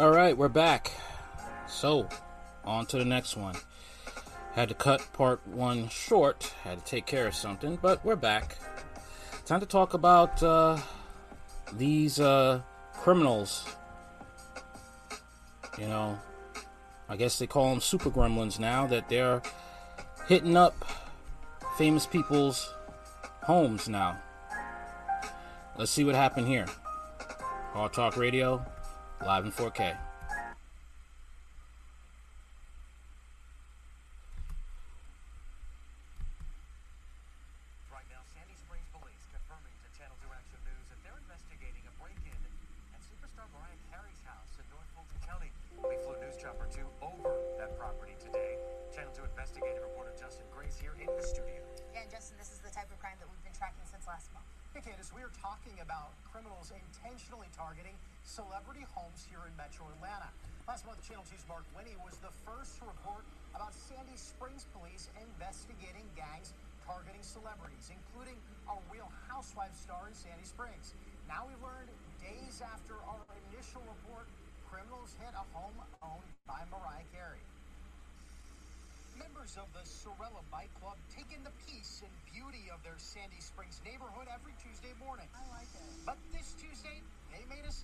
All 0.00 0.10
right, 0.10 0.34
we're 0.34 0.48
back. 0.48 0.92
So, 1.68 2.08
on 2.64 2.86
to 2.86 2.96
the 2.96 3.04
next 3.04 3.36
one. 3.36 3.54
Had 4.54 4.70
to 4.70 4.74
cut 4.74 5.06
part 5.12 5.46
one 5.46 5.90
short, 5.90 6.54
had 6.64 6.78
to 6.78 6.84
take 6.90 7.04
care 7.04 7.26
of 7.26 7.34
something, 7.34 7.78
but 7.82 8.02
we're 8.02 8.16
back. 8.16 8.56
Time 9.44 9.60
to 9.60 9.66
talk 9.66 9.92
about 9.92 10.42
uh, 10.42 10.78
these 11.74 12.18
uh, 12.18 12.62
criminals. 12.94 13.66
You 15.78 15.88
know, 15.88 16.18
I 17.06 17.16
guess 17.16 17.38
they 17.38 17.46
call 17.46 17.68
them 17.68 17.82
super 17.82 18.08
gremlins 18.08 18.58
now, 18.58 18.86
that 18.86 19.10
they're 19.10 19.42
hitting 20.26 20.56
up 20.56 20.82
famous 21.76 22.06
people's 22.06 22.72
homes 23.42 23.86
now. 23.86 24.18
Let's 25.76 25.90
see 25.90 26.04
what 26.04 26.14
happened 26.14 26.46
here. 26.48 26.68
All 27.74 27.90
Talk 27.90 28.16
Radio, 28.16 28.64
live 29.24 29.44
in 29.44 29.52
4K. 29.52 30.09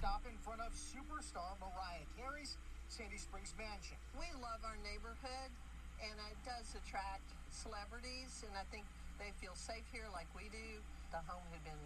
Stop 0.07 0.23
in 0.31 0.39
front 0.47 0.63
of 0.63 0.71
superstar 0.71 1.59
Mariah 1.59 2.07
Carey's 2.15 2.55
Sandy 2.87 3.19
Springs 3.19 3.51
mansion. 3.59 3.99
We 4.15 4.31
love 4.39 4.63
our 4.63 4.79
neighborhood, 4.87 5.51
and 5.99 6.15
it 6.31 6.39
does 6.47 6.79
attract 6.79 7.27
celebrities, 7.51 8.47
and 8.47 8.55
I 8.55 8.63
think 8.71 8.87
they 9.19 9.35
feel 9.43 9.59
safe 9.59 9.83
here 9.91 10.07
like 10.15 10.31
we 10.31 10.47
do. 10.55 10.79
The 11.11 11.19
home 11.27 11.43
had 11.51 11.59
been 11.67 11.85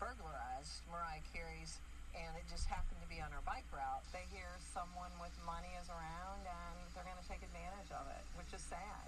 burglarized, 0.00 0.80
Mariah 0.88 1.20
Carey's, 1.36 1.84
and 2.16 2.32
it 2.32 2.48
just 2.48 2.64
happened 2.64 2.96
to 3.04 3.10
be 3.12 3.20
on 3.20 3.28
our 3.36 3.44
bike 3.44 3.68
route. 3.76 4.08
They 4.08 4.24
hear 4.32 4.56
someone 4.72 5.12
with 5.20 5.36
money 5.44 5.76
is 5.76 5.92
around, 5.92 6.40
and 6.48 6.76
they're 6.96 7.04
going 7.04 7.20
to 7.20 7.28
take 7.28 7.44
advantage 7.44 7.92
of 7.92 8.08
it, 8.08 8.24
which 8.40 8.56
is 8.56 8.64
sad. 8.64 9.04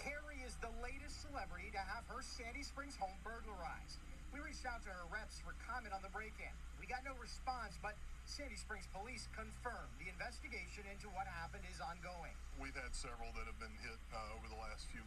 Carey 0.00 0.40
is 0.48 0.56
the 0.64 0.72
latest 0.80 1.28
celebrity 1.28 1.68
to 1.76 1.82
have 1.92 2.08
her 2.08 2.24
Sandy 2.24 2.64
Springs 2.64 2.96
home 2.96 3.20
burglarized. 3.20 4.00
We 4.34 4.40
reached 4.42 4.66
out 4.66 4.82
to 4.86 4.90
her 4.90 5.06
reps 5.12 5.38
for 5.42 5.54
comment 5.62 5.94
on 5.94 6.02
the 6.02 6.12
break-in. 6.12 6.54
We 6.80 6.86
got 6.86 7.02
no 7.06 7.14
response, 7.18 7.78
but 7.82 7.98
Sandy 8.26 8.58
Springs 8.58 8.86
police 8.90 9.30
confirmed 9.34 9.94
the 10.02 10.10
investigation 10.10 10.86
into 10.90 11.06
what 11.14 11.30
happened 11.30 11.62
is 11.70 11.78
ongoing. 11.78 12.34
We've 12.58 12.76
had 12.76 12.94
several 12.94 13.30
that 13.38 13.46
have 13.46 13.58
been 13.62 13.74
hit 13.82 13.98
uh, 14.10 14.36
over 14.36 14.50
the 14.50 14.58
last 14.58 14.90
few 14.90 15.04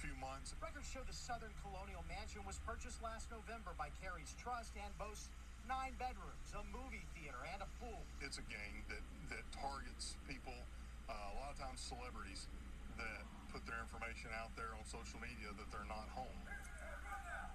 few 0.00 0.16
months. 0.16 0.56
Records 0.64 0.88
show 0.88 1.04
the 1.04 1.12
Southern 1.12 1.52
Colonial 1.60 2.00
Mansion 2.08 2.40
was 2.48 2.56
purchased 2.64 3.04
last 3.04 3.28
November 3.28 3.76
by 3.76 3.92
Carey's 4.00 4.32
Trust 4.40 4.72
and 4.80 4.88
boasts 4.96 5.28
nine 5.68 5.92
bedrooms, 6.00 6.48
a 6.56 6.64
movie 6.72 7.04
theater, 7.12 7.36
and 7.52 7.60
a 7.60 7.68
pool. 7.76 8.00
It's 8.24 8.40
a 8.40 8.46
gang 8.48 8.80
that 8.88 9.04
that 9.28 9.44
targets 9.52 10.16
people, 10.24 10.56
uh, 11.04 11.12
a 11.12 11.34
lot 11.36 11.52
of 11.52 11.60
times 11.60 11.84
celebrities, 11.84 12.48
that 12.96 13.22
put 13.52 13.60
their 13.68 13.78
information 13.82 14.32
out 14.34 14.50
there 14.56 14.72
on 14.72 14.82
social 14.88 15.20
media 15.20 15.52
that 15.52 15.68
they're 15.68 15.90
not 15.90 16.08
home. 16.16 16.38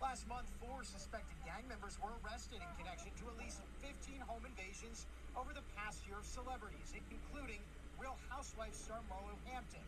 Last 0.04 0.28
month, 0.28 0.52
four 0.60 0.84
suspected 0.84 1.40
gang 1.48 1.64
members 1.72 1.96
were 2.04 2.12
arrested 2.20 2.60
in 2.60 2.72
connection 2.76 3.16
to 3.16 3.32
at 3.32 3.36
least 3.40 3.64
15 3.80 4.20
home 4.28 4.44
invasions 4.44 5.08
over 5.40 5.56
the 5.56 5.64
past 5.80 6.04
year 6.04 6.20
of 6.20 6.28
celebrities, 6.28 6.92
including 7.08 7.64
Real 7.96 8.20
Housewives 8.28 8.76
star 8.76 9.00
Marlo 9.08 9.40
Hampton. 9.48 9.84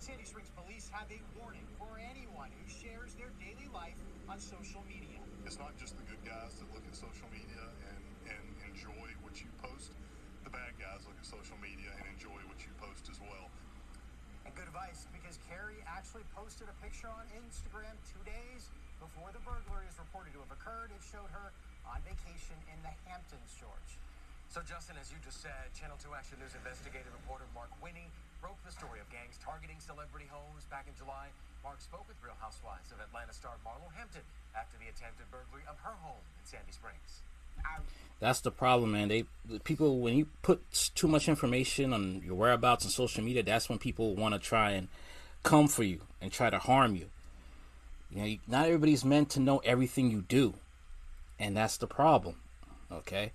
Sandy 0.00 0.24
Springs 0.24 0.48
police 0.56 0.88
have 0.88 1.04
a 1.12 1.20
warning 1.36 1.64
for 1.76 2.00
anyone 2.00 2.48
who 2.56 2.64
shares 2.72 3.12
their 3.20 3.28
daily 3.36 3.68
life 3.68 4.00
on 4.32 4.40
social 4.40 4.80
media. 4.88 5.20
It's 5.44 5.60
not 5.60 5.76
just 5.76 5.92
the 6.00 6.08
good 6.08 6.24
guys 6.24 6.56
that 6.56 6.68
look 6.72 6.84
at 6.88 6.96
social 6.96 7.28
media 7.28 7.68
and, 7.92 8.32
and 8.32 8.44
enjoy 8.64 9.12
what 9.20 9.44
you 9.44 9.52
post. 9.60 9.92
The 10.40 10.52
bad 10.52 10.72
guys 10.80 11.04
look 11.04 11.20
at 11.20 11.28
social 11.28 11.60
media 11.60 11.92
and 12.00 12.08
enjoy 12.08 12.40
what 12.48 12.64
you 12.64 12.72
post 12.80 13.12
as 13.12 13.20
well. 13.20 13.52
And 14.48 14.56
good 14.56 14.72
advice 14.72 15.04
because 15.12 15.36
Carey 15.44 15.84
actually 15.84 16.24
posted 16.32 16.72
a 16.72 16.76
picture 16.80 17.12
on 17.12 17.28
Instagram 17.36 17.92
two 18.08 18.24
days 18.24 18.72
before 19.00 19.32
the 19.32 19.42
burglary 19.42 19.88
is 19.88 19.96
reported 19.96 20.36
to 20.36 20.40
have 20.44 20.52
occurred. 20.52 20.92
It 20.92 21.00
showed 21.00 21.32
her 21.32 21.50
on 21.88 21.98
vacation 22.04 22.54
in 22.68 22.78
the 22.84 22.92
Hamptons, 23.08 23.56
George. 23.56 23.96
So, 24.52 24.60
Justin, 24.62 25.00
as 25.00 25.08
you 25.08 25.18
just 25.24 25.40
said, 25.40 25.72
Channel 25.72 25.96
2 26.02 26.12
Action 26.12 26.36
News 26.42 26.52
investigative 26.52 27.10
reporter 27.24 27.48
Mark 27.56 27.70
Winne 27.80 28.10
broke 28.44 28.58
the 28.66 28.74
story 28.74 29.00
of 29.00 29.06
gangs 29.08 29.40
targeting 29.40 29.78
celebrity 29.80 30.26
homes 30.28 30.68
back 30.68 30.84
in 30.84 30.94
July. 30.98 31.32
Mark 31.62 31.80
spoke 31.80 32.04
with 32.10 32.18
Real 32.20 32.36
Housewives 32.40 32.90
of 32.92 32.98
Atlanta 33.00 33.32
star 33.32 33.56
Marlo 33.64 33.88
Hampton 33.94 34.26
after 34.52 34.76
the 34.76 34.90
attempted 34.90 35.28
burglary 35.30 35.64
of 35.70 35.78
her 35.80 35.94
home 36.02 36.24
in 36.36 36.44
Sandy 36.44 36.72
Springs. 36.72 37.22
That's 38.18 38.40
the 38.40 38.50
problem, 38.50 38.92
man. 38.92 39.08
They 39.08 39.24
people 39.64 40.00
when 40.00 40.16
you 40.16 40.26
put 40.42 40.90
too 40.94 41.08
much 41.08 41.28
information 41.28 41.92
on 41.92 42.22
your 42.24 42.34
whereabouts 42.34 42.84
on 42.84 42.90
social 42.90 43.24
media, 43.24 43.42
that's 43.42 43.68
when 43.68 43.78
people 43.78 44.14
want 44.14 44.34
to 44.34 44.40
try 44.40 44.72
and 44.72 44.88
come 45.42 45.68
for 45.68 45.84
you 45.84 46.00
and 46.20 46.30
try 46.30 46.50
to 46.50 46.58
harm 46.58 46.96
you. 46.96 47.06
You 48.12 48.22
know, 48.22 48.36
not 48.48 48.66
everybody's 48.66 49.04
meant 49.04 49.30
to 49.30 49.40
know 49.40 49.58
everything 49.58 50.10
you 50.10 50.22
do, 50.22 50.54
and 51.38 51.56
that's 51.56 51.76
the 51.76 51.86
problem. 51.86 52.36
Okay, 52.90 53.32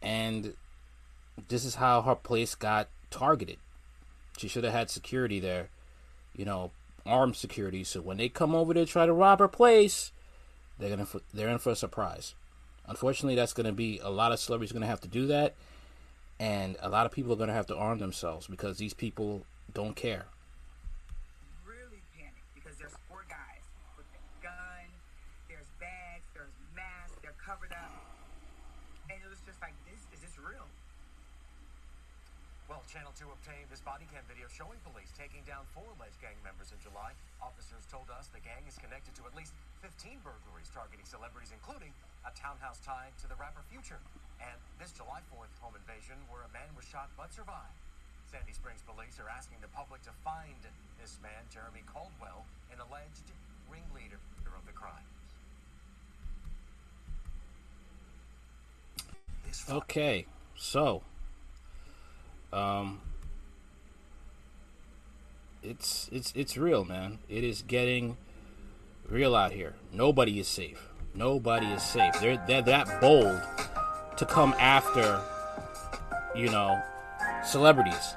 and 0.00 0.54
this 1.48 1.64
is 1.64 1.76
how 1.76 2.02
her 2.02 2.14
place 2.14 2.54
got 2.54 2.88
targeted. 3.10 3.58
She 4.38 4.48
should 4.48 4.64
have 4.64 4.72
had 4.72 4.90
security 4.90 5.40
there, 5.40 5.68
you 6.34 6.44
know, 6.44 6.70
armed 7.04 7.36
security. 7.36 7.84
So 7.84 8.00
when 8.00 8.16
they 8.16 8.28
come 8.28 8.54
over 8.54 8.72
to 8.74 8.86
try 8.86 9.06
to 9.06 9.12
rob 9.12 9.40
her 9.40 9.48
place, 9.48 10.12
they're 10.78 10.90
gonna 10.90 11.06
they're 11.34 11.48
in 11.48 11.58
for 11.58 11.70
a 11.70 11.76
surprise. 11.76 12.34
Unfortunately, 12.86 13.36
that's 13.36 13.52
to 13.66 13.72
be 13.72 13.98
a 14.02 14.10
lot 14.10 14.32
of 14.32 14.40
celebrities 14.40 14.72
to 14.82 14.86
have 14.86 15.00
to 15.00 15.08
do 15.08 15.26
that, 15.26 15.54
and 16.40 16.76
a 16.80 16.88
lot 16.88 17.06
of 17.06 17.12
people 17.12 17.32
are 17.32 17.36
to 17.48 17.54
have 17.54 17.66
to 17.68 17.76
arm 17.76 17.98
themselves 17.98 18.46
because 18.46 18.78
these 18.78 18.94
people 18.94 19.44
don't 19.72 19.96
care. 19.96 20.26
really 21.64 22.02
panic 22.18 22.42
because 22.54 22.76
there's 22.76 22.94
four 23.08 23.24
guys 23.28 23.64
with 23.96 24.06
a 24.10 24.22
gun, 24.42 24.86
there's 25.48 25.70
bags, 25.78 26.26
there's 26.34 26.52
masks, 26.74 27.16
they're 27.22 27.38
covered 27.38 27.72
up. 27.72 28.04
And 29.08 29.18
it 29.22 29.30
was 29.30 29.38
just 29.46 29.60
like, 29.62 29.74
this 29.86 30.02
is 30.12 30.20
this 30.20 30.36
real? 30.38 30.66
Well, 32.68 32.81
Channel 32.92 33.16
2 33.16 33.24
obtained 33.32 33.72
this 33.72 33.80
body 33.80 34.04
cam 34.12 34.20
video 34.28 34.44
showing 34.52 34.76
police 34.84 35.08
taking 35.16 35.40
down 35.48 35.64
four 35.72 35.88
alleged 35.96 36.20
gang 36.20 36.36
members 36.44 36.76
in 36.76 36.78
July. 36.84 37.16
Officers 37.40 37.88
told 37.88 38.12
us 38.12 38.28
the 38.36 38.44
gang 38.44 38.60
is 38.68 38.76
connected 38.76 39.16
to 39.16 39.24
at 39.24 39.32
least 39.32 39.56
15 39.80 40.20
burglaries 40.20 40.68
targeting 40.76 41.08
celebrities, 41.08 41.56
including 41.56 41.88
a 42.28 42.32
townhouse 42.36 42.84
tied 42.84 43.16
to 43.16 43.24
the 43.32 43.36
rapper 43.40 43.64
Future. 43.72 43.96
And 44.44 44.60
this 44.76 44.92
July 44.92 45.24
4th 45.32 45.48
home 45.64 45.72
invasion 45.72 46.20
where 46.28 46.44
a 46.44 46.52
man 46.52 46.68
was 46.76 46.84
shot 46.84 47.08
but 47.16 47.32
survived. 47.32 47.80
Sandy 48.28 48.52
Springs 48.52 48.84
police 48.84 49.16
are 49.16 49.32
asking 49.32 49.64
the 49.64 49.72
public 49.72 50.04
to 50.04 50.12
find 50.20 50.60
this 51.00 51.16
man, 51.24 51.48
Jeremy 51.48 51.88
Caldwell, 51.88 52.44
an 52.68 52.76
alleged 52.76 53.24
ringleader 53.72 54.20
of 54.52 54.68
the 54.68 54.76
Friday- 54.76 55.08
Okay, 59.80 60.28
so 60.60 61.00
um 62.52 63.00
it's 65.62 66.08
it's 66.12 66.32
it's 66.34 66.56
real, 66.56 66.84
man. 66.84 67.18
It 67.28 67.44
is 67.44 67.62
getting 67.62 68.16
real 69.08 69.34
out 69.34 69.52
here. 69.52 69.74
Nobody 69.92 70.40
is 70.40 70.48
safe. 70.48 70.88
Nobody 71.14 71.66
is 71.66 71.82
safe. 71.82 72.14
They're 72.20 72.42
they're 72.46 72.62
that 72.62 73.00
bold 73.00 73.40
to 74.16 74.26
come 74.26 74.54
after 74.58 75.20
you 76.34 76.48
know 76.48 76.82
celebrities. 77.44 78.14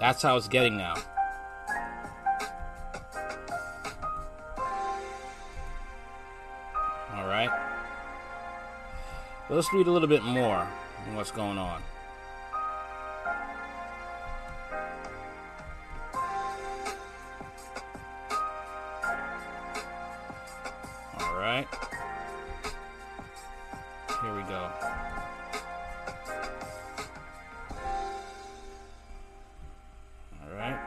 That's 0.00 0.22
how 0.22 0.36
it's 0.36 0.48
getting 0.48 0.76
now. 0.76 0.94
All 7.14 7.26
right. 7.28 7.50
let's 9.48 9.72
read 9.72 9.86
a 9.86 9.90
little 9.90 10.08
bit 10.08 10.24
more 10.24 10.66
on 11.08 11.16
what's 11.16 11.30
going 11.30 11.58
on. 11.58 11.82
All 21.20 21.34
right. 21.36 21.66
Here 24.22 24.34
we 24.36 24.42
go. 24.42 24.70
All 30.40 30.56
right. 30.56 30.78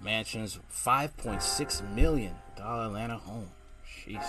Mansion's 0.00 0.58
$5.6 0.72 1.94
million 1.94 2.34
Atlanta 2.58 3.16
home. 3.18 3.50
Jeez. 3.86 4.24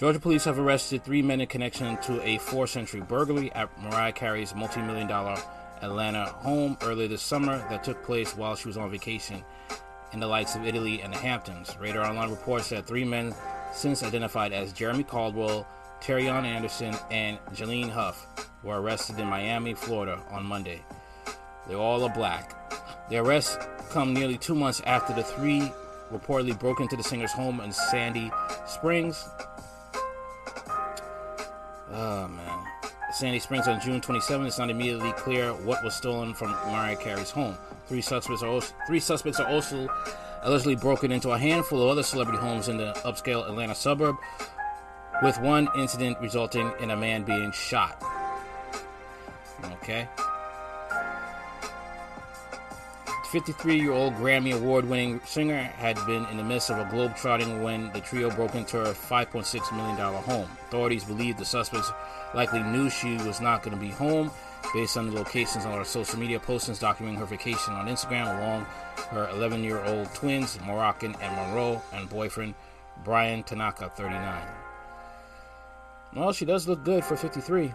Georgia 0.00 0.18
police 0.18 0.44
have 0.44 0.58
arrested 0.58 1.04
three 1.04 1.20
men 1.20 1.42
in 1.42 1.46
connection 1.46 1.94
to 1.98 2.26
a 2.26 2.38
four 2.38 2.66
century 2.66 3.02
burglary 3.02 3.52
at 3.52 3.68
Mariah 3.82 4.12
Carey's 4.12 4.54
multi 4.54 4.80
million 4.80 5.06
dollar 5.06 5.36
Atlanta 5.82 6.24
home 6.24 6.78
earlier 6.80 7.06
this 7.06 7.20
summer 7.20 7.58
that 7.68 7.84
took 7.84 8.02
place 8.02 8.34
while 8.34 8.56
she 8.56 8.66
was 8.66 8.78
on 8.78 8.90
vacation 8.90 9.44
in 10.14 10.20
the 10.20 10.26
likes 10.26 10.54
of 10.54 10.64
Italy 10.64 11.02
and 11.02 11.12
the 11.12 11.18
Hamptons. 11.18 11.76
Radar 11.78 12.06
Online 12.06 12.30
reports 12.30 12.70
that 12.70 12.86
three 12.86 13.04
men, 13.04 13.34
since 13.74 14.02
identified 14.02 14.54
as 14.54 14.72
Jeremy 14.72 15.04
Caldwell, 15.04 15.66
Terrion 16.00 16.44
Anderson, 16.44 16.96
and 17.10 17.38
Jalene 17.52 17.90
Huff, 17.90 18.26
were 18.62 18.80
arrested 18.80 19.18
in 19.18 19.26
Miami, 19.26 19.74
Florida 19.74 20.18
on 20.30 20.46
Monday. 20.46 20.82
They 21.68 21.74
all 21.74 22.02
are 22.04 22.14
black. 22.14 22.56
The 23.10 23.18
arrests 23.18 23.58
come 23.90 24.14
nearly 24.14 24.38
two 24.38 24.54
months 24.54 24.80
after 24.86 25.12
the 25.12 25.22
three 25.22 25.70
reportedly 26.10 26.58
broke 26.58 26.80
into 26.80 26.96
the 26.96 27.02
singer's 27.02 27.32
home 27.32 27.60
in 27.60 27.72
Sandy 27.72 28.30
Springs, 28.66 29.28
Oh 31.92 32.28
man. 32.28 32.64
Sandy 33.12 33.40
Springs 33.40 33.66
on 33.66 33.80
June 33.80 34.00
27. 34.00 34.46
It's 34.46 34.58
not 34.58 34.70
immediately 34.70 35.12
clear 35.12 35.52
what 35.52 35.82
was 35.82 35.94
stolen 35.94 36.32
from 36.32 36.50
Mariah 36.50 36.96
Carey's 36.96 37.30
home. 37.30 37.56
Three 37.86 38.00
suspects 38.00 38.42
are 38.42 38.48
also, 38.48 38.72
three 38.86 39.00
suspects 39.00 39.40
are 39.40 39.48
also 39.48 39.88
allegedly 40.42 40.76
broken 40.76 41.10
into 41.10 41.30
a 41.30 41.38
handful 41.38 41.82
of 41.82 41.88
other 41.88 42.04
celebrity 42.04 42.38
homes 42.38 42.68
in 42.68 42.76
the 42.76 42.92
upscale 43.04 43.48
Atlanta 43.48 43.74
suburb, 43.74 44.16
with 45.22 45.38
one 45.40 45.68
incident 45.76 46.18
resulting 46.20 46.72
in 46.80 46.92
a 46.92 46.96
man 46.96 47.24
being 47.24 47.50
shot. 47.50 48.00
Okay. 49.72 50.08
53 53.30 53.80
year 53.80 53.92
old 53.92 54.14
Grammy 54.14 54.56
Award 54.56 54.84
winning 54.88 55.20
singer 55.24 55.62
had 55.62 55.94
been 56.04 56.26
in 56.26 56.36
the 56.36 56.42
midst 56.42 56.68
of 56.68 56.78
a 56.78 56.90
globe 56.90 57.14
trotting 57.16 57.62
when 57.62 57.92
the 57.92 58.00
trio 58.00 58.28
broke 58.28 58.56
into 58.56 58.76
her 58.78 58.92
$5.6 58.92 59.76
million 59.76 59.96
home. 59.96 60.50
Authorities 60.66 61.04
believe 61.04 61.36
the 61.36 61.44
suspects 61.44 61.92
likely 62.34 62.60
knew 62.60 62.90
she 62.90 63.14
was 63.18 63.40
not 63.40 63.62
going 63.62 63.76
to 63.76 63.80
be 63.80 63.90
home 63.90 64.32
based 64.74 64.96
on 64.96 65.06
the 65.06 65.12
locations 65.12 65.64
on 65.64 65.78
her 65.78 65.84
social 65.84 66.18
media 66.18 66.40
postings 66.40 66.80
documenting 66.80 67.18
her 67.18 67.24
vacation 67.24 67.72
on 67.72 67.86
Instagram 67.86 68.36
along 68.36 68.64
her 69.10 69.28
11 69.28 69.62
year 69.62 69.78
old 69.84 70.12
twins, 70.12 70.58
Moroccan 70.66 71.14
and 71.20 71.36
Monroe, 71.36 71.80
and 71.92 72.08
boyfriend 72.08 72.54
Bryan 73.04 73.44
Tanaka, 73.44 73.90
39. 73.90 74.42
Well, 76.16 76.32
she 76.32 76.44
does 76.44 76.66
look 76.66 76.84
good 76.84 77.04
for 77.04 77.16
53. 77.16 77.72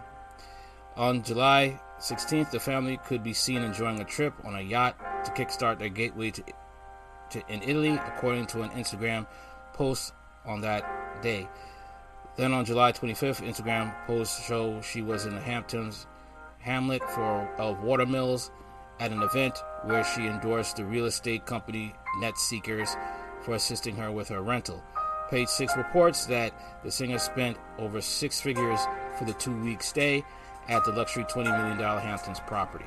On 0.96 1.22
July 1.22 1.80
16th, 2.00 2.50
the 2.50 2.60
family 2.60 2.98
could 3.06 3.22
be 3.22 3.32
seen 3.32 3.62
enjoying 3.62 4.00
a 4.00 4.04
trip 4.04 4.34
on 4.44 4.54
a 4.54 4.60
yacht 4.60 5.24
to 5.24 5.30
kickstart 5.32 5.78
their 5.78 5.88
gateway 5.88 6.30
to, 6.30 6.42
to 7.30 7.42
in 7.48 7.62
Italy, 7.62 7.98
according 8.06 8.46
to 8.46 8.62
an 8.62 8.70
Instagram 8.70 9.26
post 9.72 10.12
on 10.44 10.60
that 10.60 11.22
day. 11.22 11.48
Then 12.36 12.52
on 12.52 12.66
July 12.66 12.92
25th, 12.92 13.42
Instagram 13.42 13.94
posts 14.06 14.46
show 14.46 14.80
she 14.82 15.00
was 15.00 15.24
in 15.24 15.34
the 15.34 15.40
Hamptons 15.40 16.06
Hamlet 16.58 17.02
for 17.10 17.48
of 17.58 17.82
Watermills 17.82 18.50
at 18.98 19.12
an 19.12 19.22
event 19.22 19.56
where 19.84 20.04
she 20.04 20.26
endorsed 20.26 20.76
the 20.76 20.84
real 20.84 21.06
estate 21.06 21.46
company 21.46 21.94
Nest 22.20 22.38
Seekers 22.48 22.96
for 23.42 23.54
assisting 23.54 23.96
her 23.96 24.10
with 24.10 24.28
her 24.28 24.42
rental. 24.42 24.82
Page 25.30 25.48
6 25.48 25.76
reports 25.76 26.26
that 26.26 26.52
the 26.84 26.90
singer 26.90 27.18
spent 27.18 27.56
over 27.78 28.00
six 28.00 28.40
figures 28.40 28.80
for 29.18 29.24
the 29.24 29.32
two 29.34 29.56
week 29.62 29.82
stay 29.82 30.24
at 30.68 30.84
the 30.84 30.92
luxury 30.92 31.24
$20 31.24 31.44
million 31.44 31.78
Hamptons 31.78 32.40
property. 32.40 32.86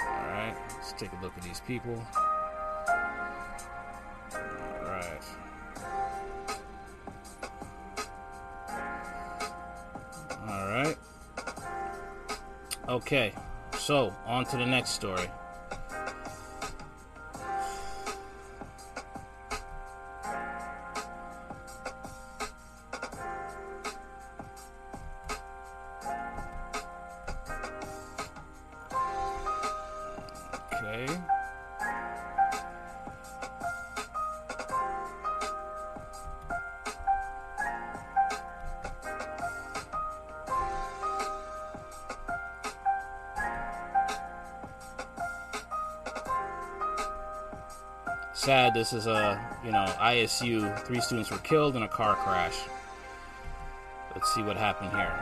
Alright, 0.00 0.56
let's 0.74 0.92
take 0.92 1.10
a 1.12 1.22
look 1.22 1.32
at 1.36 1.42
these 1.42 1.60
people. 1.60 2.02
Alright. 4.82 5.24
Alright. 10.48 10.98
Okay, 12.88 13.32
so 13.78 14.14
on 14.26 14.44
to 14.46 14.56
the 14.56 14.66
next 14.66 14.90
story. 14.90 15.28
This 48.88 49.00
is 49.00 49.06
a 49.06 49.38
you 49.62 49.70
know 49.70 49.84
ISU. 50.00 50.82
Three 50.86 51.02
students 51.02 51.30
were 51.30 51.36
killed 51.36 51.76
in 51.76 51.82
a 51.82 51.88
car 51.88 52.14
crash. 52.14 52.56
Let's 54.14 54.34
see 54.34 54.40
what 54.40 54.56
happened 54.56 54.92
here. 54.92 55.12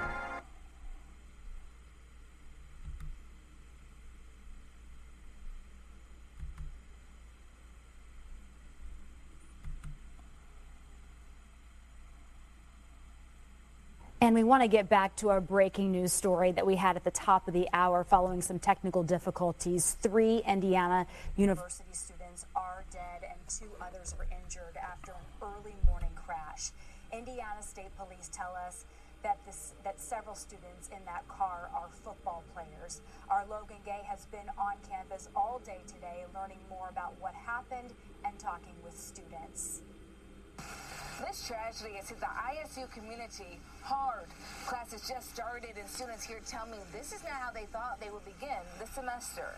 And 14.26 14.34
we 14.34 14.42
want 14.42 14.62
to 14.62 14.68
get 14.68 14.88
back 14.88 15.14
to 15.16 15.28
our 15.28 15.40
breaking 15.40 15.92
news 15.92 16.12
story 16.12 16.50
that 16.50 16.66
we 16.66 16.74
had 16.74 16.96
at 16.96 17.04
the 17.04 17.10
top 17.10 17.46
of 17.46 17.54
the 17.54 17.68
hour 17.72 18.02
following 18.02 18.42
some 18.42 18.58
technical 18.58 19.02
difficulties. 19.02 19.96
Three 20.00 20.42
Indiana 20.46 21.06
University 21.36 21.90
students 21.92 22.44
are 22.56 22.84
dead 22.90 23.28
and 23.30 23.38
two 23.48 23.70
others 23.80 24.14
were 24.18 24.26
injured 24.42 24.76
after 24.82 25.12
an 25.12 25.18
early 25.40 25.76
morning 25.86 26.10
crash. 26.16 26.70
Indiana 27.12 27.62
State 27.76 27.92
Police 27.98 28.30
tell 28.32 28.56
us 28.56 28.86
that 29.22 29.36
this 29.44 29.74
that 29.84 30.00
several 30.00 30.34
students 30.34 30.88
in 30.88 31.04
that 31.04 31.28
car 31.28 31.68
are 31.76 31.90
football 31.92 32.42
players. 32.54 33.02
Our 33.28 33.44
Logan 33.50 33.76
Gay 33.84 34.00
has 34.08 34.24
been 34.32 34.48
on 34.56 34.80
campus 34.88 35.28
all 35.36 35.60
day 35.62 35.80
today 35.86 36.24
learning 36.34 36.60
more 36.70 36.88
about 36.88 37.12
what 37.20 37.34
happened 37.34 37.92
and 38.24 38.38
talking 38.38 38.72
with 38.82 38.96
students. 38.96 39.82
This 41.20 41.46
tragedy 41.46 41.96
has 42.00 42.08
hit 42.08 42.18
the 42.18 42.32
ISU 42.32 42.90
community 42.90 43.60
hard. 43.82 44.24
Classes 44.64 45.04
just 45.06 45.34
started, 45.34 45.76
and 45.76 45.86
students 45.86 46.24
here 46.24 46.40
tell 46.46 46.64
me 46.64 46.78
this 46.96 47.12
is 47.12 47.22
not 47.24 47.32
how 47.32 47.50
they 47.52 47.66
thought 47.76 48.00
they 48.00 48.08
would 48.08 48.24
begin 48.24 48.64
the 48.80 48.86
semester. 48.86 49.52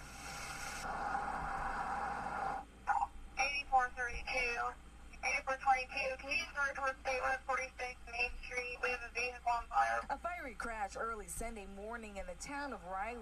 8432. 3.70 4.74
8422, 5.22 6.18
can 6.18 6.30
you 6.30 6.46
start 6.54 6.74
towards 6.74 6.98
State 7.02 7.22
Road 7.22 7.38
46 7.46 7.97
Crash 10.54 10.96
early 10.98 11.26
Sunday 11.26 11.66
morning 11.76 12.16
in 12.16 12.24
the 12.26 12.46
town 12.46 12.72
of 12.72 12.78
Riley, 12.90 13.18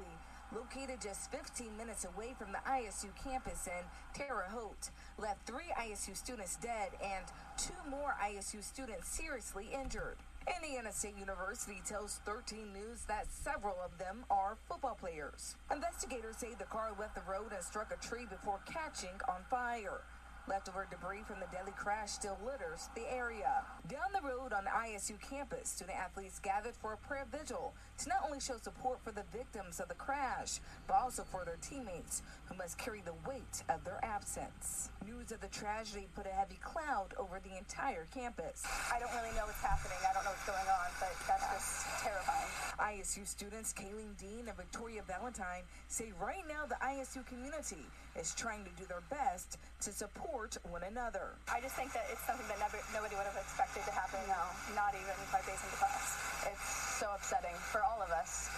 located 0.54 1.00
just 1.00 1.30
15 1.32 1.76
minutes 1.76 2.04
away 2.04 2.34
from 2.38 2.52
the 2.52 2.58
ISU 2.70 3.08
campus 3.22 3.66
in 3.66 3.84
Terre 4.14 4.46
Haute, 4.48 4.90
left 5.18 5.44
three 5.46 5.72
ISU 5.80 6.16
students 6.16 6.56
dead 6.56 6.90
and 7.02 7.24
two 7.58 7.90
more 7.90 8.14
ISU 8.22 8.62
students 8.62 9.08
seriously 9.08 9.66
injured. 9.74 10.18
Indiana 10.56 10.92
State 10.92 11.18
University 11.18 11.82
tells 11.84 12.20
13 12.26 12.72
News 12.72 13.02
that 13.08 13.26
several 13.32 13.76
of 13.84 13.98
them 13.98 14.24
are 14.30 14.56
football 14.68 14.94
players. 14.94 15.56
Investigators 15.72 16.36
say 16.36 16.54
the 16.56 16.64
car 16.64 16.92
left 16.98 17.16
the 17.16 17.22
road 17.28 17.52
and 17.52 17.64
struck 17.64 17.92
a 17.92 18.06
tree 18.06 18.26
before 18.30 18.60
catching 18.66 19.18
on 19.28 19.42
fire. 19.50 20.02
Leftover 20.48 20.86
debris 20.88 21.24
from 21.26 21.40
the 21.40 21.46
deadly 21.50 21.72
crash 21.76 22.12
still 22.12 22.38
litters 22.46 22.88
the 22.94 23.10
area. 23.12 23.64
Down 23.88 24.10
the 24.12 24.26
road 24.26 24.52
on 24.52 24.64
the 24.64 24.70
ISU 24.70 25.14
campus, 25.20 25.68
student 25.68 25.96
athletes 25.96 26.40
gathered 26.40 26.74
for 26.74 26.94
a 26.94 26.96
prayer 26.96 27.24
vigil 27.30 27.72
to 27.98 28.08
not 28.08 28.18
only 28.26 28.40
show 28.40 28.56
support 28.56 28.98
for 29.04 29.12
the 29.12 29.22
victims 29.30 29.78
of 29.78 29.86
the 29.86 29.94
crash, 29.94 30.58
but 30.88 30.94
also 30.94 31.22
for 31.22 31.44
their 31.44 31.58
teammates 31.62 32.22
who 32.46 32.56
must 32.56 32.78
carry 32.78 33.00
the 33.06 33.14
weight 33.30 33.62
of 33.68 33.84
their 33.84 34.02
absence. 34.02 34.90
News 35.06 35.30
of 35.30 35.40
the 35.40 35.46
tragedy 35.54 36.08
put 36.16 36.26
a 36.26 36.34
heavy 36.34 36.58
cloud 36.58 37.14
over 37.16 37.38
the 37.38 37.56
entire 37.56 38.08
campus. 38.12 38.66
I 38.90 38.98
don't 38.98 39.14
really 39.14 39.30
know 39.38 39.46
what's 39.46 39.62
happening. 39.62 39.98
I 40.02 40.12
don't 40.12 40.24
know 40.24 40.34
what's 40.34 40.50
going 40.50 40.66
on, 40.66 40.88
but 40.98 41.14
that's 41.30 41.46
just 41.54 42.02
terrifying. 42.02 42.50
ISU 42.98 43.22
students 43.22 43.72
Kayleen 43.72 44.18
Dean 44.18 44.48
and 44.48 44.56
Victoria 44.56 45.02
Valentine 45.06 45.62
say 45.86 46.10
right 46.20 46.42
now 46.48 46.66
the 46.66 46.76
ISU 46.82 47.24
community 47.26 47.86
is 48.18 48.34
trying 48.34 48.64
to 48.64 48.70
do 48.74 48.84
their 48.88 49.02
best 49.10 49.58
to 49.80 49.92
support 49.92 50.56
one 50.70 50.82
another. 50.82 51.36
I 51.52 51.60
just 51.60 51.76
think 51.76 51.92
that 51.92 52.06
it's 52.10 52.24
something 52.26 52.46
that 52.48 52.58
never, 52.58 52.78
nobody 52.92 53.14
would 53.14 53.28
have 53.28 53.36
expected 53.36 53.75
to 53.84 53.92
happen. 53.92 54.20
No, 54.28 54.42
not 54.74 54.96
even 54.96 55.16
by 55.28 55.44
facing 55.44 55.68
the 55.68 55.80
class. 55.82 56.16
It's 56.48 56.96
so 56.96 57.12
upsetting 57.12 57.54
for 57.72 57.82
all 57.84 58.00
of 58.00 58.10
us. 58.10 58.48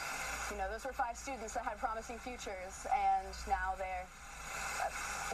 You 0.52 0.58
know, 0.58 0.70
those 0.70 0.84
were 0.84 0.94
five 0.94 1.16
students 1.16 1.54
that 1.54 1.64
had 1.64 1.78
promising 1.78 2.18
futures, 2.18 2.86
and 2.92 3.26
now 3.48 3.74
they're 3.76 4.06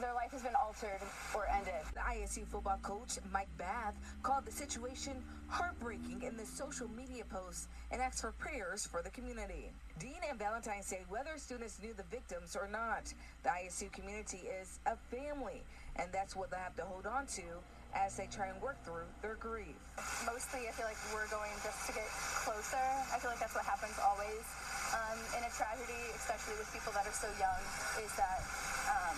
their 0.00 0.14
life 0.14 0.32
has 0.32 0.42
been 0.42 0.56
altered 0.56 1.00
or 1.34 1.46
ended. 1.48 1.74
The 1.94 2.00
ISU 2.00 2.46
football 2.46 2.78
coach, 2.82 3.18
Mike 3.32 3.48
Bath, 3.58 3.94
called 4.22 4.44
the 4.44 4.50
situation 4.50 5.22
heartbreaking 5.48 6.22
in 6.22 6.36
the 6.36 6.44
social 6.44 6.88
media 6.88 7.24
post 7.24 7.68
and 7.92 8.02
asked 8.02 8.20
for 8.20 8.32
prayers 8.32 8.86
for 8.86 9.02
the 9.02 9.10
community. 9.10 9.70
Dean 10.00 10.18
and 10.28 10.38
Valentine 10.38 10.82
say 10.82 11.02
whether 11.08 11.36
students 11.36 11.78
knew 11.80 11.94
the 11.94 12.02
victims 12.10 12.56
or 12.56 12.68
not, 12.72 13.12
the 13.44 13.50
ISU 13.50 13.92
community 13.92 14.42
is 14.60 14.80
a 14.86 14.96
family, 15.14 15.62
and 15.96 16.10
that's 16.12 16.34
what 16.34 16.50
they 16.50 16.56
have 16.56 16.74
to 16.76 16.82
hold 16.82 17.06
on 17.06 17.26
to 17.26 17.42
as 17.94 18.16
they 18.16 18.26
try 18.26 18.48
and 18.50 18.60
work 18.60 18.76
through 18.84 19.06
their 19.22 19.38
grief. 19.38 19.78
Mostly, 20.26 20.66
I 20.68 20.72
feel 20.74 20.86
like 20.86 20.98
we're 21.14 21.30
going 21.30 21.50
just 21.62 21.86
to 21.86 21.92
get 21.94 22.06
closer. 22.42 22.82
I 23.14 23.18
feel 23.18 23.30
like 23.30 23.40
that's 23.40 23.54
what 23.54 23.64
happens 23.64 23.94
always 24.02 24.42
um, 24.92 25.18
in 25.38 25.42
a 25.46 25.52
tragedy, 25.54 26.02
especially 26.14 26.58
with 26.58 26.68
people 26.74 26.92
that 26.92 27.06
are 27.06 27.14
so 27.14 27.30
young, 27.38 27.62
is 28.02 28.12
that 28.18 28.42
um, 28.90 29.16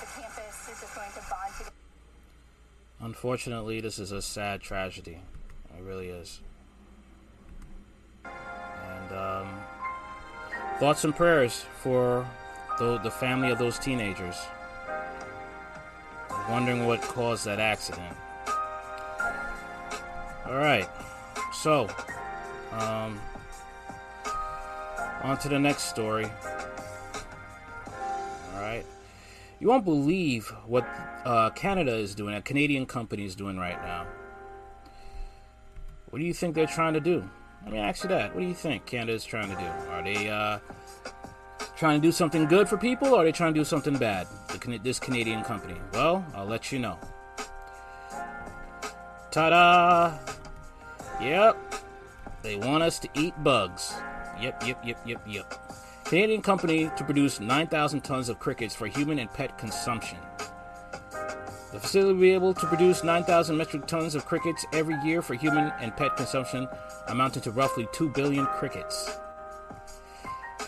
the 0.00 0.08
campus 0.14 0.56
is 0.70 0.80
just 0.80 0.94
going 0.94 1.10
to 1.10 1.22
bond 1.28 1.52
together. 1.58 1.76
Unfortunately, 3.00 3.80
this 3.80 3.98
is 3.98 4.12
a 4.12 4.22
sad 4.22 4.62
tragedy. 4.62 5.18
It 5.76 5.82
really 5.82 6.08
is. 6.08 6.40
And 8.24 9.12
um, 9.12 9.48
thoughts 10.78 11.04
and 11.04 11.14
prayers 11.14 11.64
for 11.82 12.26
the, 12.78 12.98
the 12.98 13.10
family 13.10 13.50
of 13.50 13.58
those 13.58 13.78
teenagers. 13.78 14.36
Wondering 16.48 16.86
what 16.86 17.02
caused 17.02 17.44
that 17.46 17.58
accident. 17.58 18.16
All 20.46 20.56
right. 20.56 20.88
So, 21.52 21.88
um, 22.72 23.20
on 25.22 25.38
to 25.38 25.48
the 25.48 25.58
next 25.58 25.84
story. 25.84 26.26
All 28.54 28.60
right. 28.60 28.84
You 29.58 29.68
won't 29.68 29.84
believe 29.84 30.48
what 30.66 30.86
uh, 31.24 31.50
Canada 31.50 31.96
is 31.96 32.14
doing, 32.14 32.34
a 32.34 32.42
Canadian 32.42 32.86
company 32.86 33.24
is 33.24 33.34
doing 33.34 33.58
right 33.58 33.82
now. 33.82 34.06
What 36.10 36.20
do 36.20 36.24
you 36.24 36.32
think 36.32 36.54
they're 36.54 36.66
trying 36.66 36.94
to 36.94 37.00
do? 37.00 37.28
Let 37.64 37.72
me 37.72 37.78
ask 37.78 38.04
you 38.04 38.08
that. 38.10 38.32
What 38.32 38.40
do 38.40 38.46
you 38.46 38.54
think 38.54 38.86
Canada 38.86 39.12
is 39.12 39.24
trying 39.24 39.48
to 39.48 39.56
do? 39.56 39.90
Are 39.90 40.02
they 40.02 40.28
uh, 40.28 40.58
trying 41.76 42.00
to 42.00 42.06
do 42.06 42.10
something 42.10 42.46
good 42.46 42.68
for 42.68 42.76
people, 42.76 43.08
or 43.08 43.20
are 43.20 43.24
they 43.24 43.32
trying 43.32 43.52
to 43.52 43.60
do 43.60 43.64
something 43.64 43.96
bad? 43.96 44.26
The, 44.48 44.78
this 44.82 44.98
Canadian 44.98 45.44
company. 45.44 45.76
Well, 45.92 46.24
I'll 46.34 46.46
let 46.46 46.72
you 46.72 46.78
know. 46.78 46.98
Ta-da! 49.30 50.18
Yep, 51.20 51.74
they 52.42 52.56
want 52.56 52.82
us 52.82 52.98
to 53.00 53.08
eat 53.14 53.34
bugs. 53.44 53.94
Yep, 54.40 54.66
yep, 54.66 54.84
yep, 54.84 54.98
yep, 55.06 55.22
yep. 55.26 55.54
Canadian 56.04 56.40
company 56.40 56.90
to 56.96 57.04
produce 57.04 57.40
9,000 57.40 58.00
tons 58.00 58.28
of 58.28 58.38
crickets 58.38 58.74
for 58.74 58.86
human 58.86 59.18
and 59.18 59.30
pet 59.32 59.58
consumption. 59.58 60.18
The 61.72 61.80
facility 61.80 62.12
will 62.14 62.20
be 62.20 62.30
able 62.30 62.54
to 62.54 62.66
produce 62.66 63.02
9,000 63.04 63.56
metric 63.56 63.86
tons 63.86 64.14
of 64.14 64.24
crickets 64.24 64.64
every 64.72 64.94
year 65.04 65.20
for 65.20 65.34
human 65.34 65.72
and 65.80 65.94
pet 65.96 66.16
consumption, 66.16 66.68
amounting 67.08 67.42
to 67.42 67.50
roughly 67.50 67.86
2 67.92 68.10
billion 68.10 68.46
crickets. 68.46 69.18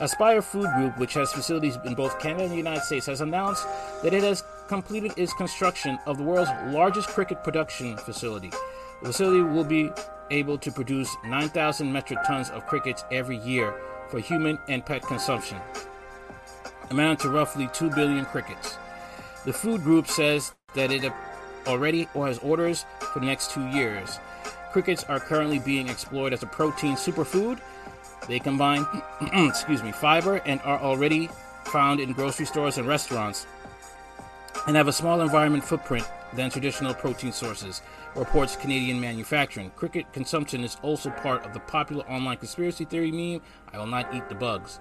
Aspire 0.01 0.43
Food 0.43 0.69
Group, 0.77 0.99
which 0.99 1.15
has 1.15 1.33
facilities 1.33 1.77
in 1.85 1.95
both 1.95 2.21
Canada 2.21 2.45
and 2.45 2.53
the 2.53 2.57
United 2.57 2.83
States, 2.83 3.07
has 3.07 3.21
announced 3.21 3.67
that 4.03 4.15
it 4.15 4.23
has 4.23 4.45
completed 4.69 5.13
its 5.17 5.33
construction 5.33 5.99
of 6.07 6.19
the 6.19 6.23
world's 6.23 6.51
largest 6.73 7.09
cricket 7.09 7.43
production 7.43 7.97
facility. 7.97 8.51
The 9.03 9.09
facility 9.09 9.43
will 9.43 9.65
be 9.65 9.91
able 10.31 10.59
to 10.59 10.71
produce 10.71 11.15
9,000 11.25 11.93
metric 11.93 12.21
tons 12.27 12.51
of 12.51 12.67
crickets 12.67 13.05
every 13.11 13.39
year 13.39 13.75
for 14.09 14.21
human 14.21 14.59
and 14.69 14.85
pet 14.85 15.03
consumption, 15.03 15.59
amounting 16.91 17.23
to 17.23 17.31
roughly 17.31 17.69
2 17.73 17.91
billion 17.91 18.25
crickets. 18.25 18.77
The 19.45 19.53
food 19.53 19.83
group 19.83 20.07
says 20.07 20.53
that 20.75 20.93
it 20.93 21.13
already 21.67 22.09
or 22.15 22.27
has 22.27 22.39
orders 22.39 22.85
for 23.13 23.21
the 23.21 23.27
next 23.27 23.51
two 23.51 23.67
years. 23.69 24.19
Crickets 24.73 25.05
are 25.05 25.19
currently 25.19 25.59
being 25.59 25.89
explored 25.89 26.33
as 26.33 26.43
a 26.43 26.47
protein 26.47 26.95
superfood. 26.95 27.59
They 28.27 28.39
combine, 28.39 28.87
excuse 29.33 29.83
me, 29.83 29.93
fiber 29.93 30.37
and 30.47 30.61
are 30.63 30.79
already 30.79 31.29
found 31.65 32.01
in 32.01 32.13
grocery 32.13 32.47
stores 32.47 32.79
and 32.79 32.89
restaurants 32.89 33.47
and 34.67 34.77
have 34.77 34.89
a 34.89 34.93
small 34.93 35.21
environment 35.21 35.65
footprint 35.65 36.07
than 36.35 36.51
traditional 36.51 36.95
protein 36.95 37.33
sources, 37.33 37.81
reports 38.15 38.57
Canadian 38.57 39.01
Manufacturing. 39.01 39.71
Cricket 39.71 40.13
consumption 40.13 40.63
is 40.63 40.77
also 40.83 41.11
part 41.11 41.45
of 41.47 41.55
the 41.55 41.61
popular 41.61 42.05
online 42.05 42.37
conspiracy 42.37 42.85
theory 42.85 43.11
meme 43.11 43.41
I 43.73 43.79
will 43.79 43.87
not 43.87 44.15
eat 44.15 44.29
the 44.29 44.35
bugs. 44.35 44.81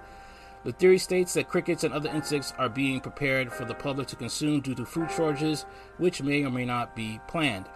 The 0.64 0.72
theory 0.72 0.98
states 0.98 1.34
that 1.34 1.48
crickets 1.48 1.84
and 1.84 1.94
other 1.94 2.10
insects 2.10 2.52
are 2.58 2.68
being 2.68 3.00
prepared 3.00 3.52
for 3.52 3.64
the 3.64 3.74
public 3.74 4.08
to 4.08 4.16
consume 4.16 4.60
due 4.60 4.74
to 4.74 4.84
food 4.84 5.10
shortages, 5.10 5.64
which 5.98 6.22
may 6.22 6.44
or 6.44 6.50
may 6.50 6.64
not 6.64 6.96
be 6.96 7.20
planned. 7.28 7.66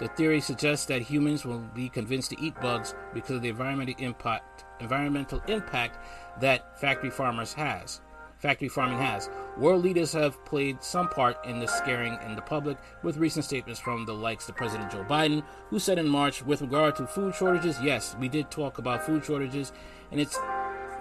The 0.00 0.08
theory 0.08 0.40
suggests 0.40 0.86
that 0.86 1.02
humans 1.02 1.44
will 1.44 1.58
be 1.58 1.90
convinced 1.90 2.30
to 2.30 2.40
eat 2.40 2.58
bugs 2.60 2.94
because 3.12 3.36
of 3.36 3.42
the 3.42 3.50
environmental 3.50 3.94
impact, 3.98 4.64
environmental 4.80 5.42
impact 5.48 5.98
that 6.40 6.80
factory 6.80 7.10
farmers 7.10 7.52
has 7.52 8.00
factory 8.40 8.68
farming 8.68 8.98
has. 8.98 9.28
World 9.58 9.84
leaders 9.84 10.12
have 10.14 10.42
played 10.44 10.82
some 10.82 11.08
part 11.08 11.36
in 11.44 11.60
the 11.60 11.66
scaring 11.66 12.18
in 12.24 12.34
the 12.34 12.42
public, 12.42 12.78
with 13.02 13.18
recent 13.18 13.44
statements 13.44 13.78
from 13.78 14.06
the 14.06 14.14
likes 14.14 14.48
of 14.48 14.56
President 14.56 14.90
Joe 14.90 15.04
Biden, 15.08 15.44
who 15.68 15.78
said 15.78 15.98
in 15.98 16.08
March, 16.08 16.42
with 16.42 16.62
regard 16.62 16.96
to 16.96 17.06
food 17.06 17.34
shortages, 17.34 17.78
yes, 17.82 18.16
we 18.18 18.28
did 18.28 18.50
talk 18.50 18.78
about 18.78 19.04
food 19.04 19.24
shortages, 19.24 19.72
and 20.10 20.20
it's 20.20 20.38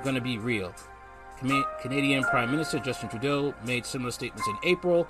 going 0.04 0.16
to 0.16 0.22
be 0.22 0.38
real. 0.38 0.74
Canadian 1.82 2.24
Prime 2.26 2.52
Minister 2.52 2.80
Justin 2.80 3.08
Trudeau 3.08 3.54
made 3.64 3.86
similar 3.86 4.12
statements 4.12 4.48
in 4.48 4.70
April. 4.70 5.08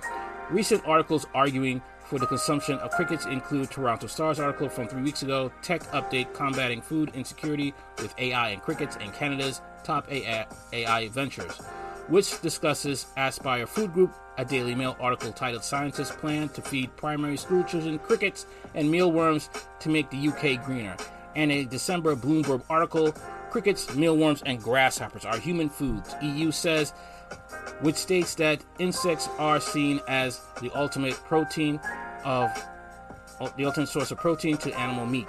Recent 0.48 0.86
articles 0.86 1.26
arguing 1.34 1.82
for 2.10 2.18
the 2.18 2.26
consumption 2.26 2.76
of 2.80 2.90
crickets 2.90 3.24
include 3.26 3.70
Toronto 3.70 4.08
Star's 4.08 4.40
article 4.40 4.68
from 4.68 4.88
three 4.88 5.02
weeks 5.02 5.22
ago, 5.22 5.52
Tech 5.62 5.82
Update 5.92 6.34
Combating 6.34 6.82
Food 6.82 7.12
Insecurity 7.14 7.72
with 7.98 8.12
AI 8.18 8.48
and 8.48 8.60
Crickets, 8.60 8.98
and 9.00 9.14
Canada's 9.14 9.62
top 9.84 10.10
AI, 10.10 10.44
AI 10.72 11.08
ventures 11.08 11.60
which 12.08 12.42
discusses 12.42 13.06
Aspire 13.16 13.68
Food 13.68 13.94
Group, 13.94 14.12
a 14.36 14.44
Daily 14.44 14.74
Mail 14.74 14.96
article 14.98 15.30
titled 15.30 15.62
Scientists 15.62 16.10
Plan 16.10 16.48
to 16.48 16.60
Feed 16.62 16.94
Primary 16.96 17.36
School 17.36 17.62
Children 17.62 18.00
Crickets 18.00 18.46
and 18.74 18.90
Mealworms 18.90 19.48
to 19.78 19.88
Make 19.88 20.10
the 20.10 20.28
UK 20.28 20.64
Greener, 20.66 20.96
and 21.36 21.52
a 21.52 21.64
December 21.64 22.16
Bloomberg 22.16 22.64
article 22.68 23.14
Crickets, 23.50 23.94
Mealworms, 23.94 24.42
and 24.44 24.60
Grasshoppers 24.60 25.24
are 25.24 25.38
human 25.38 25.68
foods, 25.68 26.14
EU 26.20 26.50
says, 26.50 26.92
which 27.80 27.96
states 27.96 28.34
that 28.36 28.62
insects 28.78 29.28
are 29.38 29.60
seen 29.60 30.00
as 30.08 30.40
the 30.60 30.70
ultimate 30.74 31.14
protein 31.14 31.80
of 32.24 32.50
uh, 33.40 33.48
the 33.56 33.64
ultimate 33.64 33.88
source 33.88 34.10
of 34.10 34.18
protein 34.18 34.56
to 34.58 34.78
animal 34.78 35.06
meat. 35.06 35.28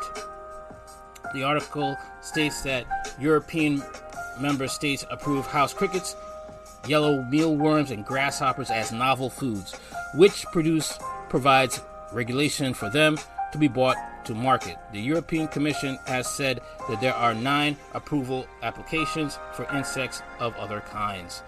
The 1.34 1.44
article 1.44 1.96
states 2.22 2.62
that 2.64 2.86
European 3.20 3.82
member 4.40 4.68
states 4.68 5.06
approve 5.10 5.46
house 5.46 5.74
crickets 5.74 6.16
yellow 6.88 7.24
mealworms, 7.24 7.92
and 7.92 8.06
grasshoppers 8.06 8.72
as 8.72 8.92
novel 8.92 9.30
foods, 9.30 9.76
which 10.16 10.46
produce 10.48 10.98
provides 11.30 11.82
regulation 12.12 12.74
for 12.74 12.90
them 12.90 13.18
to 13.52 13.58
be 13.58 13.68
brought 13.68 13.98
to 14.26 14.34
market. 14.34 14.78
The 14.92 15.02
European 15.02 15.48
Commission 15.48 15.98
has 16.06 16.28
said 16.28 16.62
that 16.90 17.02
there 17.02 17.14
are 17.14 17.34
nine 17.34 17.78
approval 17.94 18.46
applications 18.62 19.40
for 19.54 19.66
insects 19.76 20.22
of 20.40 20.56
other 20.56 20.82
kinds. 20.82 21.44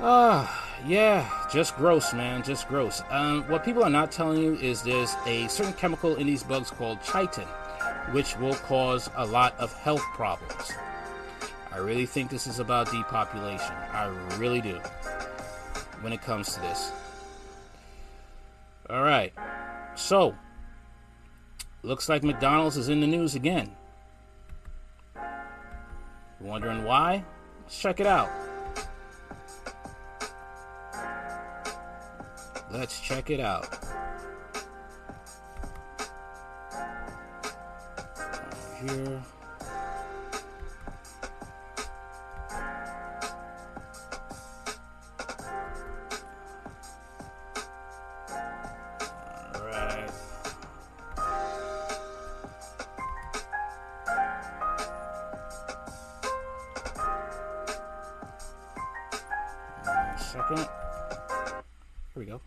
Ah, 0.00 0.78
yeah, 0.86 1.26
just 1.50 1.74
gross, 1.76 2.12
man, 2.12 2.42
just 2.42 2.68
gross. 2.68 3.02
Um, 3.10 3.44
what 3.48 3.64
people 3.64 3.82
are 3.82 3.90
not 3.90 4.12
telling 4.12 4.42
you 4.42 4.54
is 4.56 4.82
there's 4.82 5.14
a 5.24 5.48
certain 5.48 5.72
chemical 5.72 6.16
in 6.16 6.26
these 6.26 6.42
bugs 6.42 6.70
called 6.70 6.98
chitin, 7.02 7.46
which 8.12 8.36
will 8.36 8.54
cause 8.54 9.08
a 9.16 9.24
lot 9.24 9.58
of 9.58 9.72
health 9.72 10.04
problems. 10.12 10.72
I 11.72 11.78
really 11.78 12.04
think 12.04 12.30
this 12.30 12.46
is 12.46 12.58
about 12.58 12.90
depopulation. 12.90 13.74
I 13.92 14.06
really 14.38 14.60
do. 14.60 14.80
When 16.02 16.12
it 16.12 16.20
comes 16.20 16.54
to 16.54 16.60
this, 16.60 16.92
All 18.90 19.02
right. 19.02 19.32
So, 19.94 20.36
looks 21.82 22.08
like 22.08 22.22
McDonald's 22.22 22.76
is 22.76 22.90
in 22.90 23.00
the 23.00 23.06
news 23.06 23.34
again. 23.34 23.74
Wondering 26.38 26.84
why? 26.84 27.24
Let's 27.62 27.80
check 27.80 27.98
it 27.98 28.06
out. 28.06 28.30
Let's 32.78 33.00
check 33.00 33.30
it 33.30 33.40
out. 33.40 33.66
Here. 38.82 39.22
Second. 60.18 60.58
Here 60.58 60.66
we 62.16 62.26
go. 62.26 62.40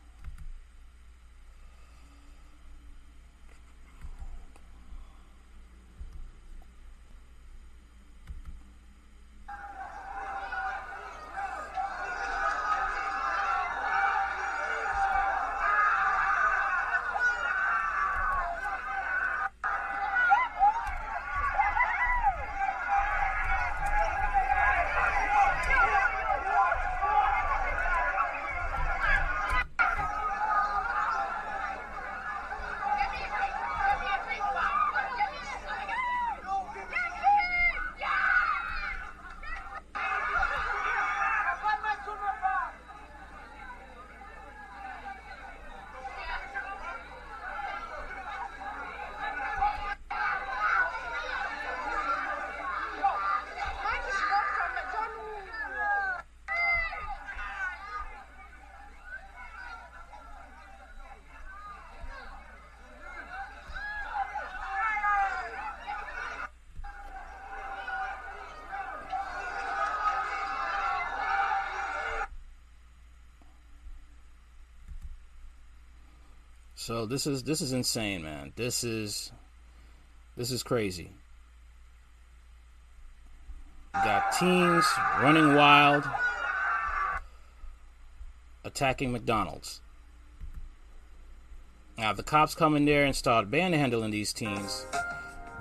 So 76.89 77.05
this 77.05 77.27
is 77.27 77.43
this 77.43 77.61
is 77.61 77.71
insane, 77.71 78.23
man. 78.23 78.51
This 78.55 78.83
is 78.83 79.31
this 80.35 80.49
is 80.49 80.63
crazy. 80.63 81.11
Got 83.93 84.31
teens 84.39 84.85
running 85.21 85.53
wild, 85.53 86.03
attacking 88.63 89.11
McDonald's. 89.11 89.81
Now, 91.95 92.09
if 92.09 92.17
the 92.17 92.23
cops 92.23 92.55
come 92.55 92.75
in 92.75 92.85
there 92.85 93.05
and 93.05 93.15
start 93.15 93.51
manhandling 93.51 94.09
these 94.09 94.33
teens, 94.33 94.87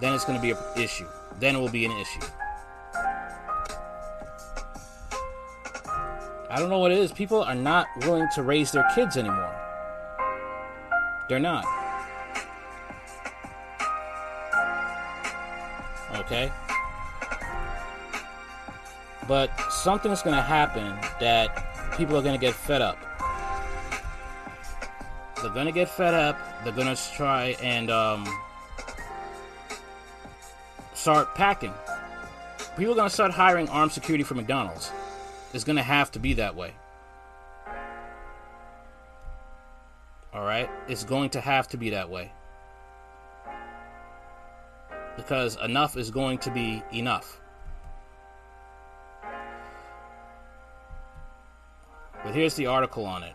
then 0.00 0.14
it's 0.14 0.24
going 0.24 0.38
to 0.38 0.42
be 0.42 0.52
an 0.52 0.82
issue. 0.82 1.08
Then 1.40 1.56
it 1.56 1.58
will 1.58 1.68
be 1.68 1.84
an 1.84 1.92
issue. 1.92 2.26
I 6.48 6.56
don't 6.56 6.70
know 6.70 6.78
what 6.78 6.90
it 6.90 6.96
is. 6.96 7.12
People 7.12 7.42
are 7.42 7.54
not 7.54 7.86
willing 7.98 8.28
to 8.34 8.42
raise 8.42 8.72
their 8.72 8.88
kids 8.94 9.18
anymore. 9.18 9.67
They're 11.28 11.38
not. 11.38 11.64
Okay? 16.14 16.50
But 19.26 19.50
something's 19.70 20.22
going 20.22 20.36
to 20.36 20.42
happen 20.42 20.86
that 21.20 21.94
people 21.96 22.16
are 22.16 22.22
going 22.22 22.38
to 22.38 22.40
get 22.40 22.54
fed 22.54 22.80
up. 22.80 22.98
They're 25.42 25.52
going 25.52 25.66
to 25.66 25.72
get 25.72 25.88
fed 25.88 26.14
up. 26.14 26.38
They're 26.64 26.72
going 26.72 26.94
to 26.94 27.12
try 27.12 27.56
and 27.62 27.90
um, 27.90 28.26
start 30.94 31.34
packing. 31.34 31.74
People 32.76 32.92
are 32.92 32.96
going 32.96 33.08
to 33.08 33.14
start 33.14 33.32
hiring 33.32 33.68
armed 33.68 33.92
security 33.92 34.24
for 34.24 34.34
McDonald's. 34.34 34.90
It's 35.52 35.64
going 35.64 35.76
to 35.76 35.82
have 35.82 36.10
to 36.12 36.18
be 36.18 36.34
that 36.34 36.56
way. 36.56 36.72
Right? 40.59 40.71
It's 40.88 41.05
going 41.05 41.31
to 41.31 41.40
have 41.40 41.68
to 41.68 41.77
be 41.77 41.90
that 41.90 42.09
way. 42.11 42.33
Because 45.16 45.57
enough 45.57 45.97
is 45.97 46.11
going 46.11 46.38
to 46.38 46.51
be 46.51 46.83
enough. 46.92 47.40
But 52.25 52.35
here's 52.35 52.55
the 52.55 52.66
article 52.66 53.05
on 53.05 53.23
it. 53.23 53.35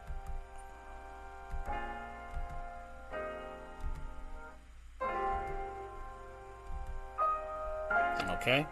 Okay. 8.31 8.65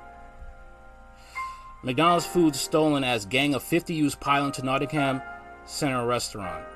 McDonald's 1.83 2.25
food 2.25 2.55
stolen 2.55 3.03
as 3.03 3.25
gang 3.25 3.55
of 3.55 3.63
50 3.63 3.93
youths 3.93 4.15
pile 4.15 4.45
into 4.45 4.63
Nottingham 4.63 5.21
Center 5.65 6.05
restaurant. 6.05 6.70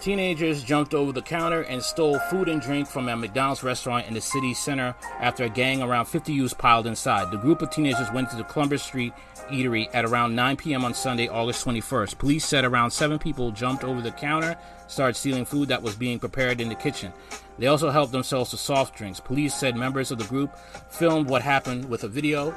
Teenagers 0.00 0.64
jumped 0.64 0.94
over 0.94 1.12
the 1.12 1.20
counter 1.20 1.60
and 1.62 1.82
stole 1.82 2.18
food 2.30 2.48
and 2.48 2.62
drink 2.62 2.88
from 2.88 3.06
a 3.10 3.14
McDonald's 3.14 3.62
restaurant 3.62 4.06
in 4.06 4.14
the 4.14 4.20
city 4.20 4.54
center 4.54 4.94
after 5.20 5.44
a 5.44 5.48
gang 5.50 5.82
around 5.82 6.06
50 6.06 6.32
youths 6.32 6.54
piled 6.54 6.86
inside. 6.86 7.30
The 7.30 7.36
group 7.36 7.60
of 7.60 7.68
teenagers 7.68 8.10
went 8.10 8.30
to 8.30 8.36
the 8.36 8.44
Columbus 8.44 8.82
Street 8.82 9.12
eatery 9.50 9.90
at 9.92 10.06
around 10.06 10.34
9 10.34 10.56
p.m. 10.56 10.86
on 10.86 10.94
Sunday, 10.94 11.28
August 11.28 11.66
21st. 11.66 12.16
Police 12.16 12.46
said 12.46 12.64
around 12.64 12.92
seven 12.92 13.18
people 13.18 13.50
jumped 13.50 13.84
over 13.84 14.00
the 14.00 14.10
counter, 14.10 14.56
started 14.88 15.16
stealing 15.16 15.44
food 15.44 15.68
that 15.68 15.82
was 15.82 15.96
being 15.96 16.18
prepared 16.18 16.62
in 16.62 16.70
the 16.70 16.74
kitchen. 16.74 17.12
They 17.58 17.66
also 17.66 17.90
helped 17.90 18.12
themselves 18.12 18.50
to 18.50 18.56
soft 18.56 18.96
drinks. 18.96 19.20
Police 19.20 19.54
said 19.54 19.76
members 19.76 20.10
of 20.10 20.16
the 20.16 20.24
group 20.24 20.56
filmed 20.88 21.28
what 21.28 21.42
happened 21.42 21.90
with 21.90 22.04
a 22.04 22.08
video. 22.08 22.54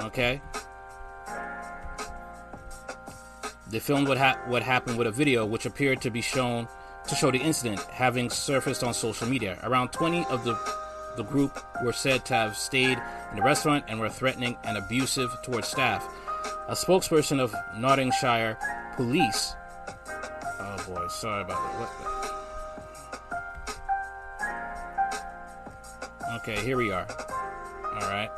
Okay. 0.00 0.40
They 3.70 3.78
filmed 3.78 4.08
what 4.08 4.18
ha- 4.18 4.38
what 4.46 4.62
happened 4.62 4.98
with 4.98 5.06
a 5.06 5.12
video, 5.12 5.46
which 5.46 5.64
appeared 5.64 6.00
to 6.02 6.10
be 6.10 6.20
shown 6.20 6.66
to 7.08 7.14
show 7.14 7.30
the 7.30 7.38
incident 7.38 7.80
having 7.84 8.28
surfaced 8.28 8.82
on 8.82 8.92
social 8.92 9.28
media. 9.28 9.58
Around 9.62 9.92
20 9.92 10.24
of 10.26 10.44
the 10.44 10.58
the 11.16 11.24
group 11.24 11.58
were 11.84 11.92
said 11.92 12.24
to 12.26 12.34
have 12.34 12.56
stayed 12.56 12.98
in 13.30 13.36
the 13.36 13.42
restaurant 13.42 13.84
and 13.88 13.98
were 13.98 14.08
threatening 14.08 14.56
and 14.64 14.76
abusive 14.78 15.30
towards 15.42 15.68
staff. 15.68 16.06
A 16.68 16.74
spokesperson 16.74 17.40
of 17.40 17.54
Nottinghamshire 17.76 18.56
Police. 18.96 19.54
Oh 20.60 20.84
boy, 20.88 21.06
sorry 21.08 21.42
about 21.42 21.58
that. 21.58 21.80
What? 21.80 22.10
Okay, 26.40 26.64
here 26.64 26.76
we 26.76 26.92
are. 26.92 27.06
All 27.92 28.08
right. 28.08 28.30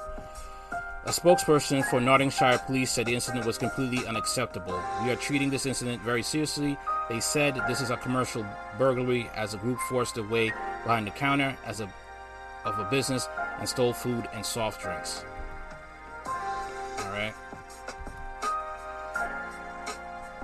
A 1.05 1.11
spokesperson 1.11 1.85
for 1.85 2.01
Nottinghamshire 2.01 2.59
Police 2.59 2.93
said 2.93 3.07
the 3.07 3.15
incident 3.15 3.45
was 3.45 3.59
completely 3.59 4.07
unacceptable. 4.07 4.81
We 5.03 5.11
are 5.11 5.17
treating 5.17 5.51
this 5.51 5.67
incident 5.67 6.01
very 6.03 6.23
seriously. 6.23 6.79
They 7.09 7.19
said 7.19 7.61
this 7.67 7.81
is 7.81 7.91
a 7.91 7.97
commercial 7.97 8.47
burglary 8.79 9.29
as 9.35 9.53
a 9.53 9.57
group 9.57 9.81
forced 9.89 10.15
their 10.15 10.25
way 10.25 10.53
behind 10.85 11.09
the 11.09 11.11
counter 11.11 11.57
as 11.67 11.81
a 11.81 11.93
of 12.65 12.79
a 12.79 12.85
business 12.85 13.29
and 13.59 13.69
stole 13.69 13.93
food 13.93 14.29
and 14.33 14.47
soft 14.47 14.81
drinks. 14.81 15.25
All 16.25 17.11
right. 17.11 17.35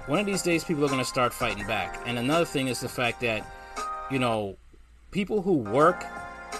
One 0.06 0.18
of 0.18 0.26
these 0.26 0.42
days, 0.42 0.64
people 0.64 0.84
are 0.84 0.88
going 0.88 0.98
to 0.98 1.04
start 1.04 1.32
fighting 1.32 1.66
back. 1.68 2.00
And 2.04 2.18
another 2.18 2.44
thing 2.44 2.66
is 2.66 2.80
the 2.80 2.88
fact 2.88 3.20
that, 3.20 3.46
you 4.10 4.18
know, 4.18 4.56
people 5.12 5.40
who 5.42 5.52
work 5.52 6.04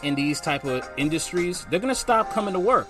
in 0.04 0.14
these 0.14 0.40
type 0.40 0.64
of 0.64 0.88
industries, 0.96 1.66
they're 1.70 1.80
going 1.80 1.92
to 1.92 1.98
stop 1.98 2.30
coming 2.30 2.54
to 2.54 2.60
work. 2.60 2.88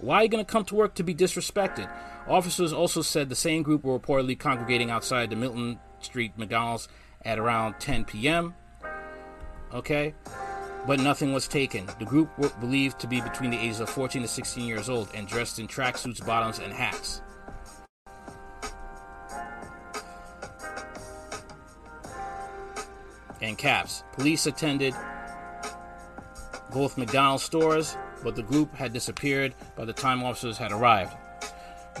Why 0.00 0.18
are 0.18 0.22
you 0.22 0.28
going 0.28 0.44
to 0.44 0.50
come 0.50 0.64
to 0.66 0.76
work 0.76 0.94
to 0.94 1.02
be 1.02 1.14
disrespected? 1.14 1.90
Officers 2.28 2.72
also 2.72 3.02
said 3.02 3.28
the 3.28 3.34
same 3.34 3.62
group 3.62 3.82
were 3.82 3.98
reportedly 3.98 4.38
congregating 4.38 4.90
outside 4.90 5.30
the 5.30 5.36
Milton 5.36 5.80
Street 6.00 6.32
McDonald's 6.36 6.88
at 7.24 7.38
around 7.38 7.80
10 7.80 8.04
p.m. 8.04 8.54
Okay, 9.74 10.14
but 10.86 11.00
nothing 11.00 11.32
was 11.32 11.48
taken. 11.48 11.88
The 11.98 12.04
group 12.04 12.30
were 12.38 12.50
believed 12.60 13.00
to 13.00 13.08
be 13.08 13.20
between 13.20 13.50
the 13.50 13.58
ages 13.58 13.80
of 13.80 13.90
14 13.90 14.22
to 14.22 14.28
16 14.28 14.64
years 14.64 14.88
old 14.88 15.08
and 15.14 15.26
dressed 15.26 15.58
in 15.58 15.66
tracksuits, 15.66 16.24
bottoms, 16.24 16.60
and 16.60 16.72
hats. 16.72 17.22
And 23.40 23.58
caps. 23.58 24.04
Police 24.12 24.46
attended 24.46 24.94
both 26.72 26.98
McDonald's 26.98 27.42
stores, 27.42 27.96
but 28.22 28.36
the 28.36 28.42
group 28.42 28.74
had 28.74 28.92
disappeared 28.92 29.54
by 29.76 29.84
the 29.84 29.92
time 29.92 30.22
officers 30.22 30.58
had 30.58 30.72
arrived. 30.72 31.16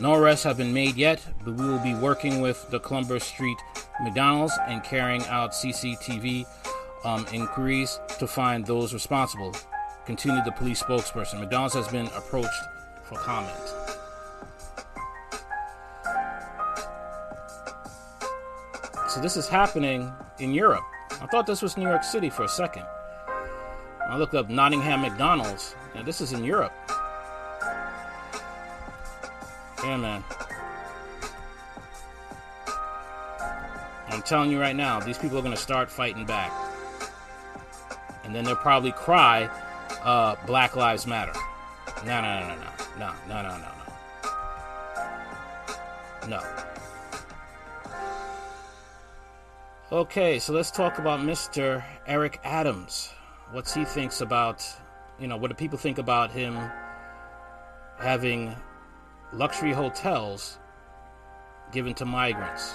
No 0.00 0.14
arrests 0.14 0.44
have 0.44 0.56
been 0.56 0.72
made 0.72 0.96
yet, 0.96 1.24
but 1.44 1.54
we 1.54 1.66
will 1.66 1.80
be 1.80 1.94
working 1.94 2.40
with 2.40 2.70
the 2.70 2.78
Columbus 2.78 3.24
Street 3.24 3.58
McDonald's 4.00 4.56
and 4.68 4.82
carrying 4.84 5.22
out 5.26 5.52
CCTV 5.52 6.46
um, 7.04 7.26
inquiries 7.32 7.98
to 8.18 8.26
find 8.26 8.64
those 8.64 8.94
responsible. 8.94 9.54
Continued 10.06 10.44
the 10.44 10.52
police 10.52 10.82
spokesperson. 10.82 11.40
McDonald's 11.40 11.74
has 11.74 11.88
been 11.88 12.06
approached 12.08 12.62
for 13.04 13.16
comment. 13.16 13.74
So 19.08 19.20
this 19.20 19.36
is 19.36 19.48
happening 19.48 20.12
in 20.38 20.54
Europe. 20.54 20.84
I 21.20 21.26
thought 21.26 21.46
this 21.46 21.62
was 21.62 21.76
New 21.76 21.88
York 21.88 22.04
City 22.04 22.30
for 22.30 22.44
a 22.44 22.48
second. 22.48 22.84
I 24.08 24.16
looked 24.16 24.34
up 24.34 24.48
Nottingham 24.48 25.02
McDonald's. 25.02 25.76
Now, 25.94 26.02
this 26.02 26.22
is 26.22 26.32
in 26.32 26.42
Europe. 26.42 26.72
Yeah, 29.84 29.98
man. 29.98 30.24
I'm 34.08 34.22
telling 34.22 34.50
you 34.50 34.58
right 34.58 34.74
now, 34.74 34.98
these 34.98 35.18
people 35.18 35.36
are 35.38 35.42
going 35.42 35.54
to 35.54 35.60
start 35.60 35.90
fighting 35.90 36.24
back. 36.24 36.50
And 38.24 38.34
then 38.34 38.44
they'll 38.44 38.56
probably 38.56 38.92
cry, 38.92 39.44
uh, 40.02 40.36
Black 40.46 40.74
Lives 40.74 41.06
Matter. 41.06 41.34
No, 42.06 42.22
no, 42.22 42.40
no, 42.40 42.48
no, 42.48 42.54
no. 42.54 42.70
No, 42.98 43.12
no, 43.28 43.42
no, 43.42 43.58
no, 43.58 43.68
no. 46.28 46.40
No. 46.40 46.42
Okay, 49.92 50.38
so 50.38 50.54
let's 50.54 50.70
talk 50.70 50.98
about 50.98 51.20
Mr. 51.20 51.84
Eric 52.06 52.40
Adams. 52.42 53.10
What's 53.50 53.72
he 53.72 53.86
thinks 53.86 54.20
about, 54.20 54.62
you 55.18 55.26
know, 55.26 55.38
what 55.38 55.48
do 55.48 55.54
people 55.54 55.78
think 55.78 55.96
about 55.96 56.30
him 56.30 56.58
having 57.98 58.54
luxury 59.32 59.72
hotels 59.72 60.58
given 61.72 61.94
to 61.94 62.04
migrants? 62.04 62.74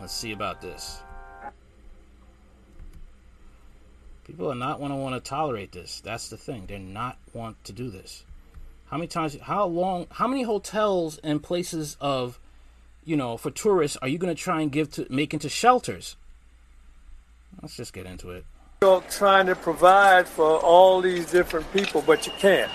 Let's 0.00 0.14
see 0.14 0.32
about 0.32 0.62
this. 0.62 1.02
People 4.24 4.50
are 4.50 4.54
not 4.54 4.78
going 4.78 4.90
to 4.90 4.96
want 4.96 5.22
to 5.22 5.28
tolerate 5.28 5.72
this. 5.72 6.00
That's 6.00 6.30
the 6.30 6.38
thing. 6.38 6.64
They're 6.66 6.78
not 6.78 7.18
want 7.34 7.62
to 7.64 7.72
do 7.72 7.90
this. 7.90 8.24
How 8.86 8.96
many 8.96 9.08
times? 9.08 9.36
How 9.42 9.66
long? 9.66 10.06
How 10.12 10.26
many 10.26 10.44
hotels 10.44 11.18
and 11.18 11.42
places 11.42 11.98
of, 12.00 12.40
you 13.04 13.16
know, 13.16 13.36
for 13.36 13.50
tourists 13.50 13.98
are 14.00 14.08
you 14.08 14.16
going 14.16 14.34
to 14.34 14.40
try 14.40 14.62
and 14.62 14.72
give 14.72 14.90
to 14.92 15.06
make 15.10 15.34
into 15.34 15.50
shelters? 15.50 16.16
Let's 17.60 17.76
just 17.76 17.92
get 17.92 18.06
into 18.06 18.30
it. 18.30 18.44
You're 18.82 19.02
trying 19.10 19.46
to 19.46 19.54
provide 19.54 20.26
for 20.26 20.58
all 20.58 21.00
these 21.00 21.30
different 21.30 21.70
people, 21.72 22.02
but 22.06 22.26
you 22.26 22.32
can't. 22.38 22.70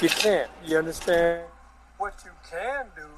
You 0.00 0.08
can't. 0.08 0.50
You 0.64 0.78
understand? 0.78 1.44
What 1.98 2.14
you 2.24 2.30
can 2.48 2.86
do 2.94 3.08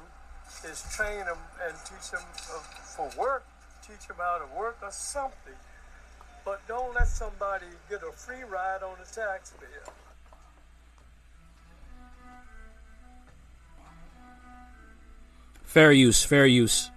is 0.67 0.83
train 0.95 1.25
them 1.25 1.37
and 1.63 1.75
teach 1.85 2.11
them 2.11 2.21
uh, 2.53 2.59
for 2.59 3.09
work, 3.19 3.45
teach 3.87 4.07
them 4.07 4.17
how 4.17 4.39
to 4.39 4.59
work 4.59 4.77
or 4.81 4.91
something. 4.91 5.53
But 6.43 6.61
don't 6.67 6.93
let 6.95 7.07
somebody 7.07 7.65
get 7.89 8.01
a 8.01 8.11
free 8.11 8.43
ride 8.43 8.83
on 8.83 8.95
the 8.99 9.05
tax 9.05 9.53
bill. 9.59 9.93
Fair 15.63 15.91
use, 15.91 16.23
fair 16.23 16.45
use. 16.45 16.89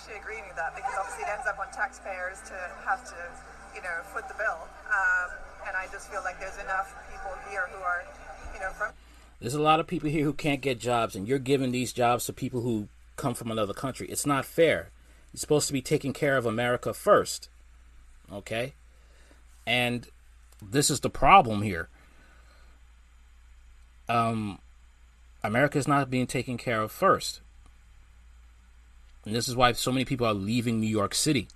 Actually 0.00 0.18
agree 0.18 0.40
with 0.48 0.56
that 0.56 0.74
because 0.74 0.92
obviously 0.98 1.24
it 1.24 1.28
ends 1.30 1.46
up 1.46 1.58
on 1.58 1.70
taxpayers 1.72 2.40
to 2.46 2.54
have 2.86 3.04
to, 3.04 3.16
you 3.74 3.82
know, 3.82 4.00
foot 4.04 4.26
the 4.28 4.34
bill. 4.34 4.56
Um, 4.88 5.30
and 5.68 5.76
I 5.76 5.86
just 5.92 6.10
feel 6.10 6.22
like 6.24 6.40
there's 6.40 6.56
enough 6.56 6.94
people 7.12 7.32
here 7.50 7.68
who 7.70 7.82
are, 7.82 8.04
you 8.54 8.60
know, 8.60 8.70
from. 8.70 8.92
There's 9.40 9.54
a 9.54 9.60
lot 9.60 9.78
of 9.78 9.86
people 9.86 10.08
here 10.08 10.24
who 10.24 10.32
can't 10.32 10.62
get 10.62 10.80
jobs, 10.80 11.14
and 11.14 11.28
you're 11.28 11.38
giving 11.38 11.70
these 11.70 11.92
jobs 11.92 12.24
to 12.26 12.32
people 12.32 12.62
who 12.62 12.88
come 13.16 13.34
from 13.34 13.50
another 13.50 13.74
country. 13.74 14.06
It's 14.08 14.24
not 14.24 14.46
fair. 14.46 14.88
You're 15.32 15.40
supposed 15.40 15.66
to 15.66 15.72
be 15.72 15.82
taking 15.82 16.14
care 16.14 16.38
of 16.38 16.46
America 16.46 16.94
first. 16.94 17.50
Okay? 18.32 18.72
And 19.66 20.08
this 20.62 20.88
is 20.88 21.00
the 21.00 21.10
problem 21.10 21.60
here. 21.60 21.88
Um, 24.08 24.60
America 25.44 25.76
is 25.76 25.86
not 25.86 26.08
being 26.10 26.26
taken 26.26 26.56
care 26.56 26.80
of 26.80 26.90
first. 26.90 27.40
And 29.24 29.34
this 29.34 29.48
is 29.48 29.56
why 29.56 29.72
so 29.72 29.92
many 29.92 30.04
people 30.04 30.26
are 30.26 30.34
leaving 30.34 30.80
New 30.80 30.86
York 30.86 31.14
City. 31.14 31.48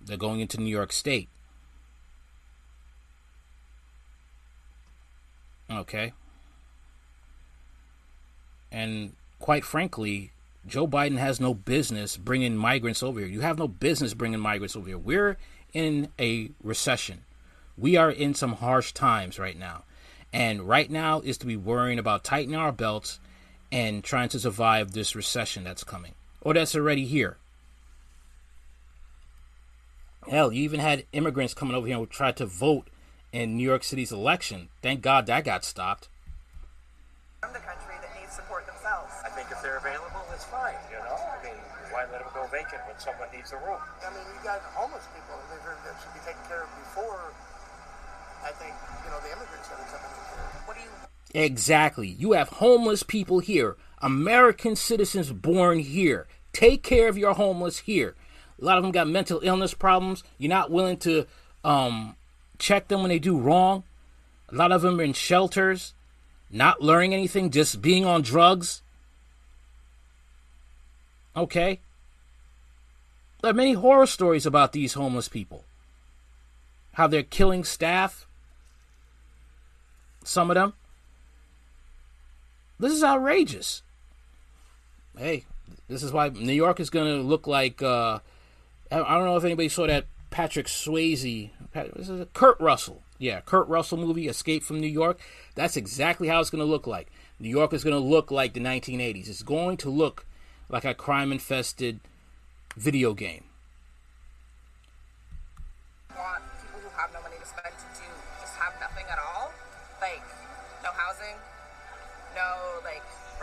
They're 0.00 0.16
going 0.16 0.40
into 0.40 0.60
New 0.60 0.70
York 0.70 0.92
State. 0.92 1.28
Okay. 5.70 6.12
And 8.70 9.14
quite 9.38 9.64
frankly, 9.64 10.32
Joe 10.66 10.86
Biden 10.86 11.18
has 11.18 11.40
no 11.40 11.54
business 11.54 12.16
bringing 12.16 12.56
migrants 12.56 13.02
over 13.02 13.20
here. 13.20 13.28
You 13.28 13.40
have 13.40 13.58
no 13.58 13.68
business 13.68 14.14
bringing 14.14 14.40
migrants 14.40 14.76
over 14.76 14.88
here. 14.88 14.98
We're 14.98 15.38
in 15.72 16.08
a 16.18 16.50
recession. 16.62 17.22
We 17.76 17.96
are 17.96 18.10
in 18.10 18.34
some 18.34 18.54
harsh 18.54 18.92
times 18.92 19.38
right 19.38 19.58
now. 19.58 19.84
And 20.32 20.62
right 20.62 20.90
now 20.90 21.20
is 21.20 21.38
to 21.38 21.46
be 21.46 21.56
worrying 21.56 21.98
about 21.98 22.24
tightening 22.24 22.58
our 22.58 22.72
belts 22.72 23.18
and 23.72 24.04
trying 24.04 24.28
to 24.30 24.40
survive 24.40 24.92
this 24.92 25.14
recession 25.14 25.64
that's 25.64 25.84
coming 25.84 26.14
or 26.48 26.54
that's 26.54 26.74
already 26.74 27.04
here. 27.04 27.36
Hell, 30.30 30.50
you 30.50 30.64
even 30.64 30.80
had 30.80 31.04
immigrants 31.12 31.52
coming 31.52 31.76
over 31.76 31.86
here 31.86 31.98
who 31.98 32.06
tried 32.06 32.40
to 32.40 32.46
vote 32.46 32.88
in 33.36 33.58
New 33.58 33.68
York 33.68 33.84
City's 33.84 34.12
election. 34.12 34.70
Thank 34.80 35.02
God 35.02 35.26
that 35.26 35.44
got 35.44 35.62
stopped. 35.62 36.08
from 37.44 37.52
the 37.52 37.60
country 37.60 37.92
that 38.00 38.08
need 38.16 38.32
support 38.32 38.64
themselves. 38.64 39.12
I 39.20 39.28
think 39.28 39.52
if 39.52 39.60
they're 39.60 39.76
available, 39.76 40.24
it's 40.32 40.48
fine, 40.48 40.72
you 40.88 40.96
know? 41.04 41.20
I 41.20 41.36
mean, 41.44 41.60
why 41.92 42.08
let 42.08 42.24
them 42.24 42.32
go 42.32 42.48
vacant 42.48 42.80
when 42.88 42.96
someone 42.96 43.28
needs 43.28 43.52
a 43.52 43.60
room? 43.60 43.84
I 44.00 44.08
mean, 44.08 44.24
you 44.32 44.40
got 44.40 44.64
homeless 44.72 45.04
people 45.12 45.36
that, 45.52 45.60
that 45.60 46.00
should 46.00 46.16
be 46.16 46.24
taken 46.24 46.40
care 46.48 46.64
of 46.64 46.72
before, 46.80 47.28
I 48.40 48.56
think, 48.56 48.72
you 49.04 49.12
know, 49.12 49.20
the 49.20 49.36
immigrants 49.36 49.68
that 49.68 49.84
are 49.84 49.90
coming 49.92 50.16
in 50.16 50.24
here. 50.32 50.48
What 50.64 50.80
do 50.80 50.82
you 50.82 51.44
Exactly. 51.44 52.08
You 52.08 52.32
have 52.32 52.48
homeless 52.48 53.02
people 53.02 53.40
here, 53.40 53.76
American 54.00 54.76
citizens 54.76 55.30
born 55.30 55.80
here. 55.80 56.26
Take 56.52 56.82
care 56.82 57.08
of 57.08 57.18
your 57.18 57.34
homeless 57.34 57.78
here. 57.78 58.14
A 58.60 58.64
lot 58.64 58.78
of 58.78 58.82
them 58.82 58.92
got 58.92 59.08
mental 59.08 59.40
illness 59.42 59.74
problems. 59.74 60.24
You're 60.38 60.48
not 60.48 60.70
willing 60.70 60.96
to 60.98 61.26
um, 61.64 62.16
check 62.58 62.88
them 62.88 63.00
when 63.00 63.10
they 63.10 63.18
do 63.18 63.38
wrong. 63.38 63.84
A 64.50 64.54
lot 64.54 64.72
of 64.72 64.82
them 64.82 64.98
are 64.98 65.04
in 65.04 65.12
shelters, 65.12 65.94
not 66.50 66.80
learning 66.82 67.14
anything, 67.14 67.50
just 67.50 67.82
being 67.82 68.04
on 68.04 68.22
drugs. 68.22 68.82
Okay. 71.36 71.80
There 73.42 73.50
are 73.50 73.54
many 73.54 73.74
horror 73.74 74.06
stories 74.06 74.46
about 74.46 74.72
these 74.72 74.94
homeless 74.94 75.28
people. 75.28 75.64
How 76.94 77.06
they're 77.06 77.22
killing 77.22 77.62
staff. 77.62 78.26
Some 80.24 80.50
of 80.50 80.56
them. 80.56 80.72
This 82.80 82.92
is 82.92 83.04
outrageous. 83.04 83.82
Hey, 85.16 85.44
this 85.88 86.02
is 86.02 86.12
why 86.12 86.28
New 86.28 86.52
York 86.52 86.80
is 86.80 86.90
going 86.90 87.06
to 87.06 87.22
look 87.22 87.46
like. 87.46 87.82
Uh, 87.82 88.20
I 88.90 88.96
don't 88.96 89.24
know 89.24 89.36
if 89.36 89.44
anybody 89.44 89.68
saw 89.68 89.86
that 89.86 90.06
Patrick 90.30 90.66
Swayze, 90.66 91.50
this 91.74 92.08
is 92.08 92.26
Kurt 92.32 92.58
Russell, 92.60 93.02
yeah, 93.18 93.40
Kurt 93.40 93.68
Russell 93.68 93.98
movie, 93.98 94.28
Escape 94.28 94.62
from 94.62 94.80
New 94.80 94.88
York. 94.88 95.20
That's 95.54 95.76
exactly 95.76 96.28
how 96.28 96.40
it's 96.40 96.50
going 96.50 96.64
to 96.64 96.70
look 96.70 96.86
like. 96.86 97.08
New 97.38 97.48
York 97.48 97.72
is 97.72 97.84
going 97.84 97.94
to 97.94 98.00
look 98.00 98.30
like 98.30 98.54
the 98.54 98.60
1980s. 98.60 99.28
It's 99.28 99.42
going 99.42 99.76
to 99.78 99.90
look 99.90 100.26
like 100.68 100.84
a 100.84 100.94
crime-infested 100.94 102.00
video 102.76 103.14
game. 103.14 103.44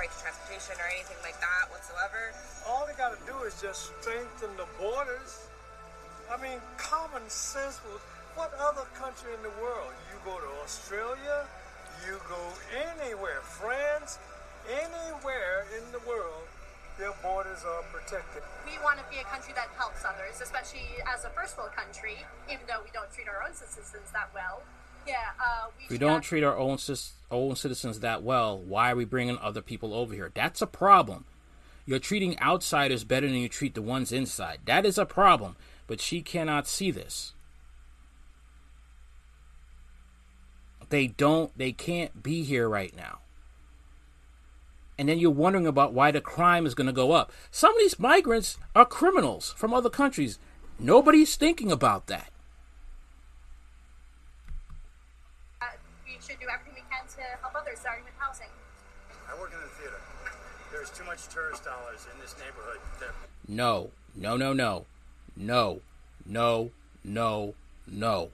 Right 0.06 0.14
to 0.14 0.22
transportation 0.22 0.78
or 0.78 0.88
anything 0.94 1.18
like 1.26 1.38
that 1.42 1.66
whatsoever? 1.74 2.30
All 2.70 2.86
they 2.86 2.94
got 2.94 3.18
to 3.18 3.22
do 3.26 3.34
is 3.42 3.58
just 3.58 3.90
strengthen 4.02 4.54
the 4.58 4.70
borders. 4.78 5.50
I 6.30 6.38
mean, 6.38 6.62
common 6.78 7.26
sense. 7.26 7.82
Will, 7.86 7.98
what 8.38 8.54
other 8.62 8.86
country 8.94 9.34
in 9.34 9.42
the 9.42 9.54
world? 9.58 9.94
You 10.14 10.18
go 10.22 10.38
to 10.38 10.52
Australia, 10.62 11.50
You 12.06 12.22
go 12.30 12.44
anywhere, 12.76 13.42
France, 13.42 14.20
anywhere 14.70 15.66
in 15.74 15.82
the 15.90 16.04
world, 16.06 16.46
their 17.00 17.16
borders 17.24 17.64
are 17.66 17.82
protected. 17.90 18.44
We 18.68 18.78
want 18.84 19.00
to 19.02 19.08
be 19.10 19.18
a 19.18 19.28
country 19.32 19.58
that 19.58 19.74
helps 19.74 20.06
others, 20.06 20.38
especially 20.38 20.86
as 21.10 21.26
a 21.26 21.32
first 21.34 21.58
world 21.58 21.74
country, 21.74 22.22
even 22.52 22.68
though 22.70 22.84
we 22.84 22.92
don't 22.94 23.10
treat 23.10 23.26
our 23.26 23.42
own 23.42 23.56
citizens 23.56 24.12
that 24.14 24.30
well. 24.36 24.62
Yeah, 25.08 25.16
uh, 25.40 25.68
we 25.78 25.96
we 25.96 25.98
don't 25.98 26.22
treat 26.22 26.44
our 26.44 26.58
own 26.58 26.78
own 27.32 27.56
citizens 27.56 28.00
that 28.00 28.24
well, 28.24 28.58
why 28.58 28.92
are 28.92 28.96
we 28.96 29.06
bringing 29.06 29.38
other 29.38 29.62
people 29.62 29.94
over 29.94 30.14
here? 30.14 30.32
That's 30.34 30.62
a 30.62 30.68
problem. 30.68 31.26
You're 31.86 32.00
treating 32.00 32.40
outsiders 32.40 33.04
better 33.04 33.28
than 33.28 33.36
you 33.36 33.50
treat 33.50 33.76
the 33.76 33.82
ones 33.82 34.12
inside. 34.12 34.62
That 34.66 34.86
is 34.86 34.98
a 34.98 35.06
problem. 35.06 35.56
But 35.88 36.02
she 36.02 36.22
cannot 36.22 36.68
see 36.68 36.90
this. 36.90 37.34
They 40.90 41.08
don't. 41.08 41.56
They 41.58 41.72
can't 41.72 42.24
be 42.24 42.44
here 42.44 42.68
right 42.68 42.96
now. 42.96 43.20
And 44.98 45.10
then 45.10 45.20
you're 45.20 45.32
wondering 45.32 45.68
about 45.68 45.94
why 45.94 46.12
the 46.12 46.22
crime 46.22 46.66
is 46.66 46.74
going 46.74 46.88
to 46.88 46.94
go 46.94 47.12
up. 47.12 47.32
Some 47.52 47.74
of 47.74 47.80
these 47.80 48.00
migrants 48.00 48.58
are 48.74 48.86
criminals 48.86 49.54
from 49.58 49.74
other 49.74 49.90
countries. 49.90 50.40
Nobody's 50.80 51.36
thinking 51.36 51.72
about 51.72 52.08
that. 52.08 52.32
uh, 55.62 55.66
we 56.06 56.14
should 56.22 56.40
do 56.40 56.48
everything 56.48 56.76
we 56.76 56.84
can 56.90 57.06
to 57.08 57.22
help 57.42 57.56
others, 57.56 57.80
starting 57.80 58.06
with 58.06 58.14
housing. 58.18 58.48
I 59.28 59.40
work 59.40 59.52
in 59.52 59.60
the 59.60 59.68
theater. 59.76 60.00
There's 60.86 61.00
too 61.00 61.06
much 61.06 61.28
tourist 61.34 61.64
dollars 61.64 62.06
in 62.14 62.20
this 62.22 62.36
neighborhood. 62.38 62.80
No, 63.48 63.90
no, 64.16 64.38
no, 64.38 64.54
no, 64.54 64.86
no, 65.36 65.82
no, 66.28 66.72
no, 67.04 67.56
no. 67.88 68.30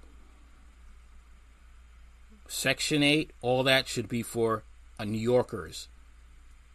Section 2.50 3.04
8, 3.04 3.32
all 3.42 3.64
that 3.64 3.88
should 3.88 4.10
be 4.10 4.22
for 4.22 4.64
New 5.00 5.18
Yorkers. 5.18 5.88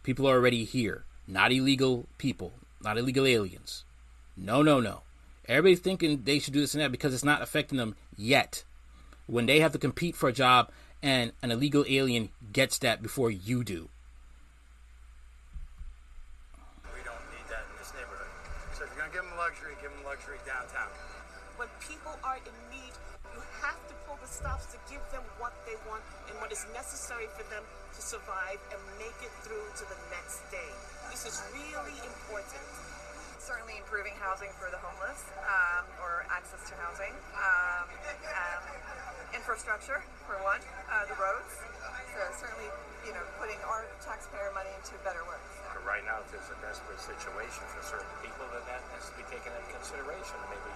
People 0.01 0.27
are 0.27 0.33
already 0.37 0.63
here, 0.63 1.03
not 1.27 1.51
illegal 1.51 2.07
people, 2.17 2.53
not 2.81 2.97
illegal 2.97 3.27
aliens. 3.27 3.85
No, 4.35 4.63
no, 4.63 4.79
no. 4.79 5.01
Everybody's 5.47 5.79
thinking 5.79 6.23
they 6.23 6.39
should 6.39 6.55
do 6.55 6.61
this 6.61 6.73
and 6.73 6.81
that 6.81 6.91
because 6.91 7.13
it's 7.13 7.23
not 7.23 7.43
affecting 7.43 7.77
them 7.77 7.95
yet. 8.15 8.63
When 9.27 9.45
they 9.45 9.59
have 9.59 9.73
to 9.73 9.77
compete 9.77 10.15
for 10.15 10.27
a 10.29 10.33
job 10.33 10.71
and 11.03 11.33
an 11.43 11.51
illegal 11.51 11.85
alien 11.87 12.29
gets 12.51 12.79
that 12.79 13.03
before 13.03 13.29
you 13.29 13.63
do. 13.63 13.89
Is 26.57 26.65
necessary 26.73 27.29
for 27.37 27.45
them 27.53 27.61
to 27.93 28.01
survive 28.01 28.57
and 28.73 28.81
make 28.97 29.13
it 29.21 29.29
through 29.45 29.61
to 29.77 29.85
the 29.85 29.99
next 30.09 30.41
day. 30.49 30.73
This 31.13 31.29
is 31.29 31.37
really 31.53 31.93
important. 32.01 32.65
Certainly 33.37 33.77
improving 33.77 34.17
housing 34.17 34.49
for 34.57 34.65
the 34.73 34.81
homeless 34.81 35.21
um, 35.45 35.85
or 36.01 36.25
access 36.33 36.65
to 36.67 36.73
housing. 36.81 37.13
Um, 37.37 37.85
um, 38.33 38.61
infrastructure, 39.37 40.01
for 40.25 40.33
one, 40.41 40.57
uh, 40.89 41.05
the 41.05 41.13
roads. 41.21 41.61
So 42.17 42.25
certainly, 42.41 42.73
you 43.05 43.13
know, 43.13 43.21
putting 43.37 43.61
our 43.69 43.85
taxpayer 44.01 44.49
money 44.57 44.73
into 44.81 44.97
better 45.05 45.21
works. 45.29 45.61
But 45.69 45.85
right 45.85 46.01
now, 46.09 46.25
if 46.25 46.33
there's 46.33 46.49
a 46.49 46.57
desperate 46.65 46.97
situation 46.97 47.61
for 47.69 47.85
certain 47.85 48.13
people, 48.25 48.49
then 48.49 48.65
that 48.65 48.81
has 48.97 49.13
to 49.13 49.15
be 49.15 49.25
taken 49.29 49.53
into 49.53 49.69
consideration 49.77 50.35
and 50.41 50.49
maybe 50.57 50.73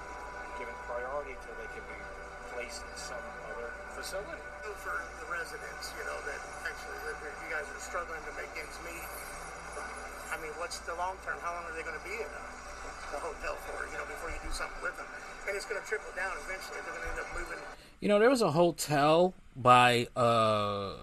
given 0.62 0.78
priority 0.86 1.34
till 1.42 1.58
they 1.58 1.70
can 1.74 1.84
be 1.90 2.00
placed 2.54 2.86
in 2.86 2.96
some 2.96 3.26
other 3.50 3.51
facility. 4.02 4.42
For 4.82 4.98
the 5.22 5.30
residents, 5.30 5.94
you 5.94 6.02
know, 6.10 6.18
that 6.26 6.42
actually 6.66 6.98
live 7.06 7.18
here, 7.22 7.34
you 7.46 7.50
guys 7.54 7.70
are 7.70 7.82
struggling 7.86 8.18
to 8.26 8.34
make 8.34 8.50
ends 8.58 8.74
meet. 8.82 9.06
I 10.34 10.42
mean, 10.42 10.50
what's 10.58 10.82
the 10.90 10.98
long 10.98 11.22
term? 11.22 11.38
How 11.46 11.54
long 11.54 11.70
are 11.70 11.76
they 11.78 11.86
going 11.86 11.98
to 11.98 12.06
be 12.08 12.18
in 12.18 12.26
the, 12.26 12.44
the 13.14 13.22
hotel 13.22 13.54
for, 13.70 13.86
you 13.94 13.98
know, 14.02 14.06
before 14.10 14.34
you 14.34 14.42
do 14.42 14.50
something 14.50 14.82
with 14.82 14.98
them? 14.98 15.06
And 15.46 15.54
it's 15.54 15.70
going 15.70 15.78
to 15.78 15.86
trickle 15.86 16.10
down 16.18 16.34
eventually. 16.46 16.82
They're 16.82 16.98
going 16.98 17.06
to 17.06 17.12
end 17.14 17.20
up 17.22 17.30
moving. 17.38 17.62
You 18.02 18.10
know, 18.10 18.18
there 18.18 18.30
was 18.30 18.42
a 18.42 18.50
hotel 18.50 19.36
by 19.56 20.08
uh, 20.16 20.98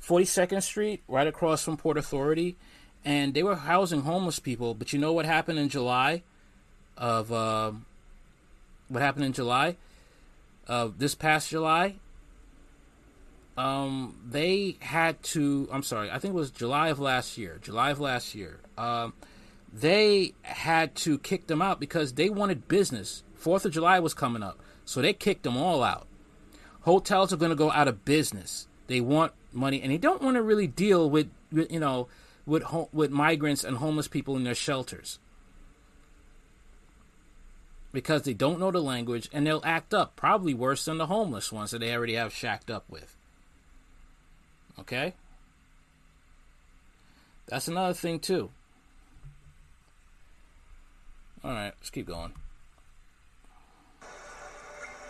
42nd 0.00 0.62
Street, 0.62 1.02
right 1.06 1.26
across 1.26 1.64
from 1.64 1.76
Port 1.76 1.98
Authority, 1.98 2.56
and 3.04 3.34
they 3.34 3.42
were 3.42 3.56
housing 3.56 4.02
homeless 4.02 4.38
people. 4.38 4.72
But 4.72 4.94
you 4.94 4.98
know 4.98 5.12
what 5.12 5.26
happened 5.26 5.58
in 5.58 5.68
July? 5.68 6.22
Of 6.96 7.32
uh, 7.32 7.72
what 8.88 9.02
happened 9.02 9.26
in 9.26 9.34
July? 9.34 9.76
Of 10.66 10.98
this 10.98 11.14
past 11.14 11.50
July, 11.50 11.96
um, 13.56 14.16
they 14.26 14.76
had 14.80 15.22
to. 15.24 15.68
I'm 15.70 15.82
sorry, 15.82 16.10
I 16.10 16.18
think 16.18 16.34
it 16.34 16.36
was 16.36 16.50
July 16.50 16.88
of 16.88 16.98
last 16.98 17.36
year. 17.38 17.58
July 17.62 17.90
of 17.90 18.00
last 18.00 18.34
year. 18.34 18.60
Um, 18.76 19.12
they 19.72 20.34
had 20.42 20.94
to 20.96 21.18
kick 21.18 21.48
them 21.48 21.60
out 21.60 21.80
because 21.80 22.14
they 22.14 22.30
wanted 22.30 22.68
business. 22.68 23.22
Fourth 23.34 23.64
of 23.64 23.72
July 23.72 24.00
was 24.00 24.14
coming 24.14 24.42
up, 24.42 24.58
so 24.84 25.02
they 25.02 25.12
kicked 25.12 25.42
them 25.42 25.56
all 25.56 25.82
out. 25.82 26.06
Hotels 26.82 27.32
are 27.32 27.36
going 27.36 27.50
to 27.50 27.56
go 27.56 27.70
out 27.70 27.88
of 27.88 28.04
business. 28.04 28.66
They 28.86 29.00
want 29.00 29.32
money, 29.52 29.82
and 29.82 29.92
they 29.92 29.98
don't 29.98 30.22
want 30.22 30.36
to 30.36 30.42
really 30.42 30.66
deal 30.66 31.08
with, 31.08 31.28
with 31.52 31.70
you 31.70 31.80
know, 31.80 32.08
with 32.46 32.64
with 32.92 33.10
migrants 33.10 33.64
and 33.64 33.76
homeless 33.76 34.08
people 34.08 34.36
in 34.36 34.44
their 34.44 34.54
shelters 34.54 35.18
because 37.94 38.22
they 38.22 38.34
don't 38.34 38.58
know 38.58 38.70
the 38.70 38.82
language 38.82 39.30
and 39.32 39.46
they'll 39.46 39.62
act 39.64 39.94
up, 39.94 40.16
probably 40.16 40.52
worse 40.52 40.84
than 40.84 40.98
the 40.98 41.06
homeless 41.06 41.52
ones 41.52 41.70
that 41.70 41.78
they 41.78 41.94
already 41.94 42.14
have 42.14 42.34
shacked 42.34 42.70
up 42.70 42.84
with. 42.90 43.16
Okay, 44.80 45.14
that's 47.46 47.68
another 47.68 47.94
thing 47.94 48.18
too. 48.18 48.50
All 51.44 51.52
right, 51.52 51.72
let's 51.78 51.90
keep 51.90 52.06
going. 52.06 52.32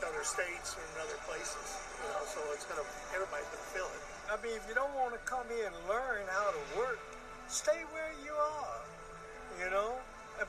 other 0.04 0.22
states 0.22 0.76
and 0.76 1.02
other 1.02 1.18
places, 1.26 1.80
you 2.04 2.08
know, 2.12 2.22
so 2.28 2.40
it's 2.52 2.66
going 2.66 2.78
to, 2.78 2.86
everybody's 3.14 3.48
going 3.48 3.64
to 3.64 3.70
feel 3.72 3.88
it. 3.88 4.02
I 4.28 4.36
mean, 4.44 4.52
if 4.56 4.68
you 4.68 4.74
don't 4.74 4.92
want 4.94 5.14
to 5.14 5.20
come 5.24 5.46
here 5.48 5.66
and 5.66 5.74
learn 5.88 6.28
how 6.28 6.50
to 6.52 6.62
work, 6.78 7.00
stay 7.48 7.80
where 7.92 8.12
you 8.24 8.32
are, 8.32 8.80
you 9.64 9.70
know? 9.70 9.96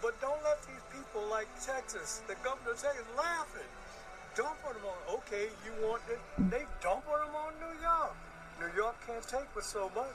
But 0.01 0.19
don't 0.21 0.43
let 0.43 0.61
these 0.67 0.85
people 0.93 1.27
like 1.29 1.47
Texas, 1.63 2.21
the 2.27 2.35
governor 2.43 2.71
of 2.71 2.81
Texas, 2.81 3.05
laughing. 3.17 3.69
Dump 4.35 4.61
them 4.63 4.75
on, 4.83 5.15
okay, 5.15 5.47
you 5.65 5.87
want 5.87 6.01
it, 6.11 6.19
they 6.49 6.65
dump 6.81 7.05
them 7.05 7.35
on 7.35 7.53
New 7.59 7.81
York. 7.81 8.15
New 8.59 8.81
York 8.81 8.95
can't 9.07 9.25
take 9.27 9.55
with 9.55 9.63
so 9.63 9.89
much. 9.95 10.05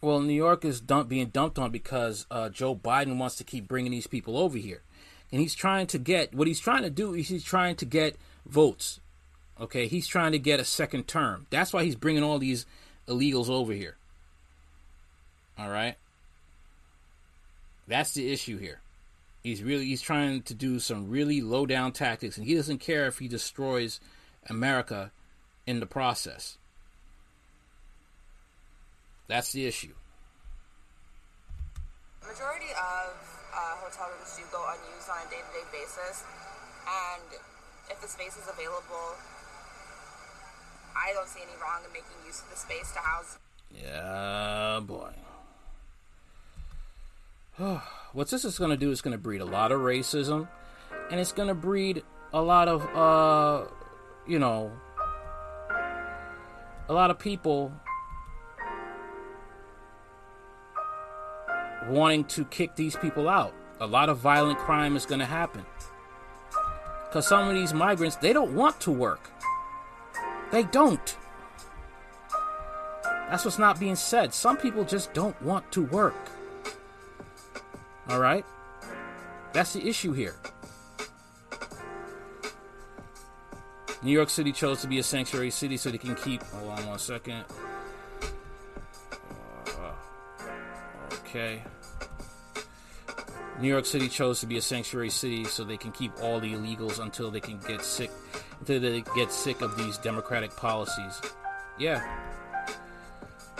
Well, 0.00 0.20
New 0.20 0.34
York 0.34 0.64
is 0.64 0.80
dump, 0.80 1.08
being 1.08 1.28
dumped 1.28 1.58
on 1.58 1.70
because 1.70 2.26
uh, 2.30 2.48
Joe 2.48 2.76
Biden 2.76 3.18
wants 3.18 3.36
to 3.36 3.44
keep 3.44 3.66
bringing 3.66 3.90
these 3.92 4.06
people 4.06 4.36
over 4.38 4.56
here, 4.58 4.82
and 5.32 5.40
he's 5.40 5.54
trying 5.54 5.86
to 5.88 5.98
get 5.98 6.34
what 6.34 6.46
he's 6.46 6.60
trying 6.60 6.82
to 6.82 6.90
do 6.90 7.14
is 7.14 7.28
he's 7.28 7.44
trying 7.44 7.76
to 7.76 7.84
get 7.84 8.16
votes. 8.46 9.00
Okay, 9.60 9.88
he's 9.88 10.06
trying 10.06 10.32
to 10.32 10.38
get 10.38 10.60
a 10.60 10.64
second 10.64 11.08
term. 11.08 11.46
That's 11.50 11.72
why 11.72 11.84
he's 11.84 11.96
bringing 11.96 12.22
all 12.22 12.38
these 12.38 12.66
illegals 13.08 13.48
over 13.48 13.72
here. 13.72 13.96
All 15.58 15.70
right, 15.70 15.96
that's 17.88 18.12
the 18.12 18.30
issue 18.30 18.58
here. 18.58 18.80
He's 19.46 19.62
really 19.62 19.84
he's 19.84 20.02
trying 20.02 20.42
to 20.42 20.54
do 20.54 20.80
some 20.80 21.08
really 21.08 21.40
low 21.40 21.66
down 21.66 21.92
tactics, 21.92 22.36
and 22.36 22.44
he 22.44 22.56
doesn't 22.56 22.78
care 22.78 23.06
if 23.06 23.20
he 23.20 23.28
destroys 23.28 24.00
America 24.50 25.12
in 25.68 25.78
the 25.78 25.86
process. 25.86 26.58
That's 29.28 29.52
the 29.52 29.64
issue. 29.64 29.94
Majority 32.26 32.74
of 32.74 33.14
uh, 33.54 33.86
hotel 33.86 34.10
rooms 34.10 34.34
do 34.36 34.42
go 34.50 34.66
unused 34.66 35.08
on 35.10 35.18
a 35.24 35.30
day-to-day 35.30 35.70
basis, 35.70 36.24
and 36.82 37.38
if 37.88 38.00
the 38.00 38.08
space 38.08 38.36
is 38.36 38.50
available, 38.50 39.14
I 40.96 41.12
don't 41.14 41.28
see 41.28 41.42
any 41.42 41.54
wrong 41.62 41.82
in 41.86 41.92
making 41.92 42.18
use 42.26 42.42
of 42.42 42.50
the 42.50 42.56
space 42.56 42.90
to 42.94 42.98
house. 42.98 43.38
Yeah, 43.70 44.80
boy. 44.82 45.14
what 48.12 48.28
this 48.28 48.44
is 48.44 48.58
going 48.58 48.70
to 48.70 48.76
do 48.76 48.90
is 48.90 49.00
going 49.00 49.12
to 49.12 49.18
breed 49.18 49.40
a 49.40 49.44
lot 49.44 49.72
of 49.72 49.80
racism, 49.80 50.48
and 51.10 51.18
it's 51.18 51.32
going 51.32 51.48
to 51.48 51.54
breed 51.54 52.02
a 52.32 52.40
lot 52.40 52.68
of, 52.68 52.84
uh, 52.94 53.66
you 54.26 54.38
know, 54.38 54.70
a 56.88 56.92
lot 56.92 57.10
of 57.10 57.18
people 57.18 57.72
wanting 61.88 62.24
to 62.24 62.44
kick 62.46 62.76
these 62.76 62.96
people 62.96 63.28
out. 63.28 63.54
A 63.80 63.86
lot 63.86 64.08
of 64.08 64.18
violent 64.18 64.58
crime 64.58 64.96
is 64.96 65.06
going 65.06 65.20
to 65.20 65.26
happen. 65.26 65.64
Because 67.06 67.26
some 67.26 67.48
of 67.48 67.54
these 67.54 67.72
migrants, 67.72 68.16
they 68.16 68.32
don't 68.32 68.54
want 68.54 68.80
to 68.80 68.90
work. 68.90 69.30
They 70.50 70.64
don't. 70.64 71.16
That's 73.30 73.44
what's 73.44 73.58
not 73.58 73.80
being 73.80 73.96
said. 73.96 74.34
Some 74.34 74.56
people 74.56 74.84
just 74.84 75.12
don't 75.14 75.40
want 75.42 75.70
to 75.72 75.82
work. 75.82 76.14
All 78.08 78.20
right? 78.20 78.44
That's 79.52 79.72
the 79.72 79.86
issue 79.86 80.12
here. 80.12 80.36
New 84.02 84.12
York 84.12 84.30
City 84.30 84.52
chose 84.52 84.80
to 84.82 84.86
be 84.86 84.98
a 84.98 85.02
sanctuary 85.02 85.50
city 85.50 85.76
so 85.76 85.90
they 85.90 85.98
can 85.98 86.14
keep. 86.14 86.42
Hold 86.42 86.78
on 86.78 86.86
one 86.86 86.98
second. 86.98 87.44
Uh, 89.66 89.92
okay. 91.14 91.62
New 93.60 93.68
York 93.68 93.86
City 93.86 94.08
chose 94.08 94.40
to 94.40 94.46
be 94.46 94.58
a 94.58 94.62
sanctuary 94.62 95.08
city 95.08 95.44
so 95.44 95.64
they 95.64 95.78
can 95.78 95.90
keep 95.90 96.12
all 96.20 96.38
the 96.40 96.52
illegals 96.52 97.00
until 97.00 97.30
they 97.30 97.40
can 97.40 97.58
get 97.60 97.82
sick, 97.82 98.10
until 98.60 98.80
they 98.80 99.02
get 99.14 99.32
sick 99.32 99.62
of 99.62 99.76
these 99.78 99.96
democratic 99.98 100.54
policies. 100.56 101.20
Yeah, 101.78 102.06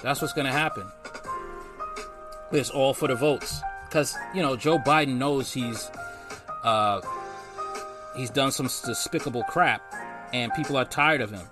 that's 0.02 0.20
what's 0.20 0.34
going 0.34 0.46
to 0.46 0.52
happen. 0.52 0.86
It's 2.52 2.70
all 2.70 2.92
for 2.92 3.08
the 3.08 3.14
votes, 3.14 3.60
because 3.88 4.16
you 4.34 4.42
know 4.42 4.56
Joe 4.56 4.78
Biden 4.78 5.16
knows 5.16 5.52
he's 5.52 5.90
uh, 6.64 7.00
he's 8.16 8.30
done 8.30 8.52
some 8.52 8.66
despicable 8.66 9.42
crap, 9.44 9.82
and 10.32 10.52
people 10.54 10.76
are 10.76 10.84
tired 10.84 11.20
of 11.20 11.30
him. 11.30 11.46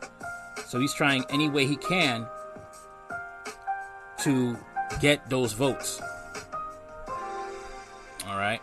So 0.66 0.80
he's 0.80 0.94
trying 0.94 1.24
any 1.30 1.48
way 1.48 1.66
he 1.66 1.76
can 1.76 2.26
to 4.18 4.56
get 5.00 5.28
those 5.28 5.52
votes. 5.52 6.00
All 8.26 8.38
right. 8.38 8.60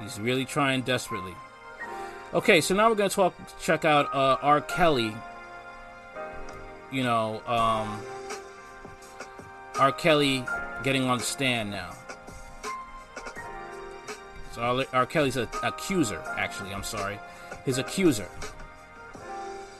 He's 0.00 0.20
really 0.20 0.44
trying 0.44 0.82
desperately. 0.82 1.34
Okay, 2.32 2.60
so 2.60 2.74
now 2.74 2.88
we're 2.88 2.94
gonna 2.94 3.10
talk, 3.10 3.34
check 3.60 3.84
out 3.84 4.14
uh, 4.14 4.36
R. 4.42 4.60
Kelly. 4.60 5.14
You 6.92 7.02
know, 7.02 7.42
um, 7.46 8.00
R. 9.78 9.92
Kelly 9.92 10.44
getting 10.82 11.04
on 11.04 11.18
the 11.18 11.24
stand 11.24 11.70
now. 11.70 11.90
So 14.52 14.84
R. 14.92 15.06
Kelly's 15.06 15.36
a, 15.36 15.48
accuser, 15.62 16.20
actually. 16.36 16.74
I'm 16.74 16.82
sorry, 16.82 17.18
his 17.64 17.78
accuser 17.78 18.28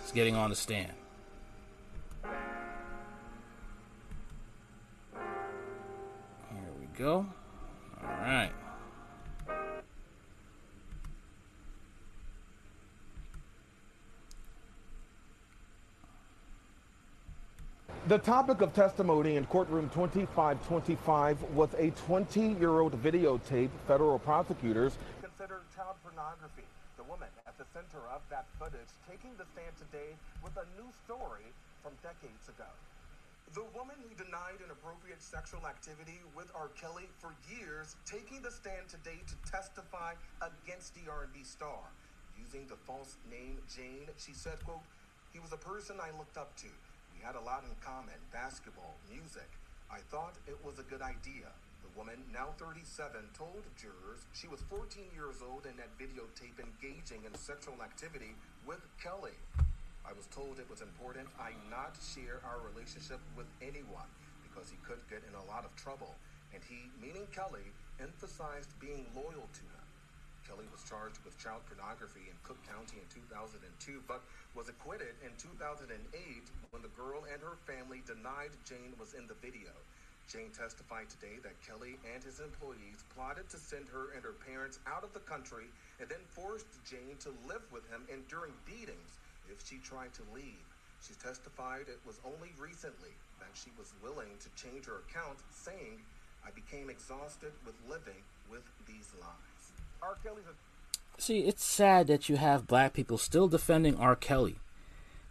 is 0.04 0.12
getting 0.12 0.36
on 0.36 0.50
the 0.50 0.56
stand. 0.56 0.92
We 6.80 6.86
go. 6.96 7.26
All 8.02 8.08
right. 8.20 8.52
The 18.08 18.16
topic 18.16 18.64
of 18.64 18.72
testimony 18.72 19.36
in 19.36 19.44
courtroom 19.52 19.92
2525 19.92 21.42
was 21.52 21.68
a 21.76 21.92
20-year-old 22.08 22.96
videotape 23.04 23.68
federal 23.84 24.18
prosecutors 24.18 24.96
considered 25.20 25.68
child 25.76 26.00
pornography. 26.00 26.64
The 26.96 27.04
woman 27.04 27.28
at 27.44 27.60
the 27.60 27.68
center 27.76 28.00
of 28.08 28.24
that 28.32 28.48
footage 28.56 28.88
taking 29.04 29.36
the 29.36 29.44
stand 29.52 29.76
today 29.76 30.16
with 30.40 30.56
a 30.56 30.64
new 30.80 30.88
story 31.04 31.52
from 31.84 31.92
decades 32.00 32.48
ago. 32.48 32.72
The 33.52 33.68
woman 33.76 34.00
who 34.00 34.16
denied 34.16 34.64
inappropriate 34.64 35.20
sexual 35.20 35.68
activity 35.68 36.24
with 36.32 36.48
R. 36.56 36.72
Kelly 36.80 37.12
for 37.20 37.36
years, 37.52 37.92
taking 38.08 38.40
the 38.40 38.48
stand 38.48 38.88
today 38.88 39.20
to 39.20 39.36
testify 39.44 40.16
against 40.40 40.96
the 40.96 41.04
R&B 41.12 41.44
star. 41.44 41.92
Using 42.40 42.64
the 42.72 42.80
false 42.88 43.20
name 43.28 43.60
Jane, 43.68 44.08
she 44.16 44.32
said, 44.32 44.56
quote, 44.64 44.80
he 45.28 45.44
was 45.44 45.52
a 45.52 45.60
person 45.60 46.00
I 46.00 46.16
looked 46.16 46.40
up 46.40 46.56
to. 46.64 46.72
We 47.18 47.26
had 47.26 47.34
a 47.34 47.42
lot 47.42 47.66
in 47.66 47.74
common, 47.82 48.14
basketball, 48.30 48.94
music. 49.10 49.50
I 49.90 49.98
thought 50.06 50.38
it 50.46 50.54
was 50.62 50.78
a 50.78 50.86
good 50.86 51.02
idea. 51.02 51.50
The 51.82 51.90
woman, 51.98 52.22
now 52.30 52.54
37, 52.62 53.10
told 53.34 53.66
jurors 53.74 54.22
she 54.30 54.46
was 54.46 54.62
14 54.70 55.02
years 55.18 55.42
old 55.42 55.66
and 55.66 55.74
had 55.82 55.90
videotape 55.98 56.62
engaging 56.62 57.26
in 57.26 57.34
sexual 57.34 57.82
activity 57.82 58.38
with 58.62 58.78
Kelly. 59.02 59.34
I 60.06 60.14
was 60.14 60.30
told 60.30 60.62
it 60.62 60.70
was 60.70 60.78
important 60.78 61.26
I 61.42 61.58
not 61.66 61.98
share 61.98 62.38
our 62.46 62.62
relationship 62.62 63.18
with 63.34 63.50
anyone 63.58 64.06
because 64.46 64.70
he 64.70 64.78
could 64.86 65.02
get 65.10 65.26
in 65.26 65.34
a 65.34 65.44
lot 65.50 65.66
of 65.66 65.74
trouble. 65.74 66.14
And 66.54 66.62
he, 66.70 66.86
meaning 67.02 67.26
Kelly, 67.34 67.66
emphasized 67.98 68.70
being 68.78 69.10
loyal 69.10 69.50
to 69.58 69.64
him. 69.74 69.77
Kelly 70.48 70.64
was 70.72 70.80
charged 70.88 71.20
with 71.28 71.36
child 71.36 71.60
pornography 71.68 72.24
in 72.32 72.36
Cook 72.40 72.56
County 72.64 73.04
in 73.04 73.08
2002, 73.12 73.60
but 74.08 74.24
was 74.56 74.72
acquitted 74.72 75.12
in 75.20 75.36
2008 75.36 75.92
when 76.72 76.80
the 76.80 76.96
girl 76.96 77.28
and 77.28 77.36
her 77.44 77.60
family 77.68 78.00
denied 78.08 78.56
Jane 78.64 78.96
was 78.96 79.12
in 79.12 79.28
the 79.28 79.36
video. 79.44 79.76
Jane 80.24 80.48
testified 80.48 81.12
today 81.12 81.36
that 81.44 81.60
Kelly 81.60 82.00
and 82.08 82.24
his 82.24 82.40
employees 82.40 83.04
plotted 83.12 83.52
to 83.52 83.60
send 83.60 83.92
her 83.92 84.16
and 84.16 84.24
her 84.24 84.40
parents 84.48 84.80
out 84.88 85.04
of 85.04 85.12
the 85.12 85.24
country 85.28 85.68
and 86.00 86.08
then 86.08 86.24
forced 86.32 86.80
Jane 86.88 87.20
to 87.20 87.36
live 87.44 87.64
with 87.68 87.84
him, 87.92 88.08
enduring 88.08 88.56
beatings 88.64 89.20
if 89.52 89.60
she 89.60 89.76
tried 89.84 90.16
to 90.16 90.24
leave. 90.32 90.64
She 91.04 91.12
testified 91.20 91.92
it 91.92 92.00
was 92.08 92.24
only 92.24 92.56
recently 92.56 93.12
that 93.36 93.52
she 93.52 93.68
was 93.76 93.92
willing 94.00 94.32
to 94.40 94.48
change 94.56 94.88
her 94.88 95.04
account, 95.04 95.44
saying, 95.52 96.00
I 96.40 96.56
became 96.56 96.88
exhausted 96.88 97.52
with 97.68 97.76
living 97.84 98.24
with 98.48 98.64
these 98.88 99.12
lies. 99.20 99.57
See, 101.18 101.40
it's 101.40 101.64
sad 101.64 102.06
that 102.06 102.28
you 102.28 102.36
have 102.36 102.66
black 102.66 102.92
people 102.94 103.18
still 103.18 103.48
defending 103.48 103.96
R. 103.96 104.14
Kelly. 104.14 104.56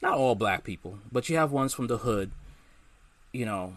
Not 0.01 0.17
all 0.17 0.35
black 0.35 0.63
people, 0.63 0.99
but 1.11 1.29
you 1.29 1.37
have 1.37 1.51
ones 1.51 1.73
from 1.73 1.87
the 1.87 1.99
hood. 1.99 2.31
You 3.31 3.45
know, 3.45 3.75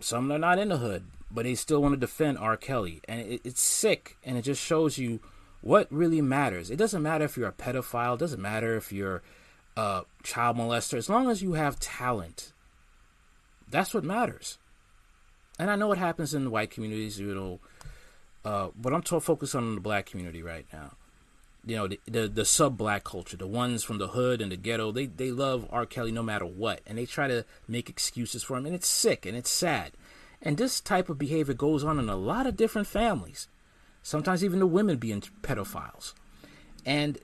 some 0.00 0.32
are 0.32 0.38
not 0.38 0.58
in 0.58 0.70
the 0.70 0.78
hood, 0.78 1.04
but 1.30 1.44
they 1.44 1.54
still 1.54 1.82
want 1.82 1.94
to 1.94 2.00
defend 2.00 2.38
R. 2.38 2.56
Kelly. 2.56 3.00
And 3.06 3.20
it, 3.20 3.40
it's 3.44 3.62
sick, 3.62 4.16
and 4.24 4.36
it 4.38 4.42
just 4.42 4.62
shows 4.62 4.98
you 4.98 5.20
what 5.60 5.86
really 5.90 6.20
matters. 6.20 6.70
It 6.70 6.76
doesn't 6.76 7.02
matter 7.02 7.24
if 7.24 7.36
you're 7.36 7.48
a 7.48 7.52
pedophile, 7.52 8.14
it 8.14 8.20
doesn't 8.20 8.42
matter 8.42 8.76
if 8.76 8.92
you're 8.92 9.22
a 9.76 10.02
child 10.22 10.56
molester, 10.56 10.98
as 10.98 11.08
long 11.08 11.30
as 11.30 11.42
you 11.42 11.52
have 11.54 11.78
talent. 11.80 12.52
That's 13.68 13.94
what 13.94 14.04
matters. 14.04 14.58
And 15.58 15.70
I 15.70 15.76
know 15.76 15.88
what 15.88 15.98
happens 15.98 16.34
in 16.34 16.44
the 16.44 16.50
white 16.50 16.70
communities, 16.70 17.18
you 17.18 17.34
know, 17.34 17.60
uh, 18.44 18.68
but 18.76 18.92
I'm 18.92 19.02
to- 19.02 19.20
focused 19.20 19.54
on 19.54 19.74
the 19.74 19.80
black 19.80 20.06
community 20.06 20.42
right 20.42 20.66
now. 20.72 20.92
You 21.66 21.76
know, 21.76 21.88
the, 21.88 22.00
the, 22.06 22.28
the 22.28 22.44
sub 22.44 22.76
black 22.76 23.04
culture, 23.04 23.38
the 23.38 23.46
ones 23.46 23.82
from 23.84 23.96
the 23.96 24.08
hood 24.08 24.42
and 24.42 24.52
the 24.52 24.56
ghetto, 24.56 24.92
they, 24.92 25.06
they 25.06 25.30
love 25.30 25.66
R. 25.70 25.86
Kelly 25.86 26.12
no 26.12 26.22
matter 26.22 26.44
what. 26.44 26.80
And 26.86 26.98
they 26.98 27.06
try 27.06 27.26
to 27.26 27.46
make 27.66 27.88
excuses 27.88 28.42
for 28.42 28.58
him. 28.58 28.66
And 28.66 28.74
it's 28.74 28.86
sick 28.86 29.24
and 29.24 29.34
it's 29.34 29.50
sad. 29.50 29.92
And 30.42 30.58
this 30.58 30.78
type 30.78 31.08
of 31.08 31.18
behavior 31.18 31.54
goes 31.54 31.82
on 31.82 31.98
in 31.98 32.10
a 32.10 32.16
lot 32.16 32.46
of 32.46 32.56
different 32.56 32.86
families. 32.86 33.48
Sometimes 34.02 34.44
even 34.44 34.58
the 34.58 34.66
women 34.66 34.98
being 34.98 35.22
pedophiles. 35.40 36.12
And 36.84 37.18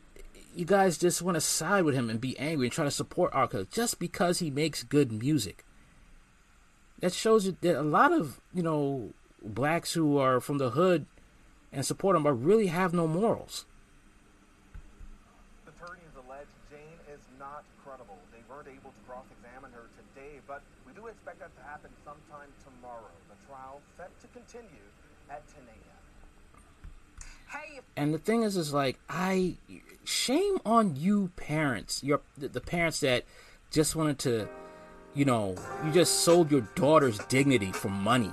you 0.54 0.64
guys 0.64 0.96
just 0.96 1.20
want 1.20 1.34
to 1.34 1.40
side 1.42 1.84
with 1.84 1.94
him 1.94 2.08
and 2.08 2.18
be 2.18 2.38
angry 2.38 2.66
and 2.66 2.72
try 2.72 2.84
to 2.84 2.90
support 2.90 3.34
R. 3.34 3.46
Kelly 3.46 3.66
just 3.70 3.98
because 3.98 4.38
he 4.38 4.50
makes 4.50 4.82
good 4.82 5.12
music. 5.12 5.66
That 7.00 7.12
shows 7.12 7.44
you 7.44 7.58
that 7.60 7.78
a 7.78 7.82
lot 7.82 8.12
of, 8.12 8.40
you 8.54 8.62
know, 8.62 9.12
blacks 9.42 9.92
who 9.94 10.18
are 10.18 10.40
from 10.40 10.58
the 10.58 10.70
hood 10.70 11.06
and 11.72 11.84
support 11.84 12.16
him 12.16 12.22
but 12.22 12.32
really 12.34 12.68
have 12.68 12.92
no 12.92 13.06
morals. 13.06 13.64
The 15.64 15.72
attorneys 15.72 16.14
allege 16.16 16.50
Jane 16.70 16.98
is 17.12 17.20
not 17.38 17.64
credible. 17.84 18.18
They 18.32 18.42
weren't 18.48 18.68
able 18.68 18.90
to 18.90 19.02
cross-examine 19.08 19.72
her 19.72 19.86
today, 19.96 20.40
but 20.46 20.62
we 20.86 20.92
do 20.92 21.06
expect 21.06 21.40
that 21.40 21.56
to 21.56 21.62
happen 21.62 21.90
sometime 22.04 22.48
tomorrow. 22.64 23.10
The 23.28 23.46
trial 23.46 23.80
set 23.96 24.10
to 24.20 24.26
continue 24.28 24.84
at 25.30 25.46
10 25.48 25.62
a.m. 25.66 25.90
And 27.96 28.14
the 28.14 28.18
thing 28.18 28.42
is, 28.42 28.56
is 28.56 28.72
like 28.72 28.98
I 29.08 29.56
shame 30.04 30.58
on 30.64 30.96
you 30.96 31.30
parents, 31.36 32.02
your 32.02 32.20
the, 32.38 32.48
the 32.48 32.60
parents 32.60 33.00
that 33.00 33.24
just 33.70 33.94
wanted 33.94 34.18
to, 34.20 34.48
you 35.14 35.24
know, 35.24 35.54
you 35.84 35.92
just 35.92 36.20
sold 36.20 36.50
your 36.50 36.62
daughter's 36.74 37.18
dignity 37.26 37.72
for 37.72 37.88
money. 37.88 38.32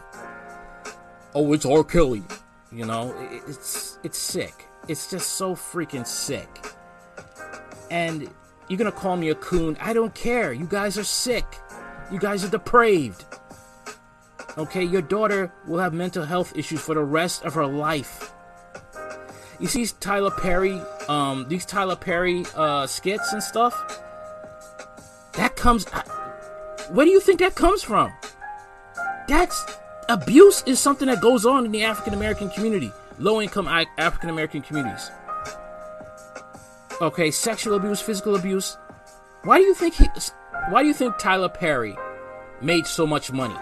Oh, 1.40 1.54
it's 1.54 1.68
R. 1.68 1.84
Kelly, 1.84 2.24
you 2.72 2.84
know, 2.84 3.14
it's 3.46 4.00
it's 4.04 4.18
sick. 4.18 4.66
It's 4.88 5.08
just 5.08 5.34
so 5.34 5.54
freaking 5.54 6.08
sick. 6.08 6.50
And 7.92 8.28
you're 8.68 8.80
gonna 8.80 8.92
call 8.92 9.18
me 9.18 9.30
a 9.30 9.36
coon? 9.36 9.78
I 9.80 9.94
don't 9.94 10.16
care. 10.16 10.52
You 10.52 10.66
guys 10.66 10.98
are 10.98 11.04
sick. 11.04 11.46
You 12.12 12.18
guys 12.18 12.44
are 12.44 12.50
depraved. 12.50 13.24
Okay, 14.58 14.84
your 14.84 15.04
daughter 15.04 15.54
will 15.68 15.78
have 15.78 15.94
mental 15.94 16.26
health 16.26 16.58
issues 16.58 16.82
for 16.82 16.96
the 16.96 17.04
rest 17.04 17.46
of 17.46 17.54
her 17.54 17.68
life. 17.68 18.34
You 19.60 19.68
see 19.68 19.86
Tyler 20.00 20.32
Perry, 20.32 20.82
um, 21.08 21.46
these 21.48 21.68
Tyler 21.68 21.96
Perry 21.96 22.46
uh, 22.56 22.88
skits 22.88 23.32
and 23.32 23.44
stuff. 23.44 23.76
That 25.34 25.56
comes. 25.56 25.86
Where 26.90 27.06
do 27.06 27.12
you 27.12 27.20
think 27.20 27.42
that 27.42 27.54
comes 27.54 27.84
from? 27.84 28.12
That's 29.28 29.78
abuse 30.10 30.64
is 30.66 30.80
something 30.80 31.08
that 31.08 31.22
goes 31.22 31.46
on 31.46 31.66
in 31.66 31.72
the 31.72 31.84
African 31.84 32.14
American 32.14 32.50
community, 32.50 32.92
low 33.20 33.42
income 33.42 33.68
African 33.68 34.30
American 34.30 34.62
communities. 34.62 35.12
Okay, 37.02 37.30
sexual 37.32 37.76
abuse, 37.76 38.02
physical 38.02 38.36
abuse. 38.36 38.78
Why 39.44 39.60
do 39.60 39.66
you 39.66 39.76
think 39.76 39.94
he? 39.94 40.08
Why 40.70 40.82
do 40.82 40.88
you 40.88 40.94
think 40.94 41.18
Tyler 41.18 41.50
Perry 41.50 41.96
made 42.62 42.88
so 42.88 43.06
much 43.06 43.32
money? 43.32 43.56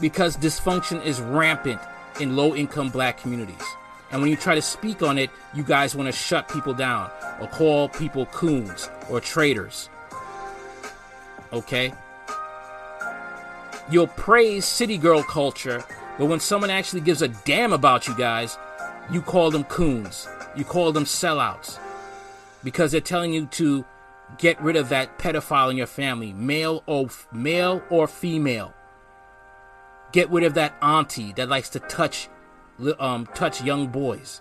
Because 0.00 0.36
dysfunction 0.36 1.04
is 1.04 1.20
rampant 1.20 1.80
in 2.20 2.36
low 2.36 2.54
income 2.54 2.88
black 2.88 3.20
communities. 3.20 3.62
And 4.10 4.20
when 4.20 4.30
you 4.30 4.36
try 4.36 4.56
to 4.56 4.62
speak 4.62 5.02
on 5.02 5.18
it, 5.18 5.30
you 5.54 5.62
guys 5.62 5.94
want 5.94 6.08
to 6.08 6.12
shut 6.12 6.48
people 6.48 6.74
down 6.74 7.10
or 7.40 7.46
call 7.46 7.88
people 7.88 8.26
coons 8.26 8.90
or 9.08 9.20
traitors. 9.20 9.88
Okay? 11.52 11.92
You'll 13.90 14.06
praise 14.06 14.64
city 14.64 14.96
girl 14.96 15.22
culture, 15.22 15.84
but 16.16 16.26
when 16.26 16.38
someone 16.38 16.70
actually 16.70 17.00
gives 17.00 17.22
a 17.22 17.28
damn 17.28 17.72
about 17.72 18.06
you 18.06 18.16
guys, 18.16 18.56
you 19.10 19.20
call 19.20 19.50
them 19.50 19.64
coons. 19.64 20.28
You 20.54 20.64
call 20.64 20.92
them 20.92 21.04
sellouts. 21.04 21.78
Because 22.62 22.92
they're 22.92 23.00
telling 23.00 23.32
you 23.32 23.46
to 23.46 23.84
get 24.38 24.60
rid 24.62 24.76
of 24.76 24.90
that 24.90 25.18
pedophile 25.18 25.70
in 25.70 25.76
your 25.76 25.88
family, 25.88 26.32
male 26.32 26.84
or 26.86 27.08
male 27.32 27.82
or 27.90 28.06
female. 28.06 28.74
Get 30.12 30.30
rid 30.30 30.44
of 30.44 30.54
that 30.54 30.74
auntie 30.80 31.32
that 31.32 31.48
likes 31.48 31.70
to 31.70 31.80
touch 31.80 32.28
um, 32.98 33.26
touch 33.34 33.62
young 33.62 33.88
boys. 33.88 34.40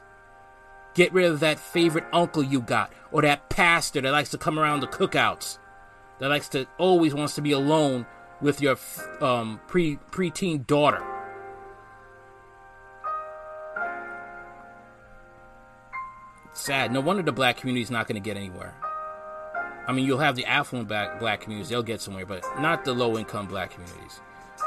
Get 0.93 1.11
rid 1.11 1.25
of 1.25 1.39
that 1.39 1.59
favorite 1.59 2.05
uncle 2.13 2.43
you 2.43 2.61
got, 2.61 2.91
or 3.11 3.21
that 3.23 3.49
pastor 3.49 4.01
that 4.01 4.11
likes 4.11 4.29
to 4.29 4.37
come 4.37 4.59
around 4.59 4.81
the 4.81 4.87
cookouts, 4.87 5.57
that 6.19 6.29
likes 6.29 6.49
to 6.49 6.67
always 6.77 7.13
wants 7.13 7.35
to 7.35 7.41
be 7.41 7.51
alone 7.51 8.05
with 8.41 8.61
your 8.61 8.77
um, 9.21 9.59
pre 9.67 9.97
preteen 10.11 10.65
daughter. 10.65 11.03
Sad. 16.53 16.91
No 16.91 16.99
wonder 16.99 17.23
the 17.23 17.31
black 17.31 17.57
community 17.57 17.81
is 17.81 17.91
not 17.91 18.07
going 18.07 18.21
to 18.21 18.25
get 18.25 18.35
anywhere. 18.35 18.75
I 19.87 19.91
mean, 19.91 20.05
you'll 20.05 20.19
have 20.19 20.35
the 20.35 20.45
affluent 20.45 20.87
black, 20.87 21.19
black 21.19 21.41
communities; 21.41 21.69
they'll 21.69 21.81
get 21.81 22.01
somewhere, 22.01 22.25
but 22.25 22.43
not 22.59 22.85
the 22.85 22.93
low-income 22.93 23.47
black 23.47 23.71
communities. 23.71 24.19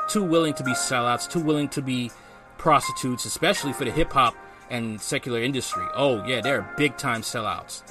Too 0.09 0.25
willing 0.25 0.55
to 0.55 0.65
be 0.65 0.73
sellouts, 0.73 1.31
too 1.31 1.41
willing 1.41 1.69
to 1.71 1.83
be 1.83 2.11
prostitutes, 2.59 3.25
especially 3.25 3.73
for 3.73 3.85
the 3.85 3.91
hip 3.91 4.13
hop 4.13 4.35
and 4.71 5.01
secular 5.01 5.41
industry. 5.41 5.85
Oh 5.95 6.25
yeah, 6.25 6.41
they're 6.41 6.69
big 6.77 6.97
time 6.97 7.21
sellouts. 7.21 7.83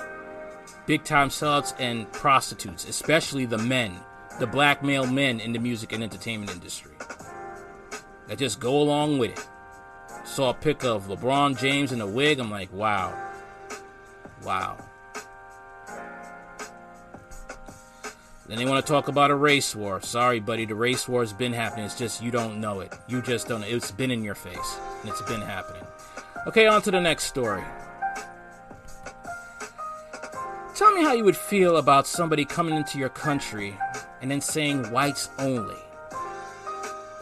Big 0.88 1.04
time 1.04 1.30
sellouts 1.30 1.74
and 1.80 2.12
prostitutes, 2.12 2.88
especially 2.88 3.46
the 3.46 3.58
men, 3.58 4.00
the 4.40 4.48
black 4.48 4.84
male 4.84 5.06
men 5.06 5.40
in 5.40 5.54
the 5.54 5.60
music 5.60 5.92
and 5.92 6.04
entertainment 6.04 6.52
industry. 6.52 6.92
That 8.28 8.38
just 8.38 8.60
go 8.60 8.80
along 8.80 9.18
with 9.18 9.32
it. 9.32 9.48
Saw 10.26 10.52
a 10.52 10.54
pic 10.54 10.84
of 10.84 11.08
LeBron 11.08 11.60
James 11.60 11.92
in 11.92 12.02
a 12.02 12.08
wig. 12.08 12.40
I'm 12.40 12.52
like, 12.52 12.72
wow. 12.72 13.14
Wow. 14.44 14.78
Then 18.48 18.58
they 18.58 18.66
want 18.66 18.86
to 18.86 18.92
talk 18.92 19.08
about 19.08 19.32
a 19.32 19.36
race 19.36 19.76
war. 19.76 20.02
Sorry, 20.02 20.40
buddy, 20.40 20.66
the 20.66 20.76
race 20.76 21.08
war 21.08 21.22
has 21.22 21.32
been 21.32 21.54
happening. 21.54 21.86
It's 21.86 21.98
just 21.98 22.22
you 22.22 22.32
don't 22.32 22.60
know 22.60 22.82
it. 22.82 22.94
You 23.08 23.22
just 23.22 23.48
don't 23.48 23.62
know. 23.62 23.68
It's 23.68 23.92
been 23.92 24.12
in 24.12 24.24
your 24.24 24.36
face, 24.36 24.78
and 25.02 25.10
it's 25.10 25.22
been 25.22 25.42
happening. 25.42 25.84
Okay, 26.48 26.68
on 26.68 26.82
to 26.82 26.92
the 26.92 27.00
next 27.00 27.26
story. 27.26 27.64
Tell 30.76 30.92
me 30.92 31.04
how 31.04 31.14
you 31.14 31.24
would 31.24 31.38
feel 31.38 31.78
about 31.78 32.08
somebody 32.08 32.44
coming 32.44 32.76
into 32.76 32.98
your 32.98 33.10
country 33.10 33.78
and 34.22 34.30
then 34.30 34.42
saying 34.42 34.90
whites 34.92 35.30
only. 35.40 35.78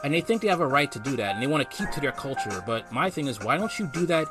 And 0.03 0.13
they 0.13 0.21
think 0.21 0.41
they 0.41 0.47
have 0.47 0.61
a 0.61 0.67
right 0.67 0.91
to 0.91 0.99
do 0.99 1.15
that, 1.17 1.33
and 1.33 1.43
they 1.43 1.47
want 1.47 1.69
to 1.69 1.77
keep 1.77 1.91
to 1.91 1.99
their 1.99 2.11
culture. 2.11 2.63
But 2.65 2.91
my 2.91 3.09
thing 3.09 3.27
is, 3.27 3.39
why 3.39 3.57
don't 3.57 3.77
you 3.77 3.87
do 3.87 4.05
that 4.05 4.27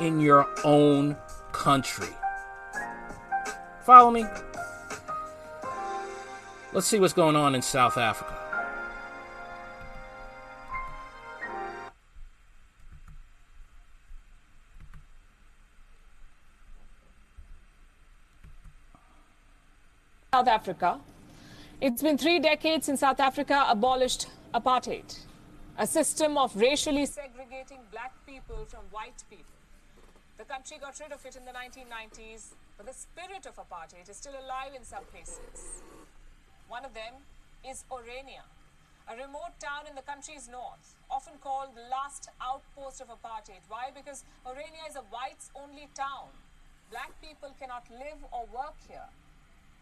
in 0.00 0.20
your 0.20 0.46
own 0.64 1.16
country? 1.52 2.08
Follow 3.82 4.10
me? 4.10 4.26
Let's 6.72 6.86
see 6.86 7.00
what's 7.00 7.14
going 7.14 7.36
on 7.36 7.54
in 7.54 7.62
South 7.62 7.96
Africa. 7.96 8.36
South 20.34 20.48
Africa. 20.48 21.00
It's 21.78 22.00
been 22.00 22.16
three 22.16 22.38
decades 22.38 22.86
since 22.86 23.00
South 23.00 23.20
Africa 23.20 23.66
abolished 23.68 24.28
apartheid, 24.54 25.14
a 25.76 25.86
system 25.86 26.38
of 26.38 26.56
racially 26.56 27.04
segregating 27.04 27.80
black 27.92 28.14
people 28.26 28.64
from 28.64 28.80
white 28.90 29.22
people. 29.28 29.52
The 30.38 30.44
country 30.44 30.78
got 30.80 30.98
rid 30.98 31.12
of 31.12 31.20
it 31.26 31.36
in 31.36 31.44
the 31.44 31.52
1990s, 31.52 32.54
but 32.78 32.86
the 32.86 32.94
spirit 32.94 33.44
of 33.44 33.56
apartheid 33.56 34.08
is 34.08 34.16
still 34.16 34.32
alive 34.32 34.72
in 34.74 34.84
some 34.84 35.04
places. 35.12 35.82
One 36.66 36.86
of 36.86 36.94
them 36.94 37.12
is 37.62 37.84
Orania, 37.90 38.48
a 39.12 39.14
remote 39.14 39.60
town 39.60 39.84
in 39.86 39.94
the 39.94 40.00
country's 40.00 40.48
north, 40.48 40.96
often 41.10 41.34
called 41.42 41.76
the 41.76 41.84
last 41.92 42.30
outpost 42.40 43.02
of 43.02 43.08
apartheid. 43.08 43.60
Why? 43.68 43.90
Because 43.94 44.24
Orania 44.46 44.88
is 44.88 44.96
a 44.96 45.04
whites 45.12 45.50
only 45.54 45.90
town. 45.94 46.32
Black 46.90 47.12
people 47.20 47.54
cannot 47.60 47.84
live 47.90 48.24
or 48.32 48.46
work 48.48 48.80
here. 48.88 49.12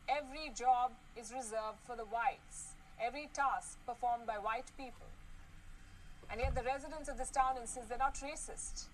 Every 0.08 0.50
job 0.54 0.92
is 1.16 1.32
reserved 1.32 1.80
for 1.86 1.96
the 1.96 2.04
whites, 2.04 2.74
every 3.00 3.30
task 3.32 3.78
performed 3.86 4.26
by 4.26 4.34
white 4.34 4.70
people. 4.76 5.06
And 6.30 6.40
yet 6.40 6.54
the 6.54 6.62
residents 6.62 7.08
of 7.08 7.16
this 7.16 7.30
town 7.30 7.56
insist 7.58 7.88
they're 7.88 7.98
not 7.98 8.14
racist. 8.16 8.84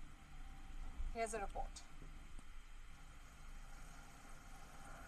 Here's 1.13 1.33
a 1.33 1.39
report. 1.39 1.81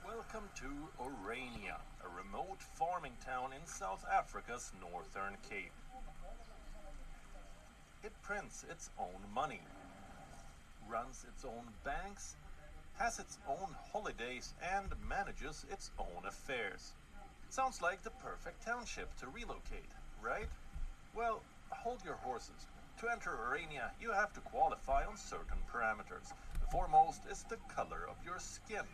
Welcome 0.05 0.49
to 0.55 0.67
Orania, 1.01 1.79
a 2.03 2.09
remote 2.17 2.61
farming 2.61 3.13
town 3.25 3.51
in 3.53 3.65
South 3.65 4.05
Africa's 4.11 4.73
northern 4.81 5.37
Cape. 5.49 5.71
It 8.03 8.11
prints 8.21 8.65
its 8.69 8.89
own 8.99 9.21
money, 9.33 9.61
runs 10.89 11.25
its 11.29 11.45
own 11.45 11.63
banks, 11.85 12.35
has 12.97 13.19
its 13.19 13.37
own 13.47 13.75
holidays, 13.91 14.53
and 14.61 14.87
manages 15.07 15.65
its 15.71 15.91
own 15.99 16.25
affairs. 16.27 16.93
Sounds 17.49 17.81
like 17.81 18.03
the 18.03 18.11
perfect 18.11 18.65
township 18.65 19.15
to 19.19 19.27
relocate, 19.27 19.91
right? 20.21 20.47
Well, 21.15 21.41
hold 21.69 22.03
your 22.05 22.15
horses. 22.15 22.67
To 22.99 23.09
enter 23.11 23.31
Orania, 23.31 23.91
you 24.01 24.11
have 24.11 24.33
to 24.33 24.39
qualify 24.41 25.05
on 25.05 25.17
certain 25.17 25.57
parameters. 25.71 26.33
The 26.59 26.71
foremost 26.71 27.21
is 27.29 27.43
the 27.43 27.57
color 27.67 28.07
of 28.09 28.15
your 28.25 28.39
skin. 28.39 28.85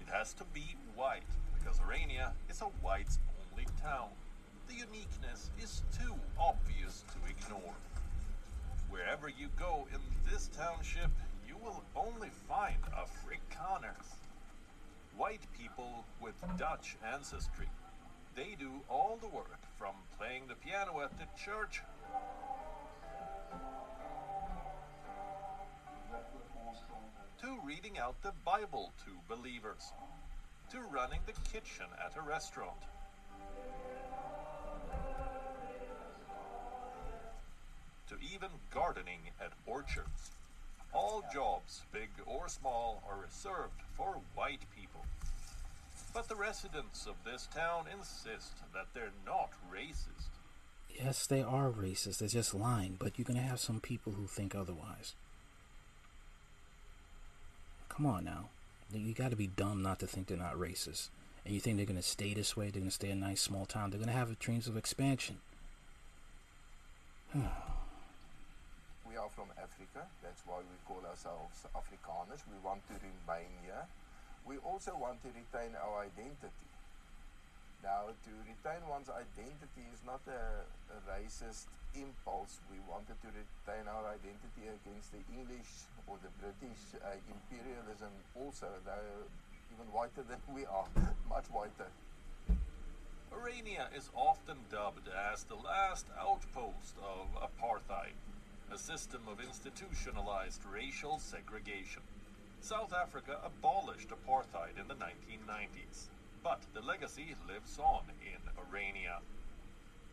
It 0.00 0.12
has 0.12 0.32
to 0.34 0.44
be 0.52 0.76
white, 0.94 1.22
because 1.58 1.78
Orania 1.78 2.32
is 2.48 2.60
a 2.60 2.66
whites 2.82 3.18
only 3.52 3.66
town. 3.82 4.08
The 4.68 4.74
uniqueness 4.74 5.50
is 5.60 5.82
too 5.98 6.14
obvious 6.38 7.04
to 7.12 7.30
ignore. 7.30 7.74
Wherever 8.90 9.28
you 9.28 9.48
go 9.58 9.86
in 9.92 10.00
this 10.30 10.48
township, 10.56 11.10
will 11.62 11.82
only 11.94 12.30
find 12.48 12.76
Afrikaners. 12.96 14.16
White 15.16 15.46
people 15.58 16.04
with 16.20 16.34
Dutch 16.58 16.96
ancestry. 17.12 17.68
They 18.34 18.56
do 18.58 18.70
all 18.88 19.18
the 19.20 19.28
work 19.28 19.60
from 19.78 19.94
playing 20.18 20.44
the 20.48 20.54
piano 20.54 21.00
at 21.00 21.16
the 21.18 21.26
church 21.42 21.82
to 27.40 27.58
reading 27.64 27.98
out 27.98 28.20
the 28.22 28.32
Bible 28.44 28.92
to 29.04 29.34
believers, 29.34 29.92
to 30.70 30.80
running 30.92 31.20
the 31.26 31.32
kitchen 31.50 31.86
at 32.04 32.16
a 32.16 32.20
restaurant. 32.20 32.76
To 38.08 38.14
even 38.34 38.50
gardening 38.70 39.20
at 39.40 39.52
orchards. 39.66 40.32
All 40.92 41.22
jobs, 41.32 41.82
big 41.92 42.08
or 42.26 42.48
small, 42.48 43.02
are 43.08 43.20
reserved 43.22 43.80
for 43.96 44.20
white 44.34 44.62
people. 44.76 45.04
But 46.12 46.28
the 46.28 46.34
residents 46.34 47.06
of 47.06 47.14
this 47.24 47.48
town 47.54 47.84
insist 47.96 48.54
that 48.74 48.86
they're 48.92 49.12
not 49.24 49.50
racist. 49.72 50.30
Yes, 50.92 51.26
they 51.26 51.42
are 51.42 51.70
racist. 51.70 52.18
They're 52.18 52.28
just 52.28 52.54
lying, 52.54 52.96
but 52.98 53.16
you're 53.16 53.24
going 53.24 53.38
to 53.38 53.46
have 53.46 53.60
some 53.60 53.80
people 53.80 54.14
who 54.14 54.26
think 54.26 54.54
otherwise. 54.54 55.14
Come 57.88 58.06
on 58.06 58.24
now. 58.24 58.48
You 58.92 59.14
got 59.14 59.30
to 59.30 59.36
be 59.36 59.46
dumb 59.46 59.82
not 59.82 60.00
to 60.00 60.08
think 60.08 60.26
they're 60.26 60.36
not 60.36 60.56
racist. 60.56 61.10
And 61.44 61.54
you 61.54 61.60
think 61.60 61.76
they're 61.76 61.86
going 61.86 61.96
to 61.96 62.02
stay 62.02 62.34
this 62.34 62.56
way? 62.56 62.66
They're 62.66 62.80
going 62.80 62.90
to 62.90 62.94
stay 62.94 63.10
in 63.10 63.22
a 63.22 63.26
nice 63.28 63.40
small 63.40 63.64
town? 63.64 63.90
They're 63.90 63.98
going 63.98 64.10
to 64.10 64.16
have 64.16 64.36
dreams 64.40 64.66
of 64.66 64.76
expansion. 64.76 65.38
from 69.40 69.56
Africa. 69.56 70.04
That's 70.20 70.44
why 70.44 70.60
we 70.60 70.76
call 70.84 71.00
ourselves 71.08 71.64
Afrikaners. 71.72 72.44
We 72.44 72.60
want 72.60 72.84
to 72.92 72.94
remain 73.00 73.48
here. 73.64 73.88
We 74.44 74.60
also 74.60 74.92
want 74.92 75.24
to 75.24 75.32
retain 75.32 75.72
our 75.80 76.04
identity. 76.04 76.68
Now, 77.80 78.12
to 78.12 78.32
retain 78.44 78.84
one's 78.84 79.08
identity 79.08 79.88
is 79.96 80.04
not 80.04 80.20
a, 80.28 80.68
a, 80.92 80.98
racist 81.08 81.72
impulse. 81.96 82.60
We 82.68 82.84
wanted 82.84 83.16
to 83.24 83.32
retain 83.32 83.88
our 83.88 84.12
identity 84.12 84.68
against 84.68 85.16
the 85.16 85.24
English 85.32 85.88
or 86.04 86.20
the 86.20 86.28
British 86.36 86.92
uh, 87.00 87.16
imperialism 87.24 88.12
also. 88.36 88.68
They're 88.84 89.24
even 89.72 89.88
whiter 89.88 90.20
than 90.20 90.44
we 90.52 90.68
are, 90.68 90.84
much 91.32 91.48
whiter. 91.48 91.88
Orania 93.32 93.88
is 93.96 94.12
often 94.12 94.68
dubbed 94.68 95.08
as 95.08 95.48
the 95.48 95.56
last 95.56 96.04
outpost 96.20 97.00
of 97.00 97.32
apartheid. 97.40 98.12
A 98.72 98.78
system 98.78 99.20
of 99.26 99.40
institutionalized 99.40 100.62
racial 100.72 101.18
segregation. 101.18 102.02
South 102.60 102.92
Africa 102.92 103.38
abolished 103.44 104.10
apartheid 104.10 104.78
in 104.80 104.86
the 104.86 104.94
1990s, 104.94 106.06
but 106.44 106.62
the 106.72 106.80
legacy 106.80 107.34
lives 107.48 107.78
on 107.78 108.02
in 108.22 108.40
Orania. 108.54 109.18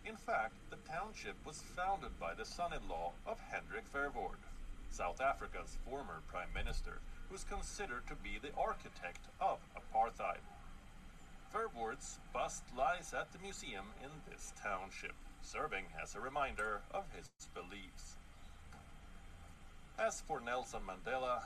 In 0.06 0.16
fact, 0.16 0.56
the 0.72 0.92
township 0.92 1.36
was 1.46 1.62
founded 1.76 2.20
by 2.20 2.34
the 2.34 2.46
son-in-law 2.46 3.12
of 3.28 3.40
Hendrik 3.40 3.86
Verwoerd, 3.94 4.42
South 4.90 5.22
Africa's 5.22 5.78
former 5.86 6.22
prime 6.28 6.54
minister, 6.56 7.00
who's 7.30 7.44
considered 7.44 8.08
to 8.08 8.16
be 8.16 8.40
the 8.42 8.56
architect 8.58 9.28
of 9.40 9.60
apartheid. 9.78 10.42
Verwoerd's 11.54 12.20
bust 12.34 12.64
lies 12.76 13.14
at 13.14 13.32
the 13.32 13.40
museum 13.40 13.86
in 14.02 14.10
this 14.30 14.52
township, 14.62 15.16
serving 15.42 15.86
as 16.02 16.16
a 16.16 16.20
reminder 16.20 16.82
of 16.92 17.04
his 17.16 17.30
beliefs. 17.54 18.17
As 19.98 20.22
for 20.22 20.38
Nelson 20.40 20.86
Mandela, 20.86 21.42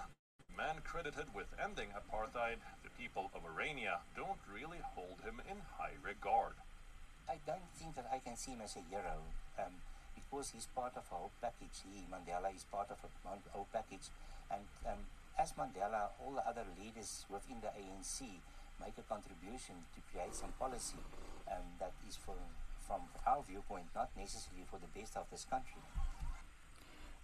man 0.51 0.83
credited 0.83 1.31
with 1.31 1.47
ending 1.55 1.87
apartheid, 1.95 2.59
the 2.83 2.91
people 2.99 3.31
of 3.31 3.47
Orania 3.47 4.03
don't 4.11 4.43
really 4.43 4.83
hold 4.91 5.23
him 5.23 5.39
in 5.47 5.55
high 5.79 5.95
regard. 6.03 6.59
I 7.31 7.39
don't 7.47 7.71
think 7.79 7.95
that 7.95 8.11
I 8.11 8.19
can 8.19 8.35
see 8.35 8.51
him 8.51 8.59
as 8.59 8.75
a 8.75 8.83
hero 8.91 9.23
um, 9.55 9.79
because 10.19 10.51
he's 10.51 10.67
part 10.75 10.99
of 10.99 11.07
a 11.07 11.15
whole 11.15 11.31
package. 11.39 11.79
He, 11.87 12.03
Mandela 12.11 12.51
is 12.53 12.67
part 12.67 12.91
of 12.91 12.99
a 12.99 13.39
whole 13.55 13.71
package. 13.71 14.11
And 14.51 14.67
um, 14.83 14.99
as 15.39 15.55
Mandela, 15.55 16.11
all 16.19 16.35
the 16.35 16.43
other 16.43 16.67
leaders 16.75 17.23
within 17.31 17.63
the 17.63 17.71
ANC 17.71 18.19
make 18.83 18.99
a 18.99 19.05
contribution 19.07 19.79
to 19.95 19.99
create 20.11 20.35
some 20.35 20.51
policy 20.59 20.99
um, 21.47 21.79
that 21.79 21.93
is, 22.03 22.19
for, 22.19 22.35
from 22.85 22.99
our 23.25 23.47
viewpoint, 23.47 23.87
not 23.95 24.11
necessarily 24.19 24.67
for 24.67 24.75
the 24.75 24.91
best 24.91 25.15
of 25.15 25.23
this 25.31 25.47
country. 25.47 25.79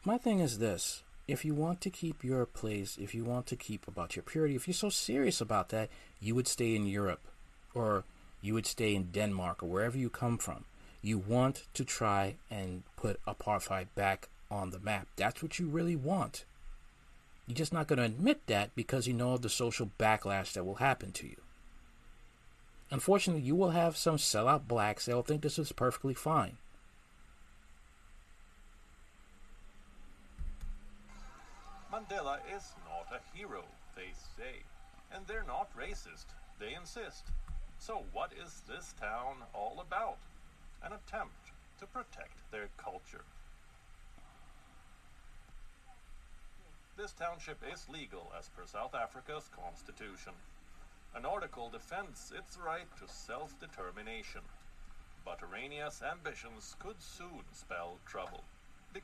My 0.05 0.17
thing 0.17 0.39
is 0.39 0.59
this 0.59 1.03
if 1.27 1.43
you 1.43 1.53
want 1.53 1.81
to 1.81 1.89
keep 1.89 2.23
your 2.23 2.45
place, 2.45 2.97
if 2.97 3.13
you 3.13 3.23
want 3.23 3.47
to 3.47 3.55
keep 3.55 3.87
about 3.87 4.15
your 4.15 4.23
purity, 4.23 4.55
if 4.55 4.67
you're 4.67 4.73
so 4.73 4.89
serious 4.89 5.41
about 5.41 5.69
that, 5.69 5.89
you 6.21 6.33
would 6.35 6.47
stay 6.47 6.75
in 6.75 6.87
Europe 6.87 7.21
or 7.73 8.05
you 8.41 8.53
would 8.53 8.65
stay 8.65 8.95
in 8.95 9.11
Denmark 9.11 9.61
or 9.61 9.67
wherever 9.67 9.97
you 9.97 10.09
come 10.09 10.37
from. 10.37 10.63
You 11.01 11.17
want 11.17 11.65
to 11.73 11.83
try 11.83 12.35
and 12.49 12.83
put 12.95 13.23
apartheid 13.25 13.87
back 13.95 14.29
on 14.49 14.71
the 14.71 14.79
map. 14.79 15.07
That's 15.15 15.43
what 15.43 15.59
you 15.59 15.67
really 15.67 15.95
want. 15.95 16.45
You're 17.45 17.55
just 17.55 17.73
not 17.73 17.87
going 17.87 17.99
to 17.99 18.05
admit 18.05 18.47
that 18.47 18.75
because 18.75 19.07
you 19.07 19.13
know 19.13 19.33
of 19.33 19.41
the 19.41 19.49
social 19.49 19.91
backlash 19.99 20.53
that 20.53 20.65
will 20.65 20.75
happen 20.75 21.11
to 21.13 21.27
you. 21.27 21.37
Unfortunately, 22.89 23.41
you 23.41 23.55
will 23.55 23.71
have 23.71 23.97
some 23.97 24.17
sellout 24.17 24.67
blacks 24.67 25.05
that 25.05 25.15
will 25.15 25.23
think 25.23 25.41
this 25.41 25.59
is 25.59 25.71
perfectly 25.71 26.13
fine. 26.13 26.57
Mandela 32.07 32.37
is 32.55 32.73
not 32.85 33.07
a 33.11 33.37
hero, 33.37 33.63
they 33.95 34.11
say. 34.37 34.63
And 35.11 35.25
they're 35.27 35.43
not 35.47 35.75
racist, 35.77 36.25
they 36.59 36.73
insist. 36.73 37.25
So 37.79 38.03
what 38.13 38.31
is 38.33 38.61
this 38.67 38.93
town 38.99 39.37
all 39.53 39.79
about? 39.81 40.17
An 40.83 40.93
attempt 40.93 41.51
to 41.79 41.85
protect 41.85 42.49
their 42.51 42.69
culture. 42.77 43.23
This 46.97 47.13
township 47.13 47.61
is 47.71 47.87
legal 47.89 48.31
as 48.37 48.49
per 48.49 48.65
South 48.65 48.95
Africa's 48.95 49.49
constitution. 49.55 50.33
An 51.15 51.25
article 51.25 51.69
defends 51.69 52.33
its 52.35 52.57
right 52.57 52.87
to 52.97 53.13
self-determination. 53.13 54.41
But 55.23 55.41
Orania's 55.41 56.01
ambitions 56.01 56.75
could 56.79 56.99
soon 56.99 57.43
spell 57.53 57.97
trouble. 58.05 58.43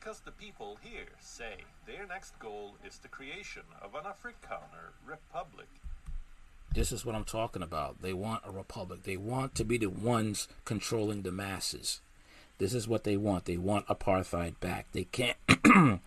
Because 0.00 0.18
the 0.18 0.32
people 0.32 0.76
here 0.82 1.06
say 1.20 1.54
their 1.86 2.04
next 2.04 2.36
goal 2.40 2.74
is 2.84 2.98
the 2.98 3.06
creation 3.06 3.62
of 3.80 3.94
an 3.94 4.00
Afrikaner 4.00 4.90
republic. 5.06 5.68
This 6.74 6.90
is 6.90 7.06
what 7.06 7.14
I'm 7.14 7.22
talking 7.22 7.62
about. 7.62 8.02
They 8.02 8.12
want 8.12 8.42
a 8.44 8.50
republic. 8.50 9.04
They 9.04 9.16
want 9.16 9.54
to 9.54 9.64
be 9.64 9.78
the 9.78 9.86
ones 9.86 10.48
controlling 10.64 11.22
the 11.22 11.30
masses. 11.30 12.00
This 12.58 12.74
is 12.74 12.88
what 12.88 13.04
they 13.04 13.16
want. 13.16 13.44
They 13.44 13.56
want 13.56 13.86
apartheid 13.86 14.58
back. 14.58 14.86
They 14.90 15.04
can't. 15.04 15.36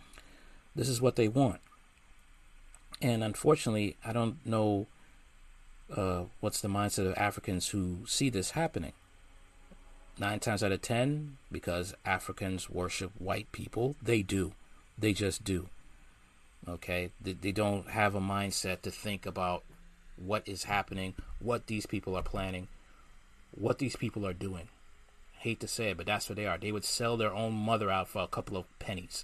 this 0.76 0.90
is 0.90 1.02
what 1.02 1.16
they 1.16 1.30
want. 1.30 1.62
And 3.02 3.24
unfortunately, 3.24 3.96
I 4.04 4.12
don't 4.12 4.46
know 4.46 4.88
uh, 5.96 6.24
what's 6.42 6.60
the 6.60 6.68
mindset 6.68 7.08
of 7.08 7.18
Africans 7.18 7.70
who 7.70 8.00
see 8.06 8.30
this 8.30 8.52
happening. 8.52 8.92
Nine 10.20 10.40
times 10.40 10.64
out 10.64 10.72
of 10.72 10.82
ten, 10.82 11.38
because 11.52 11.94
Africans 12.04 12.70
worship 12.70 13.12
white 13.20 13.52
people, 13.52 13.96
they 14.02 14.24
do. 14.24 14.54
They 14.98 15.14
just 15.14 15.44
do. 15.44 15.70
Okay? 16.68 17.12
They, 17.22 17.34
they 17.34 17.52
don't 17.52 17.90
have 17.90 18.16
a 18.16 18.20
mindset 18.20 18.82
to 18.82 18.92
think 18.92 19.26
about 19.26 19.64
what 20.18 20.48
is 20.48 20.64
happening, 20.64 21.14
what 21.40 21.68
these 21.68 21.86
people 21.86 22.16
are 22.18 22.24
planning, 22.24 22.68
what 23.52 23.78
these 23.78 23.96
people 23.96 24.26
are 24.26 24.34
doing. 24.34 24.70
Hate 25.40 25.60
to 25.60 25.68
say 25.68 25.92
it, 25.92 25.98
but 25.98 26.08
that's 26.08 26.28
what 26.28 26.36
they 26.36 26.48
are. 26.48 26.58
They 26.58 26.72
would 26.72 26.86
sell 26.86 27.16
their 27.16 27.34
own 27.34 27.54
mother 27.54 27.92
out 27.92 28.08
for 28.08 28.24
a 28.24 28.28
couple 28.28 28.58
of 28.58 28.66
pennies. 28.80 29.24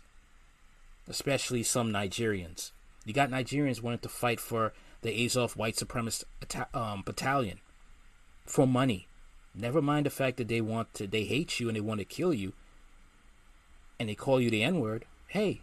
Especially 1.08 1.64
some 1.64 1.92
Nigerians. 1.92 2.70
You 3.04 3.14
got 3.14 3.32
Nigerians 3.32 3.82
wanting 3.82 4.00
to 4.00 4.10
fight 4.10 4.40
for 4.40 4.74
the 5.02 5.26
Azov 5.26 5.58
white 5.58 5.76
supremacist 5.76 6.24
um, 6.74 7.02
battalion 7.04 7.60
for 8.46 8.68
money. 8.68 9.08
Never 9.56 9.82
mind 9.82 10.06
the 10.06 10.10
fact 10.10 10.38
that 10.38 10.48
they 10.48 10.62
want 10.62 10.94
to, 10.96 11.08
they 11.08 11.26
hate 11.26 11.60
you 11.60 11.68
and 11.68 11.76
they 11.76 11.82
want 11.82 12.00
to 12.00 12.06
kill 12.06 12.34
you, 12.34 12.54
and 14.00 14.10
they 14.10 14.16
call 14.16 14.42
you 14.42 14.50
the 14.50 14.64
N 14.64 14.80
word. 14.80 15.06
Hey, 15.28 15.62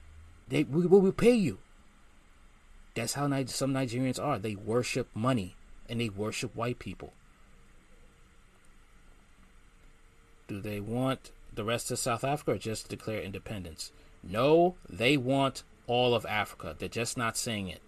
they 0.49 0.64
we 0.64 0.86
will 0.86 1.12
pay 1.12 1.34
you. 1.34 1.59
That's 2.95 3.14
how 3.14 3.28
some 3.47 3.72
Nigerians 3.72 4.22
are. 4.22 4.38
They 4.38 4.55
worship 4.55 5.09
money 5.14 5.55
and 5.88 6.01
they 6.01 6.09
worship 6.09 6.55
white 6.55 6.78
people. 6.78 7.12
Do 10.49 10.61
they 10.61 10.80
want 10.80 11.30
the 11.55 11.64
rest 11.64 11.91
of 11.91 11.99
South 11.99 12.24
Africa 12.24 12.53
or 12.53 12.59
just 12.59 12.88
declare 12.88 13.20
independence? 13.20 13.93
No, 14.22 14.74
they 14.88 15.16
want 15.16 15.62
all 15.86 16.14
of 16.14 16.26
Africa. 16.26 16.74
They're 16.78 16.88
just 16.88 17.16
not 17.16 17.36
saying 17.36 17.68
it. 17.68 17.80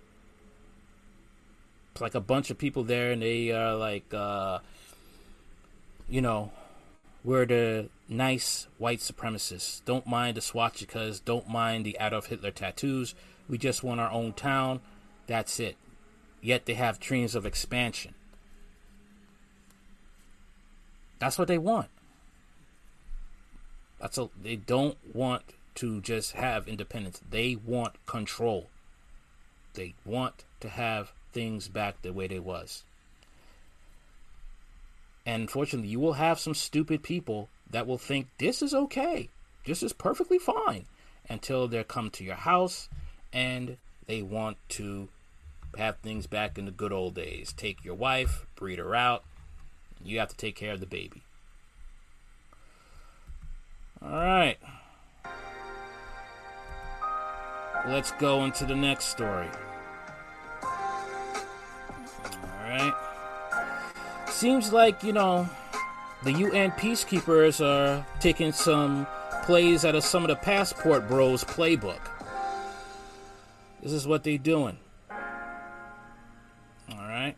It's 1.92 2.00
like 2.00 2.14
a 2.14 2.20
bunch 2.20 2.50
of 2.50 2.58
people 2.58 2.84
there, 2.84 3.12
and 3.12 3.20
they 3.20 3.50
are 3.50 3.74
like, 3.74 4.14
uh, 4.14 4.60
you 6.08 6.20
know, 6.20 6.52
we're 7.24 7.46
the 7.46 7.88
nice 8.08 8.66
white 8.78 8.98
supremacists. 8.98 9.84
Don't 9.84 10.06
mind 10.06 10.36
the 10.36 10.40
swastikas. 10.40 11.24
Don't 11.24 11.48
mind 11.48 11.84
the 11.86 11.96
Adolf 12.00 12.26
Hitler 12.26 12.50
tattoos. 12.50 13.14
We 13.48 13.58
just 13.58 13.82
want 13.82 14.00
our 14.00 14.10
own 14.10 14.32
town. 14.32 14.80
That's 15.26 15.60
it. 15.60 15.76
Yet 16.40 16.66
they 16.66 16.74
have 16.74 16.98
dreams 16.98 17.34
of 17.34 17.46
expansion. 17.46 18.14
That's 21.18 21.38
what 21.38 21.48
they 21.48 21.58
want. 21.58 21.88
That's 24.00 24.18
a, 24.18 24.28
they 24.42 24.56
don't 24.56 24.98
want 25.14 25.44
to 25.76 26.00
just 26.00 26.32
have 26.32 26.66
independence. 26.66 27.20
They 27.30 27.54
want 27.54 28.04
control. 28.06 28.68
They 29.74 29.94
want 30.04 30.44
to 30.60 30.68
have 30.68 31.12
things 31.32 31.68
back 31.68 32.02
the 32.02 32.12
way 32.12 32.26
they 32.26 32.40
was. 32.40 32.82
And 35.24 35.42
unfortunately, 35.42 35.90
you 35.90 36.00
will 36.00 36.14
have 36.14 36.38
some 36.38 36.54
stupid 36.54 37.02
people 37.02 37.48
that 37.70 37.86
will 37.86 37.98
think 37.98 38.28
this 38.38 38.62
is 38.62 38.74
okay. 38.74 39.28
This 39.64 39.82
is 39.82 39.92
perfectly 39.92 40.38
fine 40.38 40.86
until 41.28 41.68
they 41.68 41.82
come 41.84 42.10
to 42.10 42.24
your 42.24 42.34
house 42.34 42.88
and 43.32 43.76
they 44.06 44.22
want 44.22 44.56
to 44.70 45.08
have 45.78 45.96
things 45.98 46.26
back 46.26 46.58
in 46.58 46.66
the 46.66 46.70
good 46.70 46.92
old 46.92 47.14
days. 47.14 47.52
Take 47.52 47.84
your 47.84 47.94
wife, 47.94 48.46
breed 48.56 48.78
her 48.78 48.94
out. 48.94 49.24
You 50.04 50.18
have 50.18 50.28
to 50.28 50.36
take 50.36 50.56
care 50.56 50.72
of 50.72 50.80
the 50.80 50.86
baby. 50.86 51.22
All 54.02 54.10
right. 54.10 54.58
Let's 57.86 58.10
go 58.12 58.44
into 58.44 58.64
the 58.64 58.74
next 58.74 59.06
story. 59.06 59.48
All 60.62 60.70
right. 62.60 63.11
Seems 64.32 64.72
like, 64.72 65.04
you 65.04 65.12
know, 65.12 65.48
the 66.24 66.32
UN 66.32 66.72
peacekeepers 66.72 67.64
are 67.64 68.04
taking 68.18 68.50
some 68.50 69.06
plays 69.44 69.84
out 69.84 69.94
of 69.94 70.02
some 70.02 70.24
of 70.24 70.28
the 70.28 70.36
Passport 70.36 71.06
Bros 71.06 71.44
playbook. 71.44 72.00
This 73.82 73.92
is 73.92 74.06
what 74.06 74.24
they're 74.24 74.38
doing. 74.38 74.78
All 75.10 77.06
right. 77.08 77.36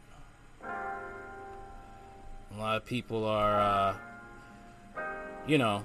A 2.54 2.58
lot 2.58 2.76
of 2.76 2.86
people 2.86 3.26
are, 3.26 3.60
uh, 3.60 5.02
you 5.46 5.58
know, 5.58 5.84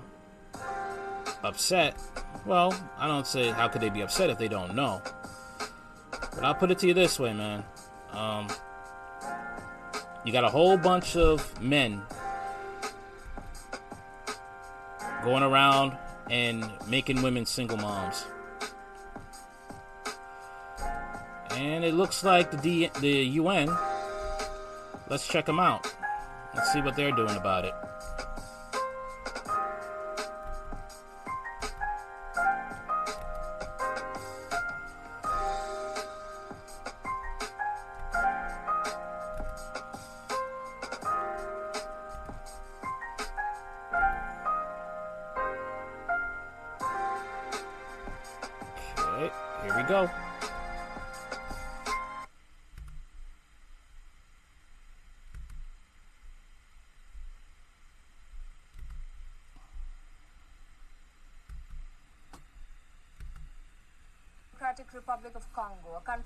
upset. 1.43 1.97
Well, 2.45 2.73
I 2.97 3.07
don't 3.07 3.27
say 3.27 3.49
how 3.49 3.67
could 3.67 3.81
they 3.81 3.89
be 3.89 4.01
upset 4.01 4.29
if 4.29 4.37
they 4.37 4.47
don't 4.47 4.75
know. 4.75 5.01
But 6.11 6.43
I'll 6.43 6.55
put 6.55 6.71
it 6.71 6.79
to 6.79 6.87
you 6.87 6.93
this 6.93 7.19
way, 7.19 7.33
man. 7.33 7.65
Um, 8.11 8.47
you 10.25 10.31
got 10.31 10.43
a 10.43 10.49
whole 10.49 10.77
bunch 10.77 11.15
of 11.15 11.61
men 11.61 12.01
going 15.23 15.43
around 15.43 15.97
and 16.29 16.69
making 16.87 17.21
women 17.21 17.45
single 17.45 17.77
moms. 17.77 18.25
And 21.51 21.83
it 21.83 21.93
looks 21.93 22.23
like 22.23 22.51
the 22.51 22.57
D- 22.57 22.91
the 22.99 23.25
UN. 23.41 23.69
Let's 25.09 25.27
check 25.27 25.45
them 25.45 25.59
out. 25.59 25.91
Let's 26.55 26.71
see 26.71 26.81
what 26.81 26.95
they're 26.95 27.11
doing 27.11 27.35
about 27.35 27.65
it. 27.65 27.73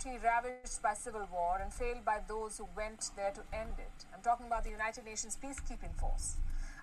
Ravaged 0.05 0.81
by 0.83 0.93
civil 0.95 1.29
war 1.31 1.59
and 1.63 1.73
failed 1.73 2.03
by 2.03 2.19
those 2.27 2.57
who 2.57 2.67
went 2.75 3.09
there 3.15 3.31
to 3.31 3.39
end 3.57 3.79
it. 3.79 4.05
I'm 4.13 4.21
talking 4.21 4.47
about 4.47 4.65
the 4.65 4.69
United 4.69 5.05
Nations 5.05 5.37
Peacekeeping 5.41 5.95
Force. 5.95 6.35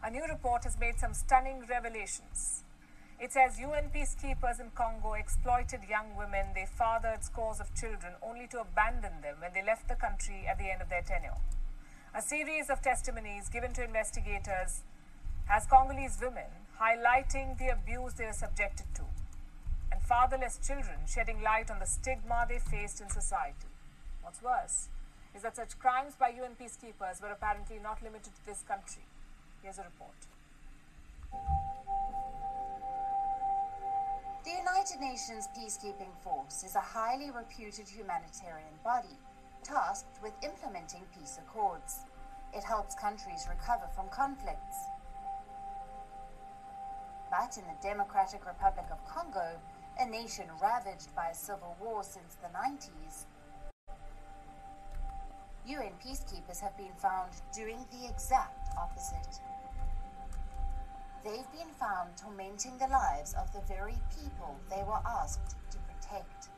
A 0.03 0.11
new 0.11 0.25
report 0.27 0.65
has 0.65 0.81
made 0.81 0.99
some 0.99 1.13
stunning 1.13 1.67
revelations. 1.69 2.65
It 3.21 3.33
says 3.33 3.61
UN 3.61 3.91
peacekeepers 3.95 4.59
in 4.59 4.71
Congo 4.75 5.13
exploited 5.13 5.81
young 5.87 6.17
women, 6.17 6.47
they 6.55 6.65
fathered 6.65 7.23
scores 7.23 7.61
of 7.61 7.75
children 7.75 8.15
only 8.23 8.47
to 8.49 8.61
abandon 8.63 9.21
them 9.21 9.37
when 9.41 9.53
they 9.53 9.63
left 9.63 9.89
the 9.89 9.97
country 9.97 10.47
at 10.49 10.57
the 10.57 10.71
end 10.71 10.81
of 10.81 10.89
their 10.89 11.03
tenure. 11.03 11.37
A 12.15 12.23
series 12.23 12.71
of 12.71 12.81
testimonies 12.81 13.51
given 13.51 13.75
to 13.75 13.85
investigators 13.85 14.81
has 15.45 15.67
Congolese 15.67 16.17
women 16.23 16.49
highlighting 16.81 17.59
the 17.59 17.69
abuse 17.69 18.15
they 18.15 18.25
were 18.25 18.33
subjected 18.33 18.87
to 18.95 19.03
fatherless 20.11 20.59
children 20.67 20.99
shedding 21.07 21.41
light 21.41 21.71
on 21.71 21.79
the 21.79 21.87
stigma 21.87 22.45
they 22.49 22.59
faced 22.59 23.01
in 23.01 23.09
society. 23.09 23.71
What's 24.23 24.43
worse 24.43 24.89
is 25.37 25.43
that 25.43 25.55
such 25.55 25.79
crimes 25.79 26.15
by 26.19 26.31
UN 26.31 26.59
peacekeepers 26.61 27.23
were 27.23 27.31
apparently 27.31 27.79
not 27.81 28.03
limited 28.03 28.35
to 28.35 28.45
this 28.45 28.65
country. 28.67 29.07
Here's 29.63 29.79
a 29.79 29.87
report. 29.87 30.19
The 34.43 34.51
United 34.51 34.99
Nations 34.99 35.47
Peacekeeping 35.55 36.11
Force 36.25 36.65
is 36.65 36.75
a 36.75 36.81
highly 36.81 37.31
reputed 37.31 37.87
humanitarian 37.87 38.75
body 38.83 39.15
tasked 39.63 40.19
with 40.25 40.33
implementing 40.43 41.07
peace 41.15 41.39
accords. 41.39 42.01
It 42.53 42.65
helps 42.65 42.97
countries 42.97 43.47
recover 43.49 43.87
from 43.95 44.09
conflicts. 44.11 44.91
But 47.31 47.55
in 47.57 47.63
the 47.71 47.79
Democratic 47.81 48.45
Republic 48.45 48.87
of 48.91 48.99
Congo, 49.07 49.55
a 49.99 50.07
nation 50.07 50.47
ravaged 50.63 51.15
by 51.15 51.33
civil 51.33 51.77
war 51.81 52.03
since 52.03 52.37
the 52.37 52.49
90s, 52.49 53.25
UN 55.67 55.93
peacekeepers 56.05 56.61
have 56.61 56.77
been 56.77 56.93
found 56.97 57.31
doing 57.55 57.79
the 57.91 58.09
exact 58.09 58.69
opposite. 58.79 59.41
They've 61.23 61.53
been 61.53 61.73
found 61.79 62.17
tormenting 62.17 62.79
the 62.79 62.89
lives 62.89 63.35
of 63.35 63.53
the 63.53 63.61
very 63.69 63.99
people 64.19 64.57
they 64.71 64.83
were 64.83 65.01
asked 65.07 65.57
to 65.71 65.79
protect. 65.79 66.49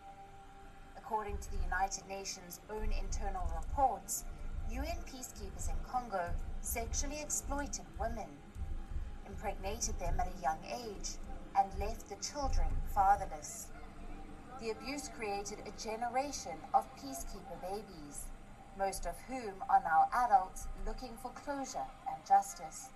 According 0.96 1.38
to 1.38 1.50
the 1.50 1.62
United 1.64 2.06
Nations' 2.08 2.60
own 2.70 2.92
internal 3.00 3.50
reports, 3.56 4.24
UN 4.70 4.98
peacekeepers 5.10 5.68
in 5.68 5.76
Congo 5.90 6.30
sexually 6.60 7.20
exploited 7.20 7.84
women, 7.98 8.28
impregnated 9.26 9.98
them 9.98 10.14
at 10.20 10.28
a 10.28 10.42
young 10.42 10.58
age, 10.64 11.18
and 11.58 11.68
left 11.78 12.08
the 12.08 12.16
children 12.16 12.68
fatherless. 12.94 13.68
The 14.60 14.70
abuse 14.70 15.08
created 15.16 15.58
a 15.66 15.82
generation 15.82 16.56
of 16.72 16.86
peacekeeper 16.96 17.60
babies, 17.60 18.26
most 18.78 19.06
of 19.06 19.18
whom 19.28 19.54
are 19.68 19.82
now 19.82 20.08
adults 20.24 20.68
looking 20.86 21.16
for 21.20 21.30
closure 21.32 21.86
and 22.08 22.26
justice. 22.26 22.90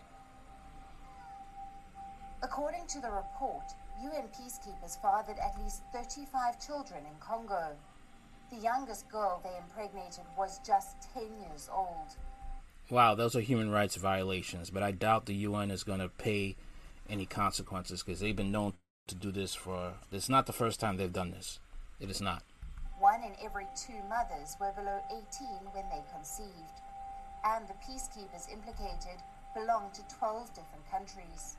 According 2.42 2.86
to 2.88 3.00
the 3.00 3.10
report, 3.10 3.64
UN 4.02 4.28
peacekeepers 4.28 5.00
fathered 5.00 5.38
at 5.38 5.60
least 5.62 5.82
35 5.92 6.64
children 6.64 7.00
in 7.00 7.18
Congo. 7.18 7.74
The 8.50 8.58
youngest 8.58 9.08
girl 9.08 9.40
they 9.42 9.56
impregnated 9.56 10.24
was 10.36 10.60
just 10.64 10.96
10 11.14 11.22
years 11.48 11.68
old. 11.72 12.16
Wow, 12.90 13.16
those 13.16 13.34
are 13.34 13.40
human 13.40 13.70
rights 13.70 13.96
violations, 13.96 14.70
but 14.70 14.82
I 14.82 14.92
doubt 14.92 15.26
the 15.26 15.34
UN 15.34 15.72
is 15.72 15.82
going 15.82 15.98
to 15.98 16.08
pay 16.08 16.56
any 17.08 17.26
consequences 17.26 18.02
because 18.02 18.20
they've 18.20 18.36
been 18.36 18.52
known 18.52 18.74
to 19.08 19.14
do 19.14 19.30
this 19.30 19.54
for. 19.54 19.94
It's 20.12 20.28
not 20.28 20.46
the 20.46 20.52
first 20.52 20.80
time 20.80 20.96
they've 20.96 21.12
done 21.12 21.30
this. 21.30 21.60
It 22.00 22.10
is 22.10 22.20
not. 22.20 22.42
One 22.98 23.22
in 23.22 23.32
every 23.44 23.66
two 23.76 24.00
mothers 24.08 24.56
were 24.60 24.72
below 24.72 25.00
18 25.10 25.22
when 25.72 25.84
they 25.90 26.02
conceived, 26.12 26.76
and 27.44 27.68
the 27.68 27.74
peacekeepers 27.84 28.52
implicated 28.52 29.20
belonged 29.54 29.94
to 29.94 30.16
12 30.18 30.48
different 30.54 30.90
countries. 30.90 31.56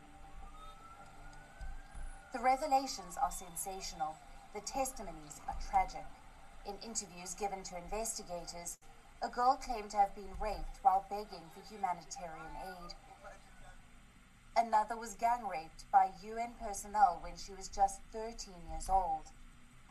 The 2.33 2.39
revelations 2.39 3.17
are 3.21 3.31
sensational. 3.31 4.15
The 4.53 4.61
testimonies 4.61 5.41
are 5.47 5.55
tragic. 5.69 6.05
In 6.67 6.75
interviews 6.83 7.33
given 7.33 7.63
to 7.63 7.77
investigators, 7.77 8.77
a 9.23 9.29
girl 9.29 9.57
claimed 9.57 9.89
to 9.91 9.97
have 9.97 10.13
been 10.13 10.29
raped 10.41 10.77
while 10.81 11.05
begging 11.09 11.45
for 11.53 11.65
humanitarian 11.65 12.53
aid. 12.61 12.93
Another 14.57 14.97
was 14.97 15.13
gang 15.13 15.47
raped 15.47 15.83
by 15.91 16.09
UN 16.23 16.53
personnel 16.59 17.19
when 17.21 17.33
she 17.37 17.53
was 17.53 17.67
just 17.67 17.99
13 18.11 18.55
years 18.71 18.89
old. 18.89 19.29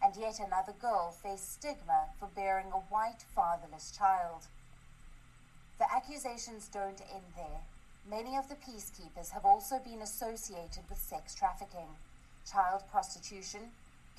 And 0.03 0.17
yet 0.17 0.41
another 0.41 0.73
girl 0.81 1.13
faced 1.23 1.53
stigma 1.55 2.07
for 2.19 2.29
bearing 2.35 2.73
a 2.73 2.83
white 2.91 3.23
fatherless 3.33 3.93
child. 3.97 4.49
The 5.79 5.87
accusations 5.95 6.67
don't 6.67 7.01
end 7.15 7.31
there. 7.37 7.63
Many 8.11 8.37
of 8.37 8.49
the 8.49 8.57
peacekeepers 8.57 9.31
have 9.31 9.45
also 9.45 9.79
been 9.79 10.03
associated 10.03 10.83
with 10.91 10.99
sex 10.99 11.33
trafficking, 11.33 11.95
child 12.51 12.83
prostitution, 12.91 13.71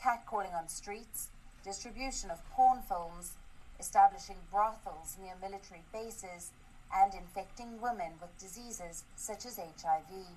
catcalling 0.01 0.55
on 0.55 0.69
streets, 0.69 1.27
distribution 1.65 2.31
of 2.31 2.39
porn 2.51 2.79
films, 2.87 3.33
establishing 3.81 4.37
brothels 4.49 5.17
near 5.21 5.33
military 5.41 5.81
bases, 5.91 6.51
and 6.93 7.13
infecting 7.13 7.81
women 7.81 8.13
with 8.21 8.37
diseases 8.37 9.03
such 9.15 9.45
as 9.45 9.57
HIV. 9.57 10.27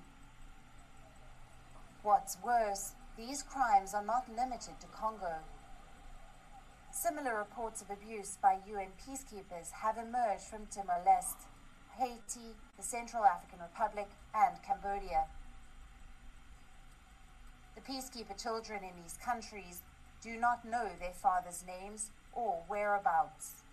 What's 2.03 2.37
worse, 2.43 2.93
these 3.17 3.43
crimes 3.43 3.93
are 3.93 4.03
not 4.03 4.25
limited 4.35 4.79
to 4.81 4.87
Congo. 4.87 5.35
Similar 6.91 7.37
reports 7.37 7.81
of 7.81 7.89
abuse 7.89 8.37
by 8.41 8.57
UN 8.67 8.89
peacekeepers 9.07 9.71
have 9.71 9.97
emerged 9.97 10.43
from 10.43 10.65
Timor 10.67 11.01
Leste, 11.05 11.45
Haiti, 11.97 12.55
the 12.77 12.83
Central 12.83 13.23
African 13.23 13.59
Republic, 13.59 14.07
and 14.33 14.55
Cambodia. 14.63 15.25
The 17.75 17.81
peacekeeper 17.81 18.41
children 18.41 18.83
in 18.83 19.01
these 19.01 19.17
countries 19.23 19.81
do 20.21 20.37
not 20.37 20.65
know 20.65 20.89
their 20.99 21.13
fathers' 21.13 21.63
names 21.65 22.11
or 22.33 22.63
whereabouts. 22.67 23.63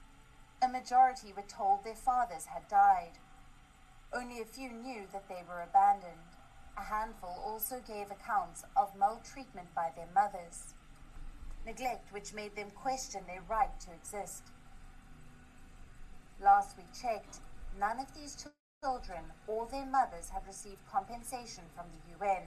A 0.60 0.68
majority 0.68 1.32
were 1.32 1.46
told 1.46 1.84
their 1.84 1.94
fathers 1.94 2.46
had 2.46 2.66
died. 2.68 3.12
Only 4.12 4.40
a 4.40 4.44
few 4.44 4.70
knew 4.70 5.06
that 5.12 5.28
they 5.28 5.42
were 5.48 5.62
abandoned. 5.62 6.34
A 6.76 6.82
handful 6.82 7.40
also 7.44 7.80
gave 7.86 8.10
accounts 8.10 8.64
of 8.76 8.96
maltreatment 8.96 9.72
by 9.74 9.92
their 9.94 10.08
mothers, 10.12 10.74
neglect 11.64 12.12
which 12.12 12.34
made 12.34 12.56
them 12.56 12.70
question 12.70 13.22
their 13.26 13.42
right 13.48 13.78
to 13.80 13.92
exist. 13.92 14.42
Last 16.42 16.76
we 16.76 16.84
checked, 16.98 17.38
none 17.78 18.00
of 18.00 18.12
these 18.14 18.36
children 18.82 19.24
or 19.46 19.66
their 19.66 19.86
mothers 19.86 20.30
have 20.30 20.46
received 20.46 20.86
compensation 20.90 21.64
from 21.74 21.86
the 21.90 22.24
UN. 22.24 22.42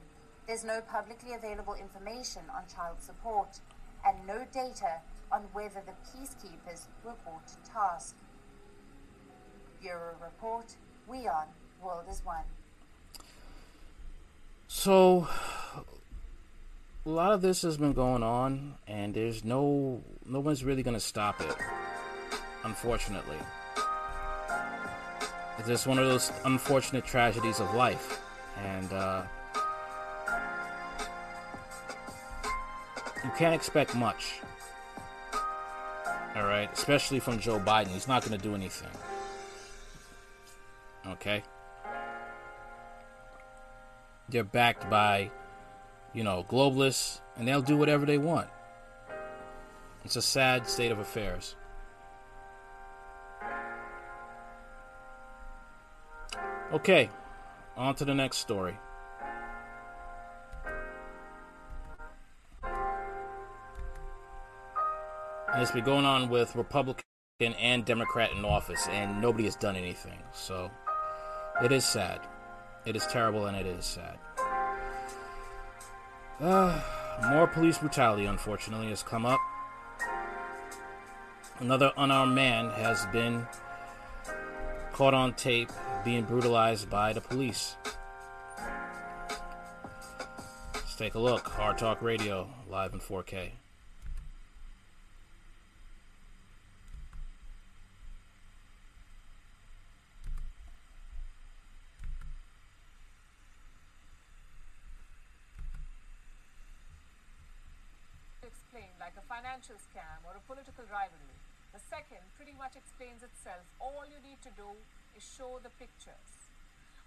There's 0.47 0.65
no 0.65 0.81
publicly 0.81 1.33
available 1.33 1.75
information 1.75 2.43
on 2.53 2.63
child 2.73 3.01
support 3.01 3.59
and 4.05 4.25
no 4.27 4.45
data 4.51 4.99
on 5.31 5.41
whether 5.53 5.81
the 5.85 5.93
peacekeepers 6.09 6.85
were 7.03 7.13
brought 7.23 7.47
to 7.47 7.71
task. 7.71 8.15
Bureau 9.81 10.15
Report, 10.21 10.65
WION, 11.09 11.45
World 11.81 12.03
is 12.09 12.21
One. 12.23 12.43
So, 14.67 15.27
a 17.05 17.09
lot 17.09 17.33
of 17.33 17.41
this 17.41 17.61
has 17.63 17.77
been 17.77 17.93
going 17.93 18.23
on, 18.23 18.75
and 18.87 19.13
there's 19.13 19.43
no 19.43 20.01
no 20.25 20.39
one's 20.39 20.63
really 20.63 20.83
going 20.83 20.93
to 20.93 20.99
stop 20.99 21.41
it. 21.41 21.55
Unfortunately, 22.63 23.37
it's 25.57 25.67
just 25.67 25.87
one 25.87 25.97
of 25.97 26.05
those 26.05 26.31
unfortunate 26.45 27.05
tragedies 27.05 27.59
of 27.59 27.73
life, 27.73 28.21
and 28.63 28.93
uh, 28.93 29.23
you 33.23 33.31
can't 33.37 33.55
expect 33.55 33.95
much 33.95 34.41
All 36.35 36.43
right, 36.43 36.69
especially 36.71 37.19
from 37.19 37.39
Joe 37.39 37.59
Biden. 37.59 37.89
He's 37.89 38.07
not 38.07 38.23
going 38.25 38.37
to 38.37 38.43
do 38.43 38.55
anything. 38.55 38.89
Okay? 41.05 41.43
They're 44.29 44.43
backed 44.45 44.89
by, 44.89 45.29
you 46.13 46.23
know, 46.23 46.45
globalists, 46.49 47.19
and 47.35 47.47
they'll 47.47 47.61
do 47.61 47.75
whatever 47.75 48.05
they 48.05 48.17
want. 48.17 48.47
It's 50.05 50.15
a 50.15 50.21
sad 50.21 50.67
state 50.67 50.91
of 50.91 50.99
affairs. 50.99 51.55
Okay, 56.71 57.09
on 57.75 57.95
to 57.95 58.05
the 58.05 58.15
next 58.15 58.37
story. 58.37 58.77
And 65.53 65.61
it's 65.61 65.71
been 65.71 65.83
going 65.83 66.05
on 66.05 66.29
with 66.29 66.55
Republican 66.55 67.03
and 67.59 67.83
Democrat 67.83 68.31
in 68.31 68.45
office, 68.45 68.87
and 68.89 69.21
nobody 69.21 69.43
has 69.45 69.55
done 69.55 69.75
anything. 69.75 70.19
So 70.33 70.71
it 71.61 71.71
is 71.71 71.83
sad. 71.83 72.21
It 72.85 72.95
is 72.95 73.05
terrible, 73.07 73.47
and 73.47 73.57
it 73.57 73.65
is 73.65 73.85
sad. 73.85 74.17
Uh, 76.39 76.81
more 77.29 77.47
police 77.47 77.77
brutality, 77.77 78.25
unfortunately, 78.25 78.89
has 78.89 79.03
come 79.03 79.25
up. 79.25 79.39
Another 81.59 81.91
unarmed 81.97 82.33
man 82.33 82.69
has 82.71 83.05
been 83.07 83.45
caught 84.93 85.13
on 85.13 85.33
tape 85.33 85.69
being 86.03 86.23
brutalized 86.23 86.89
by 86.89 87.13
the 87.13 87.21
police. 87.21 87.75
Let's 90.73 90.95
take 90.95 91.15
a 91.15 91.19
look. 91.19 91.47
Hard 91.47 91.77
Talk 91.77 92.01
Radio, 92.01 92.47
live 92.69 92.93
in 92.93 92.99
4K. 92.99 93.51
explain 108.71 108.91
like 108.99 109.13
a 109.19 109.25
financial 109.27 109.75
scam 109.75 110.23
or 110.23 110.35
a 110.39 110.40
political 110.51 110.83
rivalry. 110.91 111.39
The 111.71 111.79
second 111.87 112.19
pretty 112.35 112.51
much 112.59 112.75
explains 112.75 113.23
itself. 113.23 113.63
All 113.79 114.03
you 114.03 114.19
need 114.19 114.43
to 114.43 114.51
do 114.59 114.67
is 115.15 115.23
show 115.23 115.63
the 115.63 115.71
pictures. 115.79 116.51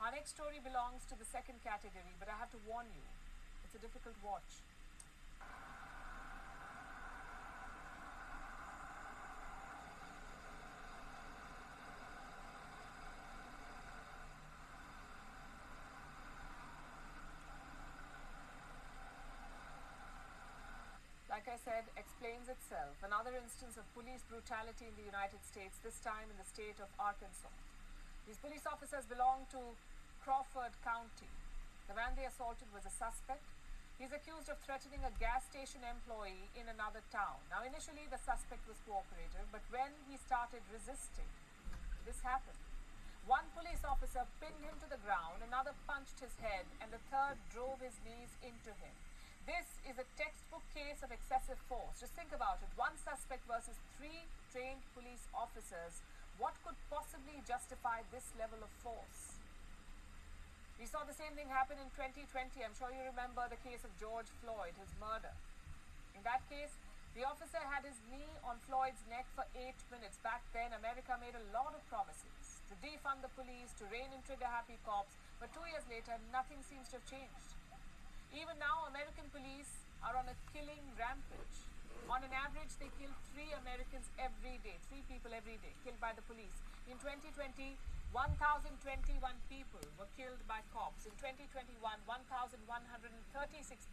Our 0.00 0.08
next 0.16 0.32
story 0.32 0.64
belongs 0.64 1.04
to 1.12 1.14
the 1.20 1.28
second 1.28 1.60
category, 1.60 2.16
but 2.16 2.32
I 2.32 2.40
have 2.40 2.48
to 2.56 2.60
warn 2.64 2.88
you, 2.88 3.04
it's 3.60 3.76
a 3.76 3.84
difficult 3.84 4.16
watch. 4.24 4.64
Said, 21.64 21.88
explains 21.96 22.52
itself. 22.52 22.92
Another 23.00 23.32
instance 23.32 23.80
of 23.80 23.88
police 23.96 24.20
brutality 24.28 24.84
in 24.84 24.96
the 25.00 25.08
United 25.08 25.40
States, 25.40 25.80
this 25.80 25.96
time 26.04 26.28
in 26.28 26.36
the 26.36 26.44
state 26.44 26.76
of 26.76 26.92
Arkansas. 27.00 27.52
These 28.28 28.36
police 28.44 28.68
officers 28.68 29.08
belong 29.08 29.48
to 29.56 29.72
Crawford 30.20 30.76
County. 30.84 31.32
The 31.88 31.96
man 31.96 32.12
they 32.16 32.28
assaulted 32.28 32.68
was 32.76 32.84
a 32.84 32.92
suspect. 32.92 33.44
He's 33.96 34.12
accused 34.12 34.52
of 34.52 34.60
threatening 34.60 35.00
a 35.08 35.12
gas 35.16 35.48
station 35.48 35.80
employee 35.84 36.52
in 36.52 36.68
another 36.68 37.00
town. 37.08 37.40
Now, 37.48 37.64
initially, 37.64 38.04
the 38.12 38.20
suspect 38.20 38.64
was 38.68 38.80
cooperative, 38.84 39.48
but 39.48 39.64
when 39.72 39.92
he 40.04 40.20
started 40.20 40.60
resisting, 40.68 41.28
this 42.04 42.20
happened. 42.20 42.60
One 43.24 43.48
police 43.56 43.80
officer 43.88 44.28
pinned 44.36 44.60
him 44.60 44.76
to 44.84 44.88
the 44.92 45.00
ground, 45.00 45.40
another 45.40 45.72
punched 45.88 46.20
his 46.20 46.36
head, 46.44 46.68
and 46.84 46.92
the 46.92 47.00
third 47.08 47.40
drove 47.48 47.80
his 47.80 47.96
knees 48.04 48.36
into 48.44 48.72
him. 48.84 48.92
This 49.44 49.68
is 49.84 50.00
a 50.00 50.08
textbook 50.16 50.64
case 50.72 51.04
of 51.04 51.12
excessive 51.12 51.60
force. 51.68 52.00
Just 52.00 52.16
think 52.16 52.32
about 52.32 52.64
it. 52.64 52.72
One 52.80 52.96
suspect 52.96 53.44
versus 53.44 53.76
three 54.00 54.24
trained 54.48 54.80
police 54.96 55.20
officers. 55.36 56.00
What 56.40 56.56
could 56.64 56.80
possibly 56.88 57.44
justify 57.44 58.00
this 58.08 58.24
level 58.40 58.64
of 58.64 58.72
force? 58.80 59.36
We 60.80 60.88
saw 60.88 61.04
the 61.04 61.12
same 61.12 61.36
thing 61.36 61.52
happen 61.52 61.76
in 61.76 61.92
2020. 61.92 62.56
I'm 62.64 62.72
sure 62.72 62.88
you 62.88 63.04
remember 63.04 63.44
the 63.52 63.60
case 63.60 63.84
of 63.84 63.92
George 64.00 64.32
Floyd, 64.40 64.80
his 64.80 64.88
murder. 64.96 65.36
In 66.16 66.24
that 66.24 66.40
case, 66.48 66.72
the 67.12 67.28
officer 67.28 67.60
had 67.60 67.84
his 67.84 68.00
knee 68.08 68.32
on 68.48 68.56
Floyd's 68.64 69.04
neck 69.12 69.28
for 69.36 69.44
eight 69.60 69.76
minutes. 69.92 70.16
Back 70.24 70.40
then, 70.56 70.72
America 70.72 71.20
made 71.20 71.36
a 71.36 71.44
lot 71.52 71.76
of 71.76 71.84
promises 71.92 72.64
to 72.72 72.74
defund 72.80 73.20
the 73.20 73.30
police, 73.36 73.76
to 73.76 73.84
rein 73.92 74.08
in 74.08 74.24
trigger 74.24 74.48
happy 74.48 74.80
cops, 74.88 75.12
but 75.36 75.52
two 75.52 75.68
years 75.68 75.84
later, 75.92 76.16
nothing 76.32 76.64
seems 76.64 76.88
to 76.90 76.98
have 76.98 77.06
changed. 77.06 77.54
Even 78.34 78.58
now, 78.58 78.82
American 78.90 79.30
police 79.30 79.70
are 80.02 80.18
on 80.18 80.26
a 80.26 80.34
killing 80.50 80.82
rampage. 80.98 81.58
On 82.10 82.18
an 82.18 82.34
average, 82.34 82.74
they 82.82 82.90
kill 82.98 83.14
three 83.30 83.46
Americans 83.62 84.10
every 84.18 84.58
day, 84.66 84.74
three 84.90 85.06
people 85.06 85.30
every 85.30 85.54
day, 85.62 85.70
killed 85.86 86.02
by 86.02 86.10
the 86.18 86.26
police. 86.26 86.58
In 86.90 86.98
2020, 86.98 87.78
1,021 88.10 89.22
people 89.46 89.86
were 89.94 90.10
killed 90.18 90.42
by 90.50 90.66
cops. 90.74 91.06
In 91.06 91.14
2021, 91.22 91.78
1,136 91.78 92.58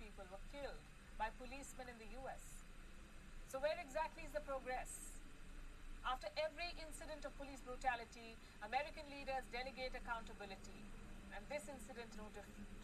people 0.01 0.25
were 0.33 0.41
killed 0.49 0.85
by 1.21 1.29
policemen 1.37 1.93
in 1.93 1.97
the 2.01 2.09
US. 2.25 2.41
So, 3.53 3.61
where 3.61 3.77
exactly 3.77 4.25
is 4.25 4.33
the 4.33 4.41
progress? 4.41 4.89
After 6.01 6.33
every 6.41 6.73
incident 6.81 7.29
of 7.29 7.37
police 7.37 7.61
brutality, 7.61 8.33
American 8.65 9.05
leaders 9.13 9.45
delegate 9.53 9.93
accountability, 9.93 10.81
and 11.29 11.45
this 11.45 11.61
incident 11.69 12.09
no 12.17 12.25
different. 12.33 12.80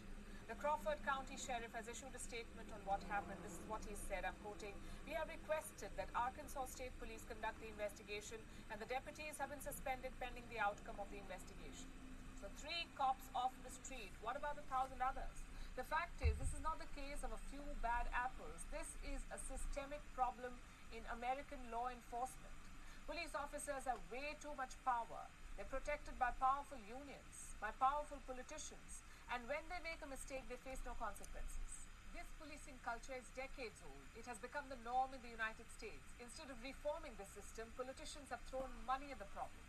The 0.47 0.55
Crawford 0.63 0.95
County 1.03 1.35
Sheriff 1.35 1.75
has 1.75 1.91
issued 1.91 2.15
a 2.15 2.23
statement 2.23 2.71
on 2.71 2.79
what 2.87 3.03
happened. 3.11 3.35
This 3.43 3.59
is 3.59 3.67
what 3.67 3.83
he 3.83 3.99
said. 4.07 4.23
I'm 4.23 4.39
quoting 4.39 4.71
We 5.03 5.11
have 5.11 5.27
requested 5.27 5.91
that 5.99 6.07
Arkansas 6.15 6.71
State 6.71 6.95
Police 7.03 7.27
conduct 7.27 7.59
the 7.59 7.67
investigation, 7.67 8.39
and 8.71 8.79
the 8.79 8.87
deputies 8.87 9.35
have 9.43 9.51
been 9.51 9.59
suspended 9.59 10.15
pending 10.23 10.47
the 10.47 10.63
outcome 10.63 10.95
of 11.03 11.11
the 11.11 11.19
investigation. 11.19 11.91
So, 12.39 12.47
three 12.63 12.87
cops 12.95 13.27
off 13.35 13.51
the 13.67 13.75
street. 13.75 14.15
What 14.23 14.39
about 14.39 14.55
the 14.55 14.63
thousand 14.71 15.03
others? 15.03 15.35
The 15.75 15.83
fact 15.91 16.15
is, 16.23 16.31
this 16.39 16.55
is 16.55 16.63
not 16.63 16.79
the 16.79 16.87
case 16.95 17.27
of 17.27 17.35
a 17.35 17.43
few 17.51 17.67
bad 17.83 18.07
apples. 18.15 18.63
This 18.71 18.87
is 19.03 19.19
a 19.35 19.39
systemic 19.51 19.99
problem 20.15 20.55
in 20.95 21.03
American 21.11 21.59
law 21.75 21.91
enforcement. 21.91 22.55
Police 23.03 23.35
officers 23.35 23.83
have 23.83 23.99
way 24.07 24.39
too 24.39 24.55
much 24.55 24.79
power. 24.87 25.27
They're 25.59 25.67
protected 25.67 26.15
by 26.15 26.31
powerful 26.39 26.79
unions, 26.87 27.35
by 27.59 27.75
powerful 27.83 28.23
politicians, 28.23 29.03
and 29.33 29.43
when 29.47 29.63
they 29.67 29.81
make 29.83 29.99
a 30.03 30.09
mistake, 30.09 30.47
they 30.47 30.59
face 30.63 30.79
no 30.87 30.95
consequences. 30.95 31.67
This 32.15 32.27
policing 32.39 32.79
culture 32.81 33.13
is 33.13 33.27
decades 33.37 33.77
old. 33.83 34.07
It 34.17 34.25
has 34.25 34.39
become 34.39 34.65
the 34.71 34.79
norm 34.81 35.13
in 35.13 35.21
the 35.21 35.29
United 35.29 35.67
States. 35.75 36.01
Instead 36.17 36.49
of 36.49 36.57
reforming 36.63 37.13
the 37.19 37.27
system, 37.35 37.69
politicians 37.77 38.31
have 38.33 38.41
thrown 38.49 38.71
money 38.87 39.11
at 39.13 39.19
the 39.19 39.29
problem. 39.35 39.61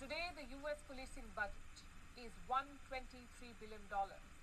Today, 0.00 0.32
the 0.32 0.48
U.S. 0.64 0.80
policing 0.88 1.28
budget 1.36 1.76
is 2.16 2.32
$123 2.48 3.04
billion. 3.60 3.84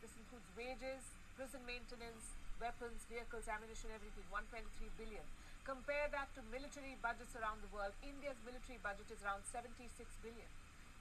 This 0.04 0.14
includes 0.22 0.46
wages, 0.54 1.02
prison 1.34 1.64
maintenance, 1.66 2.38
weapons, 2.62 3.06
vehicles, 3.10 3.50
ammunition, 3.50 3.90
everything, 3.90 4.26
123 4.30 4.68
billion. 5.02 5.26
Compare 5.66 6.14
that 6.14 6.30
to 6.38 6.46
military 6.54 6.96
budgets 7.02 7.34
around 7.36 7.60
the 7.66 7.72
world. 7.74 7.92
India's 8.06 8.38
military 8.46 8.80
budget 8.86 9.10
is 9.10 9.20
around 9.26 9.42
76 9.50 9.82
billion. 10.22 10.50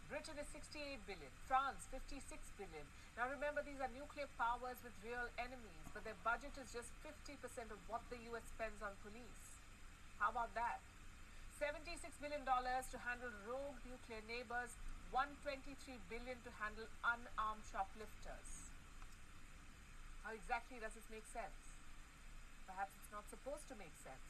Britain 0.07 0.39
is 0.39 0.47
68 0.55 1.03
billion, 1.11 1.33
France 1.51 1.91
56 1.91 2.23
billion. 2.55 2.87
Now 3.19 3.27
remember, 3.27 3.67
these 3.67 3.83
are 3.83 3.91
nuclear 3.91 4.31
powers 4.39 4.79
with 4.87 4.95
real 5.03 5.27
enemies, 5.35 5.87
but 5.91 6.07
their 6.07 6.19
budget 6.23 6.55
is 6.63 6.71
just 6.71 6.95
50% 7.03 7.75
of 7.75 7.81
what 7.91 8.07
the 8.07 8.19
US 8.31 8.47
spends 8.55 8.79
on 8.79 8.95
police. 9.03 9.43
How 10.23 10.31
about 10.31 10.55
that? 10.55 10.79
$76 11.59 11.99
billion 12.23 12.45
to 12.47 12.99
handle 13.03 13.33
rogue 13.49 13.81
nuclear 13.83 14.23
neighbors, 14.31 14.77
123 15.11 15.75
billion 16.07 16.39
to 16.45 16.51
handle 16.61 16.87
unarmed 17.03 17.65
shoplifters. 17.67 18.51
How 20.23 20.37
exactly 20.37 20.79
does 20.79 20.95
this 20.95 21.09
make 21.11 21.27
sense? 21.33 21.61
Perhaps 22.69 22.95
it's 23.01 23.11
not 23.11 23.27
supposed 23.27 23.67
to 23.73 23.77
make 23.79 23.95
sense. 24.03 24.29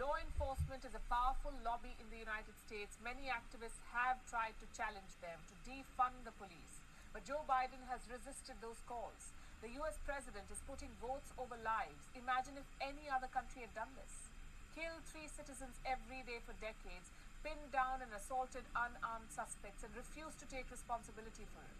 Law 0.00 0.16
enforcement 0.18 0.82
is 0.88 0.94
a 0.96 1.04
powerful 1.12 1.52
lobby 1.64 1.92
in 2.00 2.08
the 2.08 2.16
United 2.18 2.56
States. 2.64 2.96
Many 3.04 3.28
activists 3.28 3.78
have 3.92 4.16
tried 4.26 4.56
to 4.58 4.66
challenge 4.72 5.12
them 5.20 5.36
to 5.48 5.54
defund 5.68 6.16
the 6.24 6.32
police. 6.40 6.80
But 7.12 7.28
Joe 7.28 7.44
Biden 7.44 7.84
has 7.92 8.00
resisted 8.08 8.56
those 8.64 8.80
calls. 8.88 9.36
The 9.60 9.68
US 9.84 10.00
president 10.08 10.48
is 10.50 10.64
putting 10.64 10.88
votes 10.98 11.30
over 11.38 11.54
lives. 11.60 12.08
Imagine 12.16 12.56
if 12.56 12.66
any 12.80 13.06
other 13.12 13.28
country 13.28 13.62
had 13.68 13.74
done 13.76 13.92
this. 13.94 14.32
Killed 14.74 15.04
three 15.12 15.28
citizens 15.28 15.76
every 15.84 16.24
day 16.24 16.40
for 16.40 16.56
decades, 16.56 17.12
pinned 17.44 17.68
down 17.70 18.00
and 18.00 18.10
assaulted 18.16 18.64
unarmed 18.72 19.28
suspects, 19.28 19.84
and 19.84 19.92
refused 19.94 20.40
to 20.40 20.48
take 20.48 20.64
responsibility 20.72 21.44
for 21.52 21.60
it. 21.60 21.78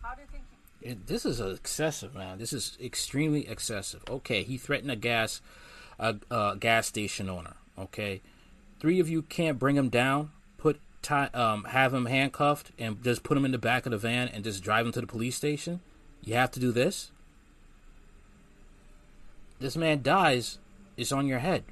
How 0.00 0.16
do 0.16 0.24
you 0.24 0.30
think? 0.32 0.44
He- 0.48 0.96
It, 0.96 1.06
this 1.06 1.24
is 1.28 1.38
excessive, 1.38 2.14
man. 2.16 2.38
This 2.38 2.52
is 2.56 2.76
extremely 2.80 3.46
excessive. 3.46 4.02
Okay, 4.08 4.42
he 4.42 4.56
threatened 4.56 4.90
a 4.90 4.96
gas, 4.96 5.40
a, 6.02 6.16
a 6.34 6.56
gas 6.58 6.86
station 6.86 7.30
owner. 7.30 7.54
Okay, 7.78 8.20
three 8.80 9.00
of 9.00 9.08
you 9.08 9.22
can't 9.22 9.58
bring 9.58 9.76
him 9.76 9.88
down, 9.88 10.30
put 10.58 10.80
tie, 11.00 11.30
um, 11.32 11.64
have 11.64 11.94
him 11.94 12.06
handcuffed, 12.06 12.72
and 12.78 13.02
just 13.02 13.22
put 13.22 13.36
him 13.36 13.44
in 13.44 13.52
the 13.52 13.58
back 13.58 13.86
of 13.86 13.92
the 13.92 13.98
van 13.98 14.28
and 14.28 14.44
just 14.44 14.62
drive 14.62 14.84
him 14.86 14.92
to 14.92 15.00
the 15.00 15.06
police 15.06 15.36
station. 15.36 15.80
You 16.22 16.34
have 16.34 16.50
to 16.52 16.60
do 16.60 16.72
this. 16.72 17.10
This 19.58 19.76
man 19.76 20.02
dies. 20.02 20.58
It's 20.96 21.12
on 21.12 21.26
your 21.26 21.38
head. 21.38 21.64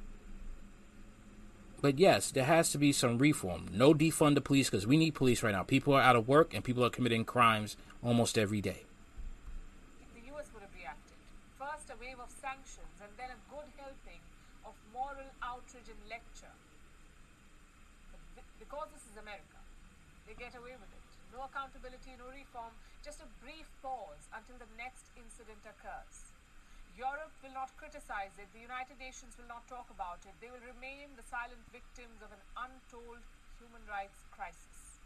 But 1.81 1.97
yes, 1.97 2.29
there 2.29 2.45
has 2.45 2.71
to 2.71 2.77
be 2.77 2.91
some 2.93 3.17
reform. 3.17 3.67
No 3.73 3.93
defund 3.93 4.35
the 4.35 4.41
police 4.41 4.69
because 4.69 4.85
we 4.85 4.97
need 4.97 5.15
police 5.15 5.41
right 5.41 5.51
now. 5.51 5.63
People 5.63 5.93
are 5.93 6.01
out 6.01 6.15
of 6.15 6.27
work 6.27 6.53
and 6.53 6.63
people 6.63 6.85
are 6.85 6.91
committing 6.91 7.25
crimes 7.25 7.75
almost 8.03 8.37
every 8.37 8.61
day. 8.61 8.83
The 10.13 10.21
US 10.31 10.45
would 10.53 10.61
have 10.61 10.75
reacted. 10.77 11.17
First, 11.57 11.89
a 11.89 11.97
wave 11.99 12.19
of 12.21 12.29
sanctions, 12.39 12.93
and 13.01 13.09
then 13.17 13.29
good 13.49 13.65
helping 13.77 14.21
of 14.63 14.73
moral 14.93 15.25
outrage 15.51 15.91
and 15.91 15.99
lecture. 16.07 16.55
But 18.39 18.47
because 18.55 18.87
this 18.95 19.03
is 19.11 19.19
America, 19.19 19.59
they 20.23 20.35
get 20.39 20.55
away 20.55 20.79
with 20.79 20.87
it. 20.87 21.07
No 21.35 21.43
accountability, 21.43 22.15
no 22.15 22.31
reform, 22.31 22.71
just 23.03 23.19
a 23.19 23.27
brief 23.43 23.67
pause 23.83 24.31
until 24.31 24.55
the 24.63 24.71
next 24.79 25.11
incident 25.19 25.59
occurs. 25.67 26.31
Europe 26.95 27.31
will 27.43 27.55
not 27.55 27.71
criticize 27.75 28.35
it. 28.39 28.47
The 28.55 28.63
United 28.63 28.99
Nations 28.99 29.35
will 29.35 29.47
not 29.47 29.67
talk 29.67 29.87
about 29.91 30.23
it. 30.23 30.35
They 30.39 30.51
will 30.51 30.63
remain 30.63 31.11
the 31.19 31.23
silent 31.27 31.63
victims 31.71 32.19
of 32.23 32.31
an 32.31 32.43
untold 32.55 33.23
human 33.59 33.83
rights 33.87 34.23
crisis. 34.31 34.99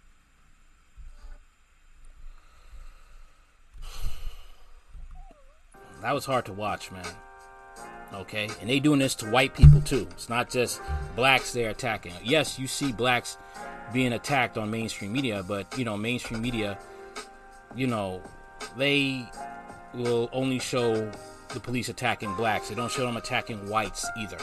That 6.02 6.14
was 6.14 6.26
hard 6.26 6.46
to 6.46 6.54
watch, 6.54 6.92
man. 6.92 7.06
Okay, 8.14 8.48
and 8.62 8.70
they 8.70 8.80
doing 8.80 9.00
this 9.00 9.16
to 9.16 9.30
white 9.30 9.54
people 9.56 9.82
too. 9.82 10.08
It's 10.12 10.30
not 10.30 10.50
just 10.50 10.82
blacks 11.16 11.52
they're 11.52 11.72
attacking. 11.72 12.14
Yes, 12.24 12.58
you 12.58 12.68
see 12.68 12.92
blacks 12.92 13.38
being 13.92 14.14
attacked 14.14 14.58
on 14.58 14.72
mainstream 14.72 15.12
media, 15.12 15.44
but 15.44 15.78
you 15.78 15.84
know, 15.84 15.98
mainstream 15.98 16.42
media, 16.42 16.78
you 17.76 17.88
know, 17.88 18.22
they 18.78 19.26
will 19.94 20.30
only 20.32 20.60
show 20.60 21.12
the 21.50 21.60
police 21.60 21.90
attacking 21.90 22.34
blacks. 22.36 22.70
They 22.70 22.76
don't 22.76 22.92
show 22.92 23.06
them 23.06 23.18
attacking 23.18 23.70
whites 23.70 24.06
either. 24.18 24.38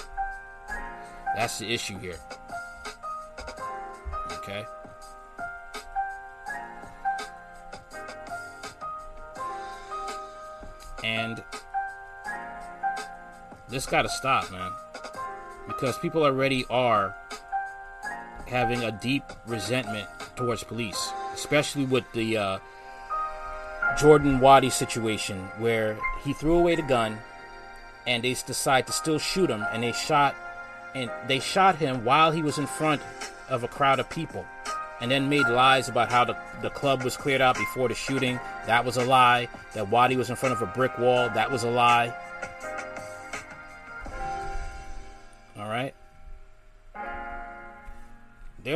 That's 1.35 1.59
the 1.59 1.73
issue 1.73 1.99
here. 1.99 2.19
Okay. 4.39 4.65
And 11.05 11.43
this 13.73 13.87
got 13.87 14.03
to 14.03 14.09
stop, 14.09 14.51
man. 14.53 14.71
Because 15.67 15.99
people 15.99 16.25
already 16.25 16.67
are 16.69 17.17
having 18.47 18.85
a 18.85 18.93
deep 18.93 19.25
resentment 19.47 20.07
towards 20.37 20.63
police, 20.63 21.11
especially 21.33 21.87
with 21.87 22.05
the 22.13 22.37
uh, 22.37 22.59
Jordan 23.99 24.41
Wadi 24.41 24.69
situation 24.71 25.39
where 25.59 25.99
he 26.23 26.35
threw 26.35 26.59
away 26.59 26.77
the 26.77 26.83
gun 26.83 27.19
and 28.07 28.23
they 28.23 28.35
decide 28.35 28.87
to 28.89 28.93
still 28.93 29.19
shoot 29.19 29.49
him 29.49 29.65
and 29.73 29.83
they 29.83 29.93
shot 29.93 30.35
and 30.95 31.11
they 31.27 31.41
shot 31.41 31.77
him 31.77 32.05
while 32.05 32.31
he 32.31 32.43
was 32.43 32.59
in 32.59 32.67
front 32.67 33.01
of 33.49 33.65
a 33.65 33.69
crowd 33.69 33.99
of 33.99 34.11
people 34.11 34.45
and 35.01 35.11
then 35.11 35.29
made 35.29 35.47
lies 35.49 35.89
about 35.89 36.11
how 36.11 36.25
the, 36.25 36.37
the 36.61 36.71
club 36.71 37.03
was 37.03 37.17
cleared 37.17 37.41
out 37.41 37.57
before 37.57 37.89
the 37.89 37.95
shooting. 37.95 38.39
That 38.67 38.85
was 38.85 38.99
a 38.99 39.05
lie. 39.05 39.49
That 39.73 39.89
Wadi 39.89 40.17
was 40.17 40.29
in 40.29 40.37
front 40.37 40.55
of 40.55 40.61
a 40.61 40.67
brick 40.67 40.99
wall. 40.99 41.31
That 41.31 41.51
was 41.51 41.65
a 41.65 41.71
lie 41.71 42.15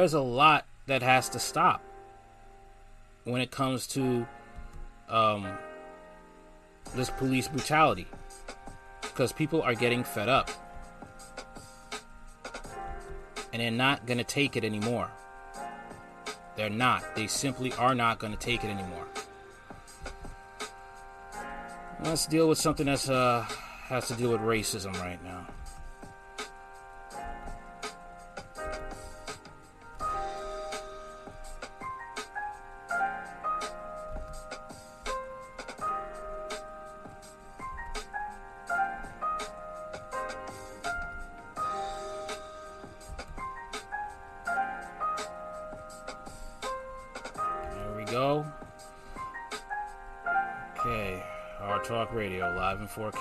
there's 0.07 0.14
a 0.14 0.20
lot 0.20 0.64
that 0.86 1.02
has 1.02 1.28
to 1.28 1.40
stop 1.40 1.82
when 3.24 3.40
it 3.40 3.50
comes 3.50 3.88
to 3.88 4.24
um, 5.09 5.48
this 6.94 7.11
police 7.11 7.48
brutality 7.48 8.07
because 9.02 9.32
people 9.32 9.61
are 9.62 9.74
getting 9.74 10.04
fed 10.04 10.28
up 10.28 10.48
and 13.52 13.61
they're 13.61 13.72
not 13.72 14.07
going 14.07 14.18
to 14.18 14.22
take 14.22 14.57
it 14.57 14.62
anymore. 14.62 15.11
They're 16.54 16.70
not. 16.70 17.16
They 17.16 17.26
simply 17.26 17.72
are 17.72 17.96
not 17.96 18.20
going 18.20 18.32
to 18.32 18.38
take 18.38 18.62
it 18.62 18.68
anymore. 18.68 19.09
Let's 22.04 22.28
deal 22.28 22.48
with 22.48 22.59
something 22.59 22.86
that's 22.86 23.11
uh, 23.11 23.44
has 23.88 24.07
to 24.07 24.14
do 24.14 24.30
with 24.30 24.40
racism 24.40 24.92
right 25.00 25.18
now. 25.24 25.48
4K. 52.97 53.20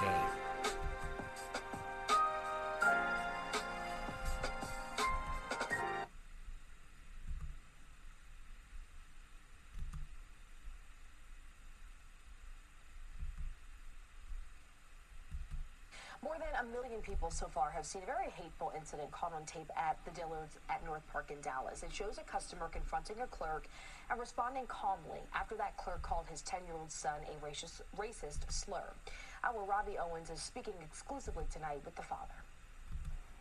More 16.24 16.38
than 16.40 16.48
a 16.60 16.64
million 16.72 17.02
people 17.02 17.30
so 17.30 17.48
far 17.48 17.70
have 17.72 17.86
seen 17.86 18.02
a 18.02 18.06
very 18.06 18.30
hateful 18.32 18.72
incident 18.78 19.12
caught 19.12 19.34
on 19.34 19.46
tape 19.46 19.70
at 19.76 19.98
the 20.06 20.12
Dillards 20.12 20.56
at 20.70 20.84
North 20.86 21.04
Park 21.12 21.32
in 21.32 21.42
Dallas. 21.42 21.84
It 21.84 21.94
shows 21.94 22.18
a 22.18 22.24
customer 22.24 22.70
confronting 22.70 23.18
a 23.22 23.28
clerk 23.28 23.68
and 24.10 24.20
responding 24.20 24.66
calmly 24.68 25.20
after 25.36 25.56
that 25.56 25.76
clerk 25.76 26.02
called 26.02 26.28
his 26.32 26.42
10 26.44 26.62
year 26.66 26.76
old 26.76 26.92
son 26.92 27.20
a 27.28 27.46
racist, 27.46 27.82
racist 27.98 28.50
slur. 28.50 28.94
Our 29.46 29.64
Robbie 29.66 29.98
Owens 30.00 30.30
is 30.32 30.42
speaking 30.42 30.76
exclusively 30.84 31.46
tonight 31.54 31.82
with 31.86 31.96
the 31.96 32.04
father. 32.04 32.36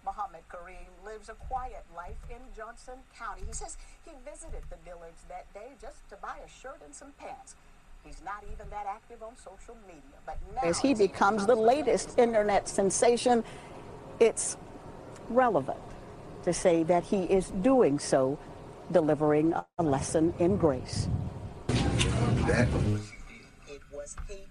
Mohammed 0.05 0.43
Kareem 0.51 0.93
lives 1.05 1.29
a 1.31 1.35
quiet 1.35 1.85
life 1.97 2.19
in 2.31 2.39
Johnson 2.57 2.95
County. 3.19 3.43
He 3.47 3.53
says 3.55 3.77
he 4.05 4.13
visited 4.25 4.63
the 4.71 4.77
Dillards 4.89 5.27
that 5.29 5.53
day 5.55 5.73
just 5.81 6.09
to 6.11 6.17
buy 6.17 6.37
a 6.45 6.49
shirt 6.49 6.81
and 6.85 6.95
some 6.95 7.13
pants. 7.19 7.57
He's 8.05 8.23
not 8.25 8.45
even 8.53 8.69
that 8.71 8.87
active 8.89 9.23
on 9.23 9.37
social 9.37 9.77
media, 9.87 10.03
but 10.27 10.39
now 10.55 10.63
As 10.69 10.79
he 10.79 10.95
becomes 10.95 11.47
the 11.47 11.57
latest 11.57 12.19
internet 12.19 12.69
sensation, 12.69 13.45
it's 14.21 14.57
relevant 15.31 15.81
to 16.45 16.53
say 16.53 16.83
that 16.85 17.05
he 17.05 17.25
is 17.25 17.51
doing 17.63 17.99
so, 17.99 18.39
delivering 18.93 19.55
a 19.79 19.83
lesson 19.83 20.35
in 20.39 20.57
grace. 20.59 21.09
It 23.69 23.83
was 23.93 24.17
hate 24.29 24.49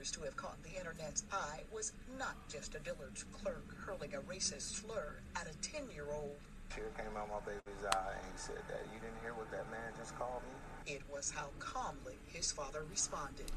appears 0.00 0.10
to 0.12 0.22
have 0.22 0.36
caught 0.36 0.56
the 0.62 0.78
internet's 0.78 1.24
eye 1.30 1.60
was 1.70 1.92
not 2.18 2.34
just 2.48 2.74
a 2.74 2.78
Dillard's 2.78 3.24
clerk 3.36 3.76
hurling 3.84 4.14
a 4.14 4.20
racist 4.20 4.80
slur 4.80 5.20
at 5.36 5.46
a 5.46 5.54
10 5.60 5.90
year 5.92 6.06
old. 6.10 6.36
Tear 6.70 6.88
came 6.96 7.14
out 7.18 7.28
my 7.28 7.40
baby's 7.44 7.84
eye 7.84 8.16
and 8.16 8.24
he 8.32 8.38
said 8.38 8.64
that 8.68 8.80
you 8.94 8.98
didn't 9.00 9.20
hear 9.20 9.34
what 9.34 9.50
that 9.50 9.70
man 9.70 9.92
just 9.98 10.16
called 10.18 10.40
me? 10.48 10.94
It 10.94 11.02
was 11.12 11.30
how 11.30 11.48
calmly 11.58 12.16
his 12.26 12.50
father 12.50 12.84
responded. 12.88 13.52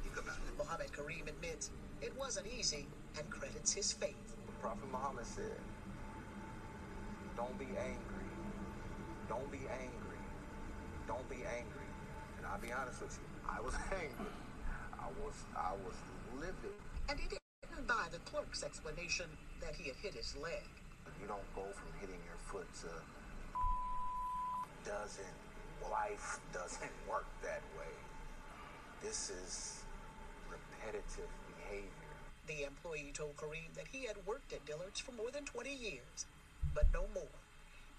Mohammed 0.58 0.92
Kareem 0.92 1.30
admits 1.30 1.72
it 2.02 2.12
wasn't 2.20 2.48
easy 2.48 2.88
and 3.18 3.30
credits 3.30 3.72
his 3.72 3.94
faith. 3.94 4.36
The 4.46 4.52
Prophet 4.60 4.92
Muhammad 4.92 5.26
said, 5.26 5.62
Don't 7.38 7.58
be 7.58 7.72
angry. 7.72 8.28
Don't 9.30 9.50
be 9.50 9.64
angry. 9.72 10.24
Don't 11.08 11.30
be 11.30 11.38
angry. 11.56 11.88
And 12.38 12.46
I'll 12.52 12.60
be 12.60 12.74
honest 12.74 13.02
with 13.02 13.16
you, 13.16 13.28
I 13.48 13.62
was 13.62 13.76
angry. 13.94 14.36
I 15.00 15.08
was 15.24 15.36
I 15.56 15.72
was 15.86 15.96
livid. 16.40 16.78
And 17.10 17.20
he 17.20 17.28
didn't 17.28 17.88
buy 17.88 18.08
the 18.12 18.20
clerk's 18.30 18.64
explanation 18.64 19.26
that 19.62 19.76
he 19.76 19.88
had 19.88 19.98
hit 19.98 20.14
his 20.14 20.36
leg. 20.42 20.64
You 21.22 21.28
don't 21.28 21.56
go 21.56 21.64
from 21.74 21.92
hitting 22.00 22.20
your 22.26 22.40
foot 22.48 22.68
to 22.82 22.90
doesn't 24.86 25.38
life 25.90 26.40
doesn't 26.54 26.92
work 27.10 27.26
that 27.42 27.62
way. 27.78 27.92
This 29.02 29.30
is 29.30 29.84
repetitive 30.50 31.30
behavior. 31.48 31.90
The 32.48 32.66
employee 32.66 33.12
told 33.14 33.38
Kareem 33.38 33.74
that 33.76 33.88
he 33.92 34.06
had 34.06 34.18
worked 34.26 34.54
at 34.54 34.66
Dillard's 34.66 35.00
for 35.00 35.12
more 35.12 35.32
than 35.32 35.46
20 35.46 35.74
years, 35.74 36.26
but 36.74 36.88
no 36.94 37.06
more. 37.14 37.40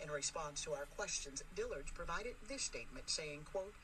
In 0.03 0.11
response 0.11 0.63
to 0.65 0.73
our 0.73 0.87
questions, 0.97 1.43
Dillard's 1.55 1.93
provided 1.93 2.35
this 2.49 2.63
statement 2.63 3.09
saying, 3.09 3.41
quote, 3.51 3.75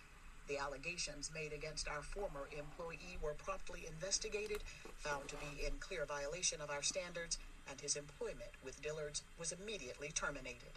The 0.49 0.59
allegations 0.59 1.31
made 1.33 1.53
against 1.53 1.89
our 1.89 2.03
former 2.03 2.49
employee 2.57 3.19
were 3.23 3.35
promptly 3.35 3.87
investigated, 3.87 4.63
found 4.97 5.29
to 5.29 5.37
be 5.37 5.65
in 5.65 5.73
clear 5.79 6.05
violation 6.07 6.61
of 6.61 6.71
our 6.71 6.83
standards, 6.83 7.39
and 7.71 7.81
his 7.81 7.97
employment 7.97 8.51
with 8.65 8.83
Dillard's 8.83 9.23
was 9.39 9.53
immediately 9.53 10.11
terminated. 10.15 10.75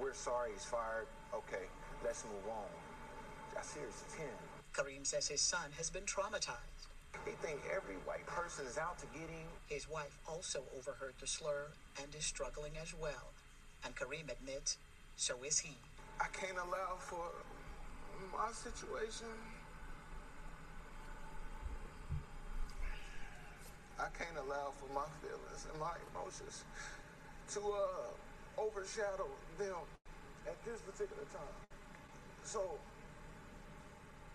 We're 0.00 0.14
sorry 0.14 0.52
he's 0.52 0.64
fired. 0.64 1.06
Okay, 1.34 1.66
let's 2.04 2.24
move 2.24 2.46
on. 2.48 2.70
I 3.58 3.62
see 3.62 3.80
it's 3.80 4.04
10. 4.16 4.26
Kareem 4.72 5.04
says 5.04 5.26
his 5.26 5.40
son 5.40 5.72
has 5.76 5.90
been 5.90 6.04
traumatized. 6.04 6.86
They 7.24 7.32
think 7.42 7.60
every 7.74 7.96
white 8.06 8.26
person 8.26 8.66
is 8.66 8.78
out 8.78 8.98
to 9.00 9.06
get 9.06 9.28
him. 9.28 9.48
His 9.66 9.88
wife 9.90 10.16
also 10.28 10.62
overheard 10.76 11.14
the 11.20 11.26
slur 11.26 11.66
and 12.00 12.14
is 12.14 12.24
struggling 12.24 12.72
as 12.80 12.94
well. 12.94 13.32
And 13.84 13.96
Kareem 13.96 14.30
admits, 14.30 14.76
so 15.16 15.34
is 15.44 15.58
he. 15.58 15.76
I 16.20 16.26
can't 16.32 16.58
allow 16.58 16.96
for 16.98 17.30
my 18.32 18.50
situation. 18.52 19.28
I 23.98 24.06
can't 24.14 24.38
allow 24.46 24.70
for 24.78 24.86
my 24.94 25.06
feelings 25.18 25.66
and 25.70 25.80
my 25.80 25.94
emotions 26.14 26.64
to 27.54 27.60
uh, 27.60 28.60
overshadow 28.62 29.26
them 29.58 29.82
at 30.46 30.54
this 30.64 30.80
particular 30.82 31.26
time. 31.34 31.58
So 32.44 32.78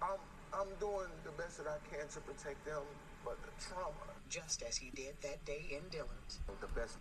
I'm 0.02 0.20
I'm 0.54 0.70
doing 0.80 1.10
the 1.24 1.32
best 1.34 1.58
that 1.58 1.68
I 1.68 1.80
can 1.90 2.06
to 2.14 2.20
protect 2.22 2.64
them, 2.66 2.84
but 3.26 3.40
the 3.42 3.52
trauma. 3.58 4.12
Just 4.30 4.64
as 4.64 4.78
he 4.78 4.92
did 4.92 5.16
that 5.22 5.44
day 5.46 5.66
in 5.72 5.82
Dillard's. 5.90 6.40
The 6.60 6.68
best 6.74 6.98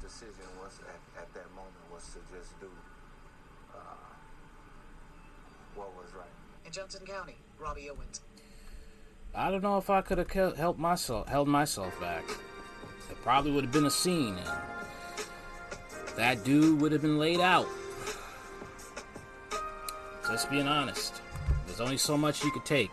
decision 0.00 0.46
was 0.60 0.78
at, 0.88 1.22
at 1.22 1.28
that 1.34 1.48
moment 1.50 1.84
was 1.92 2.04
to 2.14 2.20
just 2.32 2.58
do 2.60 2.68
uh, 3.74 4.05
what 5.76 5.94
was 5.96 6.12
right. 6.14 6.26
In 6.64 6.72
Johnson 6.72 7.04
County, 7.06 7.36
Robbie 7.58 7.90
Owens. 7.90 8.20
I 9.34 9.50
don't 9.50 9.62
know 9.62 9.76
if 9.76 9.90
I 9.90 10.00
could 10.00 10.18
have 10.18 10.56
helped 10.56 10.78
myself, 10.78 11.28
held 11.28 11.48
myself 11.48 11.98
back. 12.00 12.24
It 13.10 13.22
probably 13.22 13.52
would 13.52 13.64
have 13.64 13.72
been 13.72 13.86
a 13.86 13.90
scene, 13.90 14.36
and 14.38 14.48
that 16.16 16.42
dude 16.44 16.80
would 16.80 16.92
have 16.92 17.02
been 17.02 17.18
laid 17.18 17.40
out. 17.40 17.66
Just 20.26 20.50
being 20.50 20.66
honest. 20.66 21.20
There's 21.66 21.80
only 21.80 21.98
so 21.98 22.16
much 22.16 22.42
you 22.42 22.50
could 22.50 22.64
take. 22.64 22.92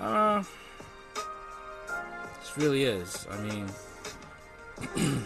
Uh, 0.00 0.42
this 2.40 2.56
really 2.56 2.82
is. 2.82 3.26
I 3.30 3.40
mean, 3.40 3.66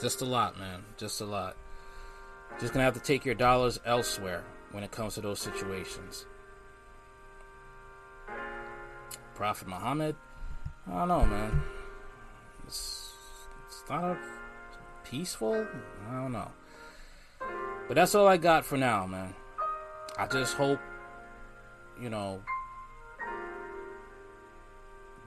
just 0.00 0.22
a 0.22 0.24
lot, 0.24 0.58
man. 0.58 0.84
Just 0.96 1.20
a 1.20 1.24
lot. 1.24 1.56
Just 2.60 2.72
gonna 2.72 2.84
have 2.84 2.94
to 2.94 3.00
take 3.00 3.24
your 3.24 3.34
dollars 3.34 3.80
elsewhere 3.84 4.44
when 4.72 4.84
it 4.84 4.90
comes 4.90 5.14
to 5.14 5.20
those 5.20 5.40
situations. 5.40 6.26
Prophet 9.34 9.68
Muhammad, 9.68 10.16
I 10.86 10.98
don't 11.00 11.08
know, 11.08 11.26
man. 11.26 11.62
It's, 12.66 13.12
it's 13.66 13.84
not 13.88 14.04
a 14.04 14.18
peaceful. 15.04 15.66
I 16.08 16.12
don't 16.12 16.32
know. 16.32 16.50
But 17.88 17.94
that's 17.94 18.14
all 18.14 18.26
I 18.26 18.36
got 18.36 18.64
for 18.64 18.76
now, 18.76 19.06
man. 19.06 19.34
I 20.18 20.26
just 20.26 20.56
hope, 20.56 20.80
you 22.00 22.08
know, 22.08 22.40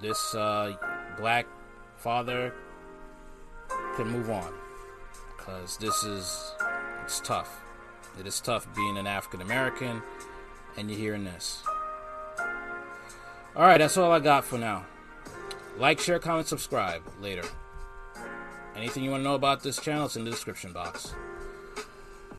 this 0.02 0.34
uh, 0.34 0.76
black 1.18 1.46
father 1.98 2.54
can 4.00 4.12
move 4.12 4.30
on. 4.30 4.54
Because 5.38 5.78
this 5.78 6.04
is, 6.04 6.54
it's 7.04 7.20
tough. 7.20 7.62
It 8.18 8.26
is 8.26 8.40
tough 8.40 8.74
being 8.76 8.98
an 8.98 9.08
African 9.08 9.42
American 9.42 10.02
and 10.78 10.90
you're 10.90 11.00
hearing 11.00 11.26
this. 11.26 11.64
Alright, 13.56 13.80
that's 13.80 13.98
all 13.98 14.12
I 14.12 14.20
got 14.20 14.46
for 14.46 14.58
now. 14.58 14.86
Like, 15.78 16.00
share, 16.00 16.20
comment, 16.20 16.48
subscribe. 16.48 17.02
Later. 17.20 17.44
Anything 18.76 19.04
you 19.04 19.12
want 19.12 19.22
to 19.22 19.26
know 19.26 19.36
about 19.36 19.64
this 19.64 19.80
channel, 19.80 20.06
it's 20.06 20.16
in 20.16 20.24
the 20.24 20.32
description 20.32 20.72
box. 20.72 21.14